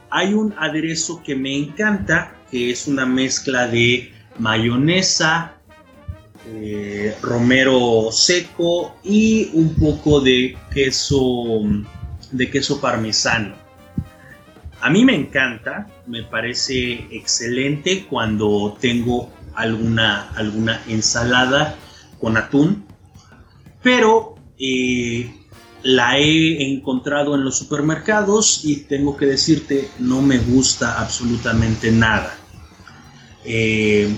hay 0.09 0.33
un 0.33 0.53
aderezo 0.57 1.21
que 1.23 1.35
me 1.35 1.55
encanta, 1.55 2.35
que 2.51 2.71
es 2.71 2.87
una 2.87 3.05
mezcla 3.05 3.67
de 3.67 4.13
mayonesa, 4.39 5.53
eh, 6.49 7.15
romero 7.21 8.09
seco 8.11 8.95
y 9.03 9.49
un 9.53 9.75
poco 9.75 10.21
de 10.21 10.57
queso, 10.73 11.61
de 12.31 12.49
queso 12.49 12.79
parmesano. 12.79 13.55
A 14.79 14.89
mí 14.89 15.03
me 15.03 15.15
encanta, 15.15 15.87
me 16.05 16.23
parece 16.23 17.07
excelente 17.11 18.05
cuando 18.09 18.77
tengo 18.79 19.29
alguna, 19.55 20.29
alguna 20.35 20.81
ensalada 20.87 21.75
con 22.19 22.37
atún, 22.37 22.85
pero 23.81 24.35
eh, 24.59 25.33
la 25.83 26.17
he 26.17 26.71
encontrado 26.71 27.35
en 27.35 27.43
los 27.43 27.57
supermercados 27.57 28.61
y 28.63 28.83
tengo 28.83 29.17
que 29.17 29.25
decirte, 29.25 29.89
no 29.99 30.21
me 30.21 30.37
gusta 30.37 30.99
absolutamente 31.01 31.91
nada. 31.91 32.36
Eh, 33.49 34.13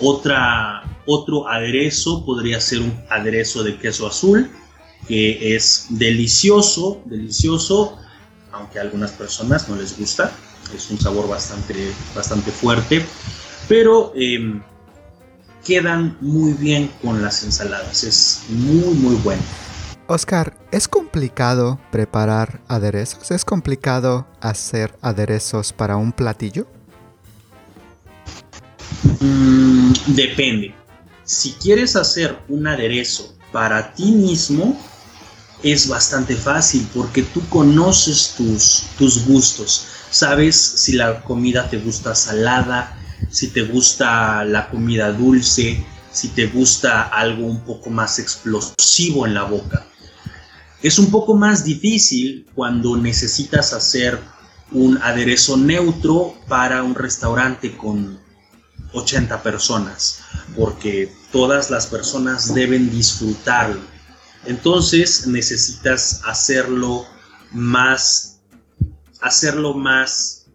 otra, 0.00 0.82
otro 1.06 1.48
aderezo 1.48 2.24
podría 2.26 2.60
ser 2.60 2.80
un 2.80 2.92
aderezo 3.08 3.64
de 3.64 3.78
queso 3.78 4.06
azul, 4.06 4.50
que 5.08 5.56
es 5.56 5.86
delicioso, 5.88 7.00
delicioso, 7.06 7.98
aunque 8.52 8.78
a 8.78 8.82
algunas 8.82 9.12
personas 9.12 9.68
no 9.68 9.76
les 9.76 9.98
gusta. 9.98 10.30
Es 10.74 10.90
un 10.90 11.00
sabor 11.00 11.28
bastante, 11.28 11.92
bastante 12.14 12.50
fuerte, 12.50 13.04
pero 13.68 14.12
em, 14.14 14.62
quedan 15.64 16.16
muy 16.20 16.52
bien 16.52 16.90
con 17.02 17.22
las 17.22 17.44
ensaladas. 17.44 18.04
Es 18.04 18.42
muy, 18.48 18.94
muy 18.94 19.14
bueno. 19.16 19.42
Oscar, 20.06 20.54
¿es 20.70 20.86
complicado 20.86 21.78
preparar 21.90 22.60
aderezos? 22.68 23.30
¿Es 23.30 23.44
complicado 23.44 24.26
hacer 24.40 24.98
aderezos 25.00 25.72
para 25.72 25.96
un 25.96 26.12
platillo? 26.12 26.66
Mm, 29.20 29.92
depende. 30.08 30.74
Si 31.24 31.52
quieres 31.52 31.96
hacer 31.96 32.38
un 32.48 32.66
aderezo 32.66 33.34
para 33.52 33.94
ti 33.94 34.10
mismo, 34.12 34.78
es 35.62 35.88
bastante 35.88 36.36
fácil 36.36 36.86
porque 36.94 37.22
tú 37.22 37.40
conoces 37.48 38.34
tus, 38.36 38.84
tus 38.98 39.24
gustos. 39.26 39.86
Sabes 40.10 40.56
si 40.56 40.92
la 40.92 41.22
comida 41.22 41.68
te 41.70 41.78
gusta 41.78 42.14
salada, 42.14 42.98
si 43.30 43.48
te 43.48 43.62
gusta 43.62 44.44
la 44.44 44.68
comida 44.68 45.12
dulce, 45.12 45.84
si 46.12 46.28
te 46.28 46.46
gusta 46.46 47.02
algo 47.02 47.46
un 47.46 47.64
poco 47.64 47.90
más 47.90 48.18
explosivo 48.18 49.26
en 49.26 49.34
la 49.34 49.44
boca. 49.44 49.86
Es 50.82 50.98
un 50.98 51.10
poco 51.10 51.34
más 51.34 51.64
difícil 51.64 52.46
cuando 52.54 52.96
necesitas 52.96 53.72
hacer 53.72 54.20
un 54.70 54.98
aderezo 54.98 55.56
neutro 55.56 56.34
para 56.46 56.82
un 56.82 56.94
restaurante 56.94 57.76
con 57.76 58.18
80 58.94 59.42
personas, 59.42 60.20
porque 60.56 61.12
todas 61.32 61.70
las 61.70 61.86
personas 61.86 62.54
deben 62.54 62.90
disfrutarlo. 62.90 63.80
Entonces 64.46 65.26
necesitas 65.26 66.22
hacerlo 66.24 67.04
más, 67.50 68.40
hacerlo 69.20 69.74
más 69.74 70.46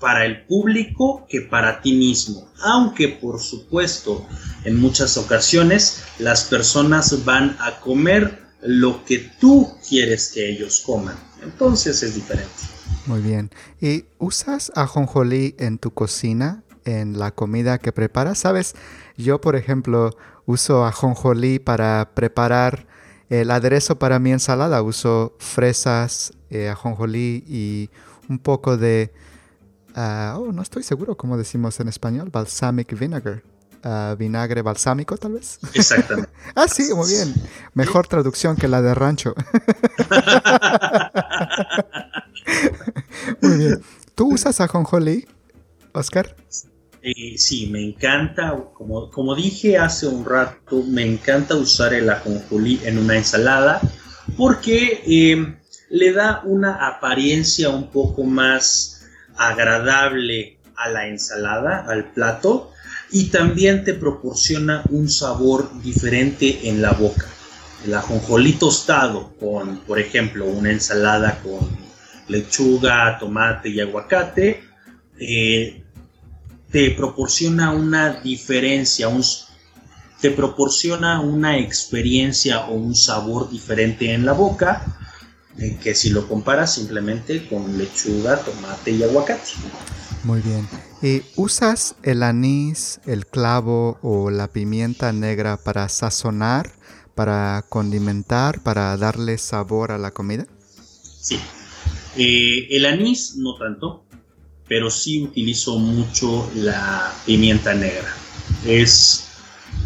para 0.00 0.26
el 0.26 0.44
público 0.44 1.26
que 1.28 1.40
para 1.40 1.80
ti 1.80 1.94
mismo. 1.94 2.46
Aunque 2.62 3.08
por 3.08 3.40
supuesto 3.40 4.26
en 4.64 4.80
muchas 4.80 5.16
ocasiones 5.16 6.02
las 6.18 6.44
personas 6.44 7.24
van 7.24 7.56
a 7.60 7.80
comer 7.80 8.42
lo 8.60 9.04
que 9.04 9.30
tú 9.40 9.72
quieres 9.88 10.32
que 10.32 10.50
ellos 10.50 10.82
coman. 10.84 11.16
Entonces 11.42 12.02
es 12.02 12.14
diferente. 12.14 12.50
Muy 13.06 13.20
bien. 13.20 13.50
¿Y 13.80 14.06
usas 14.18 14.72
ajonjolí 14.74 15.54
en 15.58 15.78
tu 15.78 15.90
cocina? 15.92 16.63
En 16.84 17.18
la 17.18 17.32
comida 17.32 17.78
que 17.78 17.92
preparas. 17.92 18.38
Sabes, 18.38 18.74
yo 19.16 19.40
por 19.40 19.56
ejemplo 19.56 20.16
uso 20.46 20.84
ajonjolí 20.84 21.58
para 21.58 22.10
preparar 22.14 22.86
el 23.28 23.50
aderezo 23.50 23.98
para 23.98 24.18
mi 24.18 24.32
ensalada. 24.32 24.82
Uso 24.82 25.34
fresas, 25.38 26.32
eh, 26.50 26.68
ajonjolí 26.68 27.44
y 27.46 27.90
un 28.28 28.38
poco 28.38 28.76
de... 28.76 29.12
Ah, 29.96 30.36
oh, 30.38 30.52
no 30.52 30.62
estoy 30.62 30.82
seguro 30.82 31.16
cómo 31.16 31.36
decimos 31.36 31.78
en 31.80 31.88
español. 31.88 32.30
Balsamic 32.30 32.98
vinegar. 32.98 33.42
Ah, 33.82 34.16
vinagre 34.18 34.62
balsámico, 34.62 35.16
tal 35.18 35.32
vez. 35.32 35.58
Exactamente. 35.74 36.30
ah, 36.54 36.68
sí, 36.68 36.92
muy 36.94 37.10
bien. 37.10 37.34
Mejor 37.74 38.08
traducción 38.08 38.56
que 38.56 38.66
la 38.66 38.80
de 38.80 38.94
rancho. 38.94 39.34
muy 43.42 43.58
bien. 43.58 43.82
¿Tú 44.14 44.32
usas 44.32 44.60
ajonjolí, 44.60 45.28
Oscar? 45.92 46.34
Eh, 47.06 47.36
sí, 47.36 47.66
me 47.66 47.84
encanta, 47.84 48.58
como, 48.72 49.10
como 49.10 49.34
dije 49.34 49.76
hace 49.76 50.06
un 50.06 50.24
rato, 50.24 50.82
me 50.84 51.04
encanta 51.04 51.54
usar 51.54 51.92
el 51.92 52.08
ajonjolí 52.08 52.80
en 52.82 52.96
una 52.96 53.18
ensalada 53.18 53.82
porque 54.38 55.02
em, 55.04 55.58
le 55.90 56.12
da 56.14 56.40
una 56.46 56.86
apariencia 56.88 57.68
un 57.68 57.90
poco 57.90 58.24
más 58.24 59.04
agradable 59.36 60.56
a 60.76 60.88
la 60.88 61.06
ensalada, 61.06 61.84
al 61.86 62.10
plato, 62.10 62.72
y 63.10 63.24
también 63.24 63.84
te 63.84 63.92
proporciona 63.92 64.82
un 64.88 65.10
sabor 65.10 65.78
diferente 65.82 66.70
en 66.70 66.80
la 66.80 66.92
boca. 66.92 67.26
El 67.84 67.92
ajonjolí 67.92 68.54
tostado 68.54 69.34
con, 69.38 69.80
por 69.80 70.00
ejemplo, 70.00 70.46
una 70.46 70.70
ensalada 70.70 71.38
con 71.42 71.68
lechuga, 72.28 73.18
tomate 73.18 73.68
y 73.68 73.80
aguacate, 73.80 74.64
eh, 75.18 75.83
te 76.74 76.90
proporciona 76.90 77.70
una 77.70 78.20
diferencia, 78.20 79.08
te 80.20 80.32
proporciona 80.32 81.20
una 81.20 81.56
experiencia 81.56 82.66
o 82.66 82.74
un 82.74 82.96
sabor 82.96 83.48
diferente 83.48 84.12
en 84.12 84.26
la 84.26 84.32
boca 84.32 84.84
eh, 85.56 85.78
que 85.80 85.94
si 85.94 86.10
lo 86.10 86.26
comparas 86.26 86.74
simplemente 86.74 87.46
con 87.46 87.78
lechuga, 87.78 88.40
tomate 88.40 88.90
y 88.90 89.04
aguacate. 89.04 89.52
Muy 90.24 90.40
bien. 90.40 90.66
¿Y 91.00 91.22
usas 91.36 91.94
el 92.02 92.24
anís, 92.24 92.98
el 93.06 93.24
clavo 93.24 94.00
o 94.02 94.30
la 94.30 94.48
pimienta 94.48 95.12
negra 95.12 95.56
para 95.56 95.88
sazonar, 95.88 96.72
para 97.14 97.64
condimentar, 97.68 98.64
para 98.64 98.96
darle 98.96 99.38
sabor 99.38 99.92
a 99.92 99.98
la 99.98 100.10
comida? 100.10 100.44
Sí. 101.20 101.38
Eh, 102.16 102.66
el 102.70 102.84
anís 102.84 103.36
no 103.36 103.54
tanto, 103.54 104.03
pero 104.68 104.90
sí 104.90 105.22
utilizo 105.22 105.78
mucho 105.78 106.50
la 106.54 107.12
pimienta 107.26 107.74
negra. 107.74 108.14
Es 108.64 109.28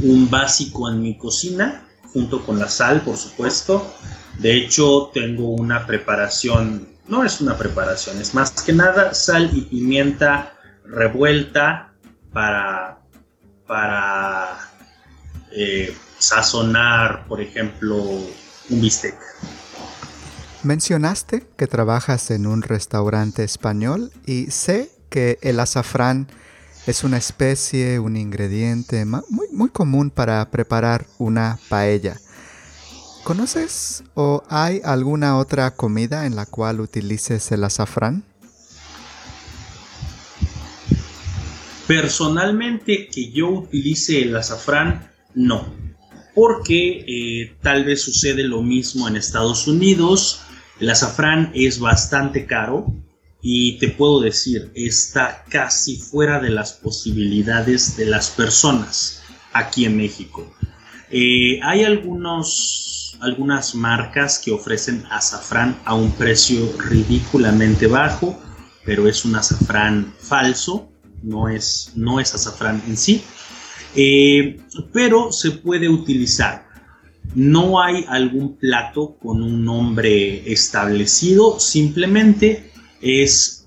un 0.00 0.30
básico 0.30 0.88
en 0.88 1.02
mi 1.02 1.16
cocina, 1.16 1.88
junto 2.12 2.44
con 2.44 2.58
la 2.58 2.68
sal, 2.68 3.02
por 3.02 3.16
supuesto. 3.16 3.94
De 4.38 4.56
hecho, 4.56 5.10
tengo 5.12 5.50
una 5.50 5.86
preparación, 5.86 6.88
no 7.08 7.24
es 7.24 7.40
una 7.40 7.56
preparación, 7.56 8.20
es 8.20 8.34
más 8.34 8.52
que 8.62 8.72
nada 8.72 9.14
sal 9.14 9.50
y 9.52 9.62
pimienta 9.62 10.54
revuelta 10.84 11.92
para, 12.32 13.00
para 13.66 14.58
eh, 15.50 15.94
sazonar, 16.18 17.26
por 17.26 17.40
ejemplo, 17.40 17.96
un 17.96 18.80
bistec. 18.80 19.16
Mencionaste 20.64 21.46
que 21.56 21.68
trabajas 21.68 22.32
en 22.32 22.46
un 22.46 22.62
restaurante 22.62 23.44
español 23.44 24.10
y 24.26 24.50
sé 24.50 24.90
que 25.08 25.38
el 25.40 25.60
azafrán 25.60 26.26
es 26.88 27.04
una 27.04 27.16
especie, 27.16 28.00
un 28.00 28.16
ingrediente 28.16 29.04
muy, 29.04 29.46
muy 29.52 29.68
común 29.68 30.10
para 30.10 30.50
preparar 30.50 31.06
una 31.18 31.60
paella. 31.68 32.18
¿Conoces 33.22 34.02
o 34.14 34.42
hay 34.48 34.80
alguna 34.84 35.38
otra 35.38 35.70
comida 35.70 36.26
en 36.26 36.34
la 36.34 36.46
cual 36.46 36.80
utilices 36.80 37.52
el 37.52 37.62
azafrán? 37.62 38.24
Personalmente 41.86 43.08
que 43.08 43.30
yo 43.30 43.48
utilice 43.50 44.22
el 44.22 44.36
azafrán, 44.36 45.08
no. 45.34 45.72
Porque 46.34 47.04
eh, 47.06 47.56
tal 47.62 47.84
vez 47.84 48.02
sucede 48.02 48.42
lo 48.42 48.62
mismo 48.62 49.06
en 49.06 49.16
Estados 49.16 49.68
Unidos. 49.68 50.40
El 50.80 50.90
azafrán 50.90 51.50
es 51.54 51.80
bastante 51.80 52.46
caro 52.46 52.86
y 53.42 53.78
te 53.78 53.88
puedo 53.88 54.20
decir, 54.20 54.70
está 54.74 55.44
casi 55.48 55.96
fuera 55.96 56.40
de 56.40 56.50
las 56.50 56.72
posibilidades 56.72 57.96
de 57.96 58.06
las 58.06 58.30
personas 58.30 59.22
aquí 59.52 59.84
en 59.84 59.96
México. 59.96 60.52
Eh, 61.10 61.58
hay 61.62 61.84
algunos, 61.84 63.16
algunas 63.20 63.74
marcas 63.74 64.38
que 64.38 64.52
ofrecen 64.52 65.04
azafrán 65.10 65.78
a 65.84 65.94
un 65.94 66.12
precio 66.12 66.72
ridículamente 66.78 67.86
bajo, 67.86 68.38
pero 68.84 69.08
es 69.08 69.24
un 69.24 69.36
azafrán 69.36 70.14
falso, 70.20 70.90
no 71.22 71.48
es, 71.48 71.92
no 71.94 72.20
es 72.20 72.34
azafrán 72.34 72.82
en 72.86 72.96
sí, 72.96 73.24
eh, 73.96 74.60
pero 74.92 75.32
se 75.32 75.52
puede 75.52 75.88
utilizar. 75.88 76.67
No 77.34 77.82
hay 77.82 78.04
algún 78.08 78.56
plato 78.56 79.16
con 79.20 79.42
un 79.42 79.64
nombre 79.64 80.50
establecido, 80.50 81.60
simplemente 81.60 82.70
es 83.00 83.66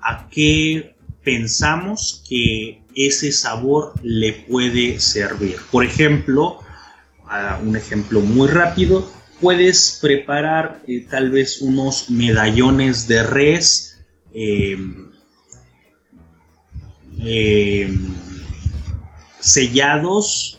a 0.00 0.28
qué 0.28 0.94
pensamos 1.24 2.22
que 2.28 2.82
ese 2.94 3.32
sabor 3.32 3.94
le 4.02 4.32
puede 4.32 5.00
servir. 5.00 5.56
Por 5.70 5.84
ejemplo, 5.84 6.60
un 7.64 7.76
ejemplo 7.76 8.20
muy 8.20 8.48
rápido, 8.48 9.10
puedes 9.40 9.98
preparar 10.00 10.82
eh, 10.86 11.06
tal 11.08 11.30
vez 11.30 11.60
unos 11.60 12.10
medallones 12.10 13.06
de 13.06 13.22
res 13.22 13.98
em, 14.32 15.10
em, 17.20 18.14
sellados 19.38 20.57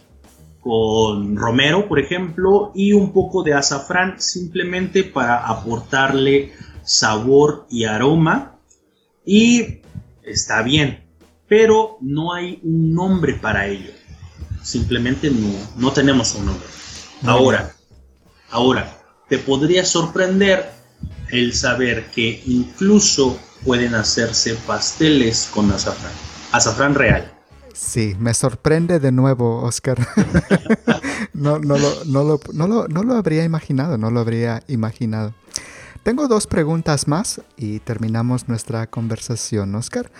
con 0.61 1.35
romero, 1.35 1.87
por 1.87 1.99
ejemplo, 1.99 2.71
y 2.75 2.93
un 2.93 3.13
poco 3.13 3.43
de 3.43 3.53
azafrán 3.53 4.19
simplemente 4.19 5.03
para 5.03 5.47
aportarle 5.47 6.53
sabor 6.83 7.65
y 7.69 7.85
aroma 7.85 8.57
y 9.25 9.81
está 10.23 10.61
bien, 10.61 11.03
pero 11.47 11.97
no 12.01 12.33
hay 12.33 12.59
un 12.63 12.93
nombre 12.93 13.35
para 13.35 13.67
ello. 13.67 13.91
Simplemente 14.63 15.29
no, 15.29 15.53
no 15.77 15.91
tenemos 15.91 16.35
un 16.35 16.47
nombre. 16.47 16.67
Ahora, 17.23 17.73
ahora, 18.49 18.97
te 19.27 19.37
podría 19.37 19.85
sorprender 19.85 20.71
el 21.29 21.53
saber 21.53 22.07
que 22.11 22.41
incluso 22.45 23.39
pueden 23.63 23.93
hacerse 23.93 24.55
pasteles 24.55 25.49
con 25.53 25.71
azafrán, 25.71 26.13
azafrán 26.51 26.95
real. 26.95 27.38
Sí, 27.79 28.13
me 28.19 28.33
sorprende 28.33 28.99
de 28.99 29.13
nuevo, 29.13 29.63
Oscar. 29.63 30.05
no, 31.33 31.59
no, 31.59 31.77
lo, 31.77 32.05
no, 32.05 32.23
lo, 32.25 32.39
no, 32.51 32.67
lo, 32.67 32.87
no 32.89 33.03
lo 33.03 33.15
habría 33.15 33.45
imaginado, 33.45 33.97
no 33.97 34.11
lo 34.11 34.19
habría 34.19 34.61
imaginado. 34.67 35.33
Tengo 36.03 36.27
dos 36.27 36.45
preguntas 36.45 37.07
más 37.07 37.41
y 37.55 37.79
terminamos 37.79 38.49
nuestra 38.49 38.85
conversación, 38.87 39.73
Oscar. 39.75 40.11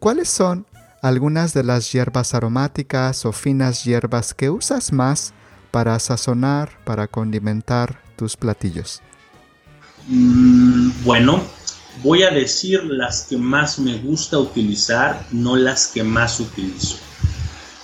¿Cuáles 0.00 0.28
son 0.28 0.66
algunas 1.00 1.54
de 1.54 1.62
las 1.62 1.92
hierbas 1.92 2.34
aromáticas 2.34 3.24
o 3.24 3.32
finas 3.32 3.84
hierbas 3.84 4.34
que 4.34 4.50
usas 4.50 4.92
más 4.92 5.32
para 5.70 5.96
sazonar, 6.00 6.70
para 6.84 7.06
condimentar 7.06 8.00
tus 8.16 8.36
platillos? 8.36 9.02
Mm, 10.08 10.90
bueno, 11.04 11.42
voy 12.02 12.22
a 12.22 12.30
decir 12.30 12.84
las 12.84 13.22
que 13.22 13.36
más 13.36 13.78
me 13.78 13.98
gusta 13.98 14.38
utilizar, 14.38 15.26
no 15.30 15.56
las 15.56 15.88
que 15.88 16.02
más 16.02 16.40
utilizo. 16.40 16.96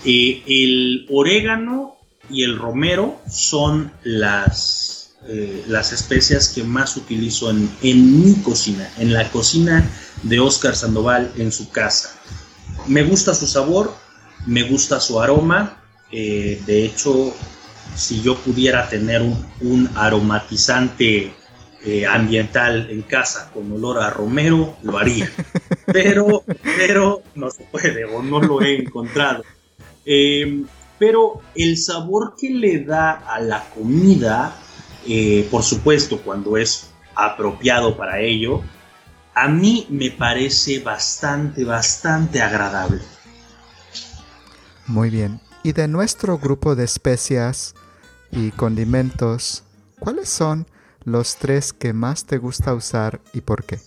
Eh, 0.05 0.43
el 0.47 1.07
orégano 1.11 1.97
y 2.31 2.43
el 2.43 2.59
romero 2.59 3.21
son 3.29 3.93
las 4.03 4.95
eh, 5.27 5.65
las 5.69 5.93
especias 5.93 6.51
que 6.51 6.63
más 6.65 6.99
utilizo 6.99 7.49
en, 7.49 8.21
mi 8.21 8.35
cocina, 8.43 8.91
en 8.99 9.15
la 9.15 9.31
cocina 9.31 9.89
de 10.23 10.39
Oscar 10.39 10.77
Sandoval 10.77 11.33
en 11.39 11.51
su 11.51 11.71
casa. 11.71 12.11
Me 12.87 13.03
gusta 13.05 13.35
su 13.35 13.47
sabor, 13.47 13.95
me 14.45 14.65
gusta 14.65 15.01
su 15.01 15.19
aroma. 15.23 15.83
Eh, 16.13 16.61
de 16.67 16.85
hecho, 16.85 17.33
si 17.97 18.21
yo 18.21 18.37
pudiera 18.37 18.87
tener 18.91 19.23
un, 19.23 19.89
aromatizante 19.95 21.33
eh, 21.85 22.07
ambiental 22.07 22.89
en 22.91 23.03
casa 23.03 23.51
con 23.53 23.71
olor 23.73 23.99
a 23.99 24.11
romero, 24.11 24.77
lo 24.83 24.99
haría. 24.99 25.31
Pero, 25.87 26.45
pero 26.79 27.23
no 27.35 27.51
se 27.51 27.65
puede 27.65 28.05
o 28.05 28.23
no 28.23 28.41
lo 28.41 28.63
he 28.63 28.81
encontrado. 28.81 29.45
pero 30.99 31.43
el 31.55 31.77
sabor 31.77 32.35
que 32.39 32.51
le 32.51 32.85
da 32.85 33.13
a 33.13 33.41
la 33.41 33.65
comida 33.71 34.59
eh, 35.07 35.47
por 35.51 35.63
supuesto 35.63 36.21
cuando 36.23 36.57
es 36.57 36.91
apropiado 37.15 37.97
para 37.97 38.21
ello, 38.21 38.63
a 39.35 39.49
mí 39.49 39.87
me 39.91 40.11
parece 40.11 40.81
bastante, 40.81 41.65
bastante 41.65 42.41
agradable. 42.41 43.03
Muy 44.87 45.11
bien. 45.11 45.41
Y 45.63 45.73
de 45.73 45.89
nuestro 45.89 46.39
grupo 46.39 46.75
de 46.75 46.85
especias 46.85 47.75
y 48.31 48.51
condimentos, 48.53 49.65
¿cuáles 49.99 50.29
son 50.29 50.67
los 51.05 51.37
tres 51.37 51.73
que 51.73 51.93
más 51.93 52.25
te 52.25 52.39
gusta 52.39 52.75
usar 52.75 53.21
y 53.33 53.41
por 53.41 53.65
qué? 53.65 53.79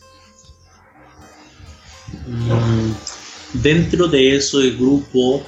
Mm, 2.27 2.91
dentro 3.61 4.07
de 4.07 4.35
ese 4.35 4.71
grupo 4.71 5.43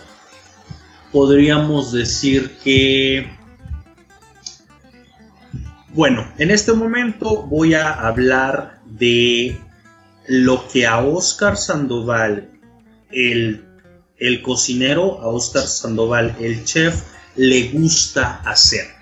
podríamos 1.11 1.91
decir 1.91 2.57
que 2.63 3.39
bueno, 5.93 6.31
en 6.37 6.51
este 6.51 6.71
momento 6.73 7.43
voy 7.43 7.73
a 7.73 7.91
hablar 7.91 8.79
de 8.85 9.59
lo 10.27 10.67
que 10.67 10.85
a 10.85 10.99
Oscar 10.99 11.57
Sandoval, 11.57 12.51
el, 13.11 13.65
el 14.17 14.41
cocinero, 14.43 15.19
a 15.21 15.27
Oscar 15.27 15.67
Sandoval, 15.67 16.35
el 16.39 16.63
chef, 16.63 17.03
le 17.35 17.69
gusta 17.69 18.35
hacer. 18.45 18.98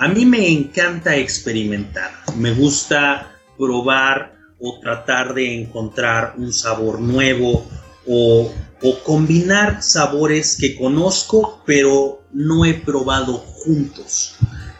A 0.00 0.08
mí 0.08 0.24
me 0.24 0.48
encanta 0.48 1.14
experimentar, 1.14 2.10
me 2.34 2.54
gusta 2.54 3.36
probar 3.58 4.34
o 4.58 4.80
tratar 4.80 5.34
de 5.34 5.60
encontrar 5.60 6.36
un 6.38 6.54
sabor 6.54 6.98
nuevo 7.02 7.68
o, 8.06 8.50
o, 8.80 8.98
combinar 9.04 9.82
sabores 9.82 10.56
que 10.58 10.74
conozco 10.74 11.62
pero 11.66 12.22
no 12.32 12.64
he 12.64 12.72
probado 12.72 13.34
juntos. 13.34 14.36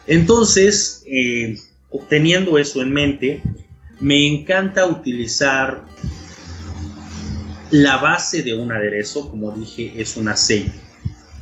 Entonces, 0.07 1.03
eh, 1.05 1.55
teniendo 2.09 2.57
eso 2.57 2.81
en 2.81 2.91
mente, 2.91 3.43
me 3.99 4.25
encanta 4.25 4.87
utilizar 4.87 5.85
la 7.69 7.97
base 7.97 8.41
de 8.41 8.55
un 8.55 8.71
aderezo, 8.71 9.29
como 9.29 9.51
dije, 9.51 9.93
es 9.97 10.17
un 10.17 10.29
aceite. 10.29 10.90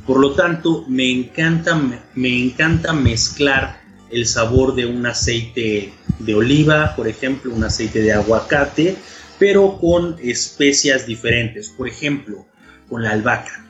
Por 0.06 0.18
lo 0.18 0.32
tanto, 0.32 0.84
me 0.88 1.10
encanta, 1.10 1.80
me 2.14 2.44
encanta 2.44 2.92
mezclar 2.92 3.80
el 4.10 4.26
sabor 4.26 4.74
de 4.74 4.86
un 4.86 5.06
aceite 5.06 5.92
de 6.18 6.34
oliva, 6.34 6.94
por 6.96 7.06
ejemplo, 7.06 7.54
un 7.54 7.64
aceite 7.64 8.02
de 8.02 8.12
aguacate, 8.12 8.96
pero 9.38 9.78
con 9.78 10.16
especias 10.22 11.06
diferentes. 11.06 11.68
Por 11.68 11.88
ejemplo, 11.88 12.46
con 12.88 13.02
la 13.02 13.12
albahaca. 13.12 13.64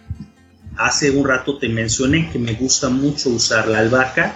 Hace 0.77 1.11
un 1.11 1.27
rato 1.27 1.59
te 1.59 1.69
mencioné 1.69 2.31
que 2.31 2.39
me 2.39 2.55
gusta 2.55 2.89
mucho 2.89 3.29
usar 3.31 3.69
la 3.69 3.81
albahaca 3.81 4.35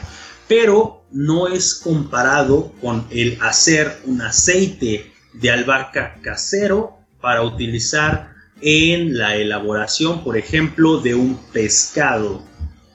pero 0.48 1.04
no 1.10 1.48
es 1.48 1.74
comparado 1.74 2.72
con 2.80 3.06
el 3.10 3.38
hacer 3.40 4.00
un 4.04 4.20
aceite 4.22 5.12
de 5.32 5.50
albahaca 5.50 6.18
casero 6.22 6.98
para 7.20 7.42
utilizar 7.42 8.33
en 8.60 9.16
la 9.16 9.36
elaboración, 9.36 10.24
por 10.24 10.36
ejemplo, 10.36 11.00
de 11.00 11.14
un 11.14 11.36
pescado 11.52 12.42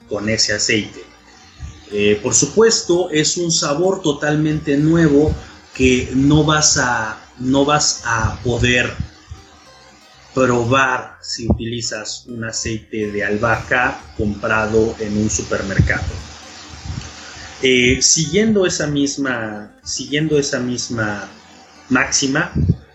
con 0.07 0.29
ese 0.29 0.53
aceite. 0.53 1.03
Eh, 1.91 2.19
por 2.21 2.33
supuesto, 2.33 3.09
es 3.09 3.37
un 3.37 3.51
sabor 3.51 4.01
totalmente 4.01 4.77
nuevo 4.77 5.33
que 5.73 6.09
no 6.13 6.43
vas 6.43 6.77
a, 6.77 7.19
no 7.39 7.65
vas 7.65 8.03
a 8.05 8.39
poder 8.43 8.91
probar 10.33 11.17
si 11.21 11.47
utilizas 11.49 12.25
un 12.27 12.43
aceite 12.43 13.11
de 13.11 13.23
albahaca 13.23 13.99
comprado 14.17 14.95
en 14.99 15.17
un 15.17 15.29
supermercado. 15.29 16.07
Eh, 17.61 17.99
siguiendo 18.01 18.65
esa 18.65 18.87
misma, 18.87 19.75
siguiendo 19.83 20.39
esa 20.39 20.59
misma 20.59 21.27
máxima, 21.89 22.53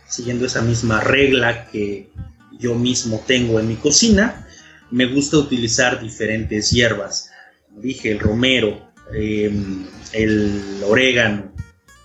siguiendo 0.09 0.47
esa 0.47 0.63
misma 0.63 1.01
regla 1.01 1.67
que 1.67 2.11
yo 2.59 2.75
mismo 2.75 3.23
tengo 3.27 3.61
en 3.61 3.69
mi 3.69 3.77
cocina, 3.77 4.47
me 4.91 5.07
gusta 5.07 5.39
utilizar 5.39 6.01
diferentes 6.01 6.71
hierbas. 6.71 7.31
dije, 7.77 8.13
el 8.13 8.21
romero, 8.21 8.93
em, 9.13 9.85
el 10.13 10.81
orégano, 10.87 11.53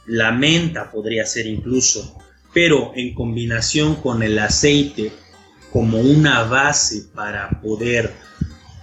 la 0.08 0.32
menta 0.32 0.91
podría 0.91 1.26
ser 1.28 1.45
incluso, 1.45 2.18
pero 2.54 2.91
en 2.95 3.14
combinación 3.14 3.95
con 3.95 4.24
el 4.24 4.39
aceite 4.39 5.12
como 5.72 6.00
una 6.00 6.43
base 6.43 7.04
para 7.14 7.62
poder 7.62 8.12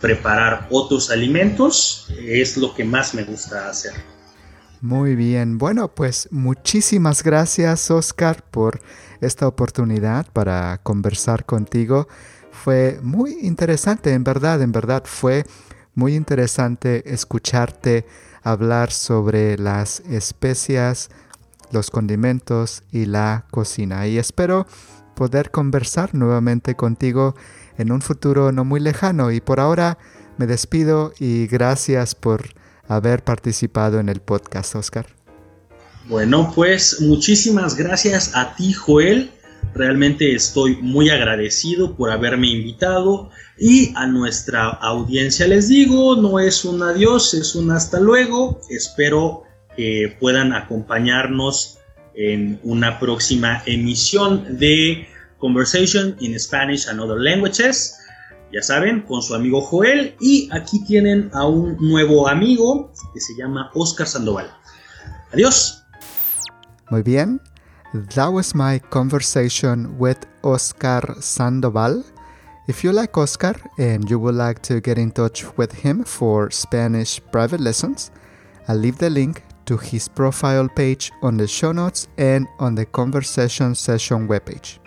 preparar 0.01 0.69
otros 0.71 1.11
alimentos 1.11 2.07
es 2.17 2.57
lo 2.57 2.75
que 2.75 2.85
más 2.85 3.15
me 3.15 3.25
gusta 3.25 3.69
hacer. 3.69 3.93
Muy 4.83 5.17
bien, 5.17 5.57
bueno 5.57 5.89
pues 5.95 6.29
muchísimas 6.31 7.23
gracias 7.23 7.91
Oscar 7.91 8.45
por 8.51 8.81
esta 9.21 9.49
oportunidad 9.49 10.27
para 10.33 10.79
conversar 10.83 11.47
contigo. 11.47 12.09
Fue 12.51 13.01
muy 13.03 13.39
interesante, 13.43 14.13
en 14.13 14.23
verdad, 14.23 14.61
en 14.61 14.73
verdad 14.73 15.03
fue 15.07 15.45
muy 15.95 16.15
interesante 16.15 17.11
escucharte 17.13 18.07
hablar 18.43 18.93
sobre 18.93 19.57
las 19.57 20.01
especias, 20.01 21.09
los 21.73 21.91
condimentos 21.91 22.83
y 22.93 23.07
la 23.07 23.47
cocina. 23.51 24.07
Y 24.07 24.19
espero 24.19 24.67
poder 25.15 25.51
conversar 25.51 26.15
nuevamente 26.15 26.77
contigo 26.77 27.35
en 27.79 27.91
un 27.93 28.03
futuro 28.03 28.53
no 28.53 28.65
muy 28.65 28.81
lejano. 28.81 29.33
Y 29.33 29.41
por 29.41 29.59
ahora 29.59 29.97
me 30.37 30.47
despido 30.47 31.13
y 31.19 31.47
gracias 31.47 32.15
por 32.15 32.51
haber 32.89 33.25
participado 33.25 34.01
en 34.01 34.09
el 34.09 34.21
podcast, 34.21 34.75
Oscar. 34.75 35.07
Bueno, 36.09 36.53
pues 36.55 37.01
muchísimas 37.01 37.77
gracias 37.77 38.33
a 38.35 38.55
ti, 38.55 38.73
Joel. 38.73 39.31
Realmente 39.75 40.35
estoy 40.35 40.77
muy 40.77 41.11
agradecido 41.11 41.97
por 41.97 42.11
haberme 42.11 42.49
invitado 42.49 43.31
y 43.59 43.93
a 43.97 44.07
nuestra 44.07 44.69
audiencia 44.69 45.47
les 45.47 45.69
digo, 45.69 46.17
no 46.17 46.39
es 46.39 46.65
un 46.65 46.83
adiós, 46.83 47.35
es 47.35 47.55
un 47.55 47.73
hasta 47.73 47.99
luego. 48.01 48.61
Espero 48.71 49.43
que 49.77 50.17
puedan 50.21 50.53
acompañarnos 50.53 51.79
en 52.15 52.59
una 52.63 52.99
próxima 52.99 53.63
emisión 53.67 54.59
de 54.59 55.07
Conversation 55.39 56.17
in 56.21 56.39
Spanish 56.39 56.89
and 56.89 57.01
Other 57.01 57.21
Languages. 57.21 57.99
Ya 58.57 58.63
saben, 58.63 59.03
con 59.03 59.21
su 59.21 59.35
amigo 59.35 59.61
Joel. 59.61 60.17
Y 60.19 60.49
aquí 60.51 60.83
tienen 60.87 61.31
a 61.35 61.47
un 61.47 61.77
nuevo 61.79 62.27
amigo 62.27 62.91
que 63.13 63.21
se 63.21 63.35
llama 63.37 63.71
Oscar 63.75 64.07
Sandoval. 64.07 64.51
Adiós. 65.31 65.85
Muy 66.91 67.03
bien. 67.03 67.39
That 68.15 68.33
was 68.33 68.55
my 68.55 68.81
conversation 68.89 69.95
with 69.99 70.17
Oscar 70.41 71.17
Sandoval. 71.21 72.03
If 72.67 72.83
you 72.83 72.93
like 72.93 73.21
Oscar 73.21 73.61
and 73.77 74.09
you 74.09 74.19
would 74.19 74.37
like 74.37 74.63
to 74.63 74.81
get 74.81 74.97
in 74.97 75.13
touch 75.13 75.45
with 75.59 75.85
him 75.85 76.03
for 76.03 76.51
Spanish 76.51 77.21
private 77.31 77.61
lessons, 77.61 78.11
I'll 78.69 78.79
leave 78.79 78.97
the 78.97 79.11
link 79.11 79.43
to 79.67 79.77
his 79.77 80.09
profile 80.09 80.71
page 80.75 81.13
on 81.21 81.37
the 81.37 81.47
show 81.47 81.73
notes 81.73 82.09
and 82.17 82.49
on 82.59 82.75
the 82.75 82.87
conversation 82.87 83.75
session 83.75 84.27
webpage. 84.27 84.79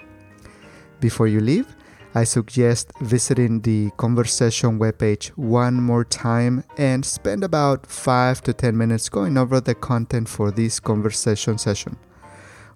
Before 0.99 1.27
you 1.27 1.39
leave, 1.39 1.67
I 2.15 2.23
suggest 2.23 2.91
visiting 3.01 3.61
the 3.61 3.91
conversation 3.97 4.79
webpage 4.79 5.27
one 5.35 5.75
more 5.75 6.03
time 6.03 6.63
and 6.75 7.05
spend 7.05 7.43
about 7.43 7.85
5 7.85 8.41
to 8.43 8.53
10 8.53 8.75
minutes 8.75 9.09
going 9.09 9.37
over 9.37 9.61
the 9.61 9.75
content 9.75 10.27
for 10.27 10.49
this 10.49 10.79
conversation 10.79 11.59
session. 11.59 11.97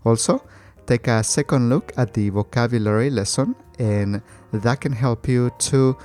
Also, 0.06 0.46
take 0.86 1.08
a 1.08 1.24
second 1.24 1.70
look 1.70 1.92
at 1.98 2.14
the 2.14 2.30
vocabulary 2.30 3.10
lesson, 3.10 3.56
and 3.80 4.22
that 4.52 4.82
can 4.82 4.92
help 4.92 5.28
you 5.28 5.50
to 5.58 5.98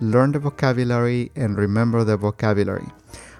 learn 0.00 0.30
the 0.30 0.38
vocabulary 0.38 1.32
and 1.34 1.58
remember 1.58 2.04
the 2.04 2.16
vocabulary. 2.16 2.86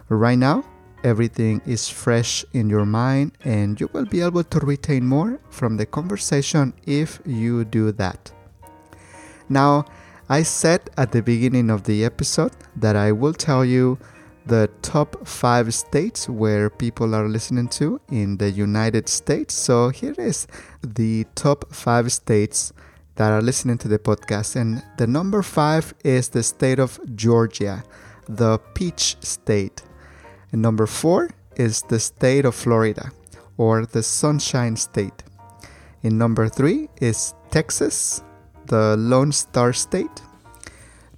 Right 0.08 0.38
now, 0.38 0.64
everything 1.04 1.62
is 1.66 1.88
fresh 1.88 2.44
in 2.52 2.68
your 2.68 2.84
mind, 2.84 3.38
and 3.44 3.80
you 3.80 3.88
will 3.92 4.06
be 4.06 4.22
able 4.22 4.42
to 4.42 4.58
retain 4.58 5.06
more 5.06 5.38
from 5.50 5.76
the 5.76 5.86
conversation 5.86 6.74
if 6.84 7.20
you 7.24 7.64
do 7.64 7.92
that. 7.92 8.32
Now, 9.50 9.84
I 10.28 10.44
said 10.44 10.88
at 10.96 11.10
the 11.10 11.22
beginning 11.22 11.70
of 11.70 11.82
the 11.82 12.04
episode 12.04 12.52
that 12.76 12.94
I 12.94 13.10
will 13.10 13.34
tell 13.34 13.64
you 13.64 13.98
the 14.46 14.70
top 14.80 15.26
five 15.26 15.74
states 15.74 16.28
where 16.28 16.70
people 16.70 17.16
are 17.16 17.28
listening 17.28 17.68
to 17.68 18.00
in 18.10 18.36
the 18.36 18.50
United 18.50 19.08
States. 19.08 19.54
So 19.54 19.88
here 19.88 20.14
is 20.16 20.46
the 20.82 21.26
top 21.34 21.74
five 21.74 22.12
states 22.12 22.72
that 23.16 23.32
are 23.32 23.42
listening 23.42 23.76
to 23.78 23.88
the 23.88 23.98
podcast. 23.98 24.54
And 24.54 24.84
the 24.98 25.08
number 25.08 25.42
five 25.42 25.94
is 26.04 26.28
the 26.28 26.44
state 26.44 26.78
of 26.78 27.00
Georgia, 27.16 27.82
the 28.28 28.58
Peach 28.74 29.16
State. 29.20 29.82
And 30.52 30.62
number 30.62 30.86
four 30.86 31.30
is 31.56 31.82
the 31.82 31.98
state 31.98 32.44
of 32.44 32.54
Florida, 32.54 33.10
or 33.56 33.84
the 33.84 34.02
Sunshine 34.02 34.76
State. 34.76 35.24
In 36.02 36.16
number 36.16 36.48
three 36.48 36.88
is 37.00 37.34
Texas, 37.50 38.22
the 38.70 38.96
Lone 38.96 39.32
Star 39.32 39.72
State, 39.72 40.22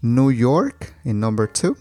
New 0.00 0.30
York 0.30 0.94
in 1.04 1.20
number 1.20 1.46
two, 1.46 1.76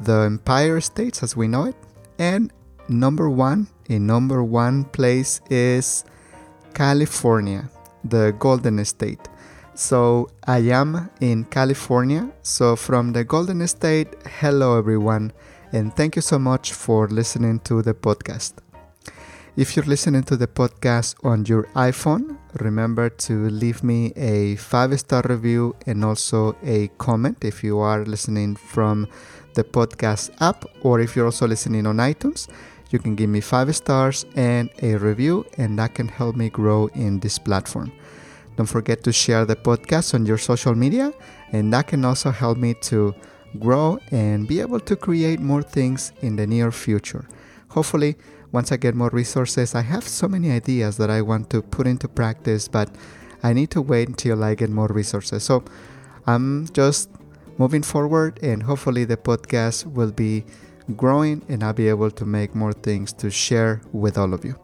the 0.00 0.26
Empire 0.26 0.80
States 0.82 1.22
as 1.22 1.34
we 1.34 1.48
know 1.48 1.64
it, 1.64 1.76
and 2.18 2.52
number 2.88 3.30
one 3.30 3.66
in 3.88 4.06
number 4.06 4.44
one 4.44 4.84
place 4.84 5.40
is 5.48 6.04
California, 6.74 7.70
the 8.04 8.34
Golden 8.38 8.84
State. 8.84 9.28
So 9.74 10.28
I 10.46 10.58
am 10.58 11.08
in 11.20 11.44
California. 11.44 12.30
So 12.42 12.76
from 12.76 13.12
the 13.12 13.24
Golden 13.24 13.66
State, 13.66 14.08
hello 14.26 14.76
everyone, 14.76 15.32
and 15.72 15.94
thank 15.96 16.16
you 16.16 16.22
so 16.22 16.38
much 16.38 16.74
for 16.74 17.08
listening 17.08 17.60
to 17.60 17.80
the 17.80 17.94
podcast. 17.94 18.54
If 19.56 19.74
you're 19.74 19.86
listening 19.86 20.22
to 20.24 20.36
the 20.36 20.46
podcast 20.46 21.16
on 21.24 21.46
your 21.46 21.64
iPhone, 21.74 22.36
remember 22.60 23.08
to 23.08 23.48
leave 23.48 23.82
me 23.82 24.12
a 24.16 24.56
five 24.56 24.98
star 24.98 25.22
review 25.28 25.74
and 25.86 26.04
also 26.04 26.56
a 26.62 26.88
comment 26.98 27.44
if 27.44 27.62
you 27.64 27.78
are 27.78 28.04
listening 28.04 28.56
from 28.56 29.08
the 29.54 29.64
podcast 29.64 30.30
app 30.40 30.64
or 30.82 31.00
if 31.00 31.16
you're 31.16 31.26
also 31.26 31.46
listening 31.46 31.86
on 31.86 31.96
iTunes. 31.96 32.48
You 32.90 32.98
can 32.98 33.14
give 33.14 33.28
me 33.28 33.40
five 33.40 33.74
stars 33.76 34.24
and 34.34 34.70
a 34.82 34.96
review, 34.96 35.44
and 35.58 35.78
that 35.78 35.94
can 35.94 36.08
help 36.08 36.36
me 36.36 36.48
grow 36.48 36.86
in 36.94 37.20
this 37.20 37.38
platform. 37.38 37.92
Don't 38.56 38.66
forget 38.66 39.04
to 39.04 39.12
share 39.12 39.44
the 39.44 39.56
podcast 39.56 40.14
on 40.14 40.24
your 40.24 40.38
social 40.38 40.74
media, 40.74 41.12
and 41.52 41.72
that 41.72 41.86
can 41.88 42.04
also 42.04 42.30
help 42.30 42.56
me 42.56 42.74
to 42.90 43.14
grow 43.58 43.98
and 44.10 44.48
be 44.48 44.60
able 44.60 44.80
to 44.80 44.96
create 44.96 45.40
more 45.40 45.62
things 45.62 46.12
in 46.22 46.36
the 46.36 46.46
near 46.46 46.72
future. 46.72 47.26
Hopefully, 47.68 48.16
once 48.52 48.72
I 48.72 48.76
get 48.76 48.94
more 48.94 49.10
resources, 49.10 49.74
I 49.74 49.82
have 49.82 50.06
so 50.06 50.28
many 50.28 50.50
ideas 50.50 50.96
that 50.96 51.10
I 51.10 51.22
want 51.22 51.50
to 51.50 51.62
put 51.62 51.86
into 51.86 52.08
practice, 52.08 52.68
but 52.68 52.88
I 53.42 53.52
need 53.52 53.70
to 53.72 53.82
wait 53.82 54.08
until 54.08 54.42
I 54.42 54.54
get 54.54 54.70
more 54.70 54.88
resources. 54.88 55.44
So 55.44 55.64
I'm 56.26 56.66
just 56.68 57.10
moving 57.58 57.82
forward, 57.82 58.38
and 58.42 58.62
hopefully, 58.62 59.04
the 59.04 59.16
podcast 59.16 59.84
will 59.86 60.12
be 60.12 60.44
growing 60.96 61.42
and 61.48 61.62
I'll 61.62 61.74
be 61.74 61.88
able 61.88 62.10
to 62.10 62.24
make 62.24 62.54
more 62.54 62.72
things 62.72 63.12
to 63.14 63.30
share 63.30 63.82
with 63.92 64.16
all 64.16 64.32
of 64.32 64.44
you. 64.44 64.54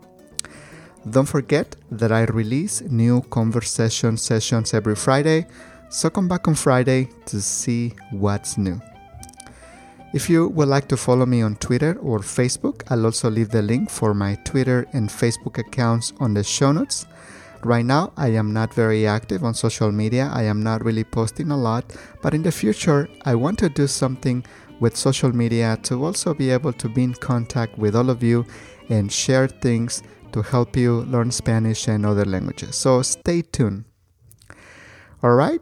Don't 1.11 1.29
forget 1.29 1.77
that 1.91 2.13
I 2.13 2.23
release 2.25 2.81
new 2.81 3.21
conversation 3.23 4.17
sessions 4.17 4.73
every 4.73 4.97
Friday, 4.97 5.47
so 5.91 6.09
come 6.09 6.29
back 6.29 6.49
on 6.49 6.55
Friday 6.55 7.11
to 7.27 7.43
see 7.43 7.93
what's 8.11 8.57
new. 8.57 8.81
If 10.15 10.31
you 10.31 10.47
would 10.47 10.69
like 10.69 10.87
to 10.91 10.97
follow 10.97 11.27
me 11.27 11.43
on 11.43 11.57
Twitter 11.57 11.99
or 12.01 12.21
Facebook, 12.21 12.85
I'll 12.89 13.05
also 13.05 13.29
leave 13.29 13.51
the 13.51 13.63
link 13.63 13.91
for 13.91 14.15
my 14.15 14.37
Twitter 14.45 14.87
and 14.93 15.09
Facebook 15.09 15.59
accounts 15.59 16.13
on 16.21 16.35
the 16.35 16.45
show 16.45 16.71
notes. 16.71 17.05
Right 17.65 17.85
now, 17.85 18.13
I 18.17 18.29
am 18.29 18.53
not 18.53 18.73
very 18.73 19.09
active 19.09 19.43
on 19.43 19.55
social 19.55 19.91
media. 19.91 20.31
I 20.33 20.45
am 20.45 20.63
not 20.63 20.85
really 20.85 21.03
posting 21.03 21.51
a 21.51 21.57
lot, 21.57 21.97
but 22.23 22.33
in 22.33 22.45
the 22.45 22.53
future, 22.53 23.09
I 23.25 23.35
want 23.35 23.59
to 23.59 23.69
do 23.69 23.89
something 23.89 24.47
with 24.79 24.97
social 24.97 25.35
media 25.35 25.81
to 25.83 26.05
also 26.05 26.33
be 26.33 26.49
able 26.51 26.75
to 26.75 26.89
be 26.89 27.03
in 27.03 27.15
contact 27.15 27.77
with 27.77 27.97
all 27.97 28.09
of 28.09 28.23
you 28.23 28.47
and 28.91 29.11
share 29.11 29.49
things 29.49 30.05
to 30.31 30.43
help 30.43 30.77
you 30.77 31.03
learn 31.07 31.33
Spanish 31.33 31.89
and 31.89 32.07
other 32.07 32.25
languages. 32.25 32.77
So 32.77 33.03
stay 33.03 33.43
tuned. 33.43 33.85
All 35.25 35.35
right? 35.35 35.61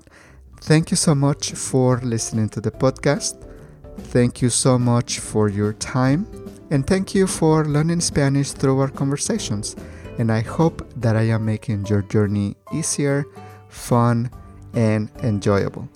Thank 0.60 0.90
you 0.90 0.98
so 0.98 1.14
much 1.14 1.52
for 1.52 2.00
listening 2.02 2.50
to 2.50 2.60
the 2.60 2.70
podcast. 2.70 3.48
Thank 3.98 4.42
you 4.42 4.50
so 4.50 4.78
much 4.78 5.20
for 5.20 5.48
your 5.48 5.72
time. 5.74 6.26
And 6.70 6.86
thank 6.86 7.14
you 7.14 7.26
for 7.26 7.64
learning 7.64 8.00
Spanish 8.00 8.52
through 8.52 8.80
our 8.80 8.88
conversations. 8.88 9.76
And 10.18 10.30
I 10.30 10.40
hope 10.40 10.86
that 10.96 11.16
I 11.16 11.28
am 11.28 11.44
making 11.44 11.86
your 11.86 12.02
journey 12.02 12.56
easier, 12.72 13.26
fun, 13.68 14.30
and 14.74 15.10
enjoyable. 15.22 15.88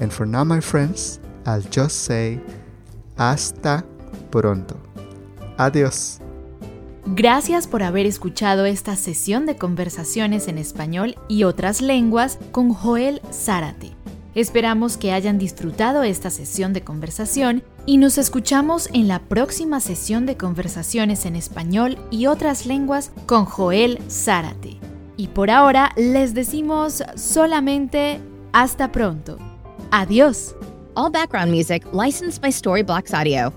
And 0.00 0.12
for 0.12 0.26
now, 0.26 0.44
my 0.44 0.60
friends, 0.60 1.20
I'll 1.46 1.62
just 1.62 2.04
say 2.04 2.40
hasta 3.16 3.84
pronto. 4.30 4.76
Adiós. 5.58 6.20
Gracias 7.04 7.66
por 7.66 7.82
haber 7.82 8.06
escuchado 8.06 8.64
esta 8.64 8.96
sesión 8.96 9.44
de 9.44 9.56
conversaciones 9.56 10.48
en 10.48 10.56
español 10.56 11.16
y 11.28 11.44
otras 11.44 11.82
lenguas 11.82 12.38
con 12.52 12.72
Joel 12.72 13.20
Zárate. 13.32 14.01
Esperamos 14.34 14.96
que 14.96 15.12
hayan 15.12 15.38
disfrutado 15.38 16.02
esta 16.04 16.30
sesión 16.30 16.72
de 16.72 16.82
conversación 16.82 17.62
y 17.84 17.98
nos 17.98 18.16
escuchamos 18.16 18.88
en 18.94 19.06
la 19.06 19.18
próxima 19.18 19.78
sesión 19.80 20.24
de 20.24 20.38
conversaciones 20.38 21.26
en 21.26 21.36
español 21.36 21.98
y 22.10 22.26
otras 22.26 22.64
lenguas 22.64 23.12
con 23.26 23.44
Joel 23.44 23.98
Zárate. 24.08 24.78
Y 25.18 25.28
por 25.28 25.50
ahora 25.50 25.92
les 25.96 26.32
decimos 26.32 27.02
solamente 27.14 28.20
hasta 28.52 28.90
pronto. 28.90 29.38
Adiós. 29.90 30.54
All 30.94 31.10
background 31.10 31.50
music 31.50 31.84
licensed 31.92 32.40
by 32.40 32.50
Storyblocks 32.50 33.12
Audio. 33.12 33.52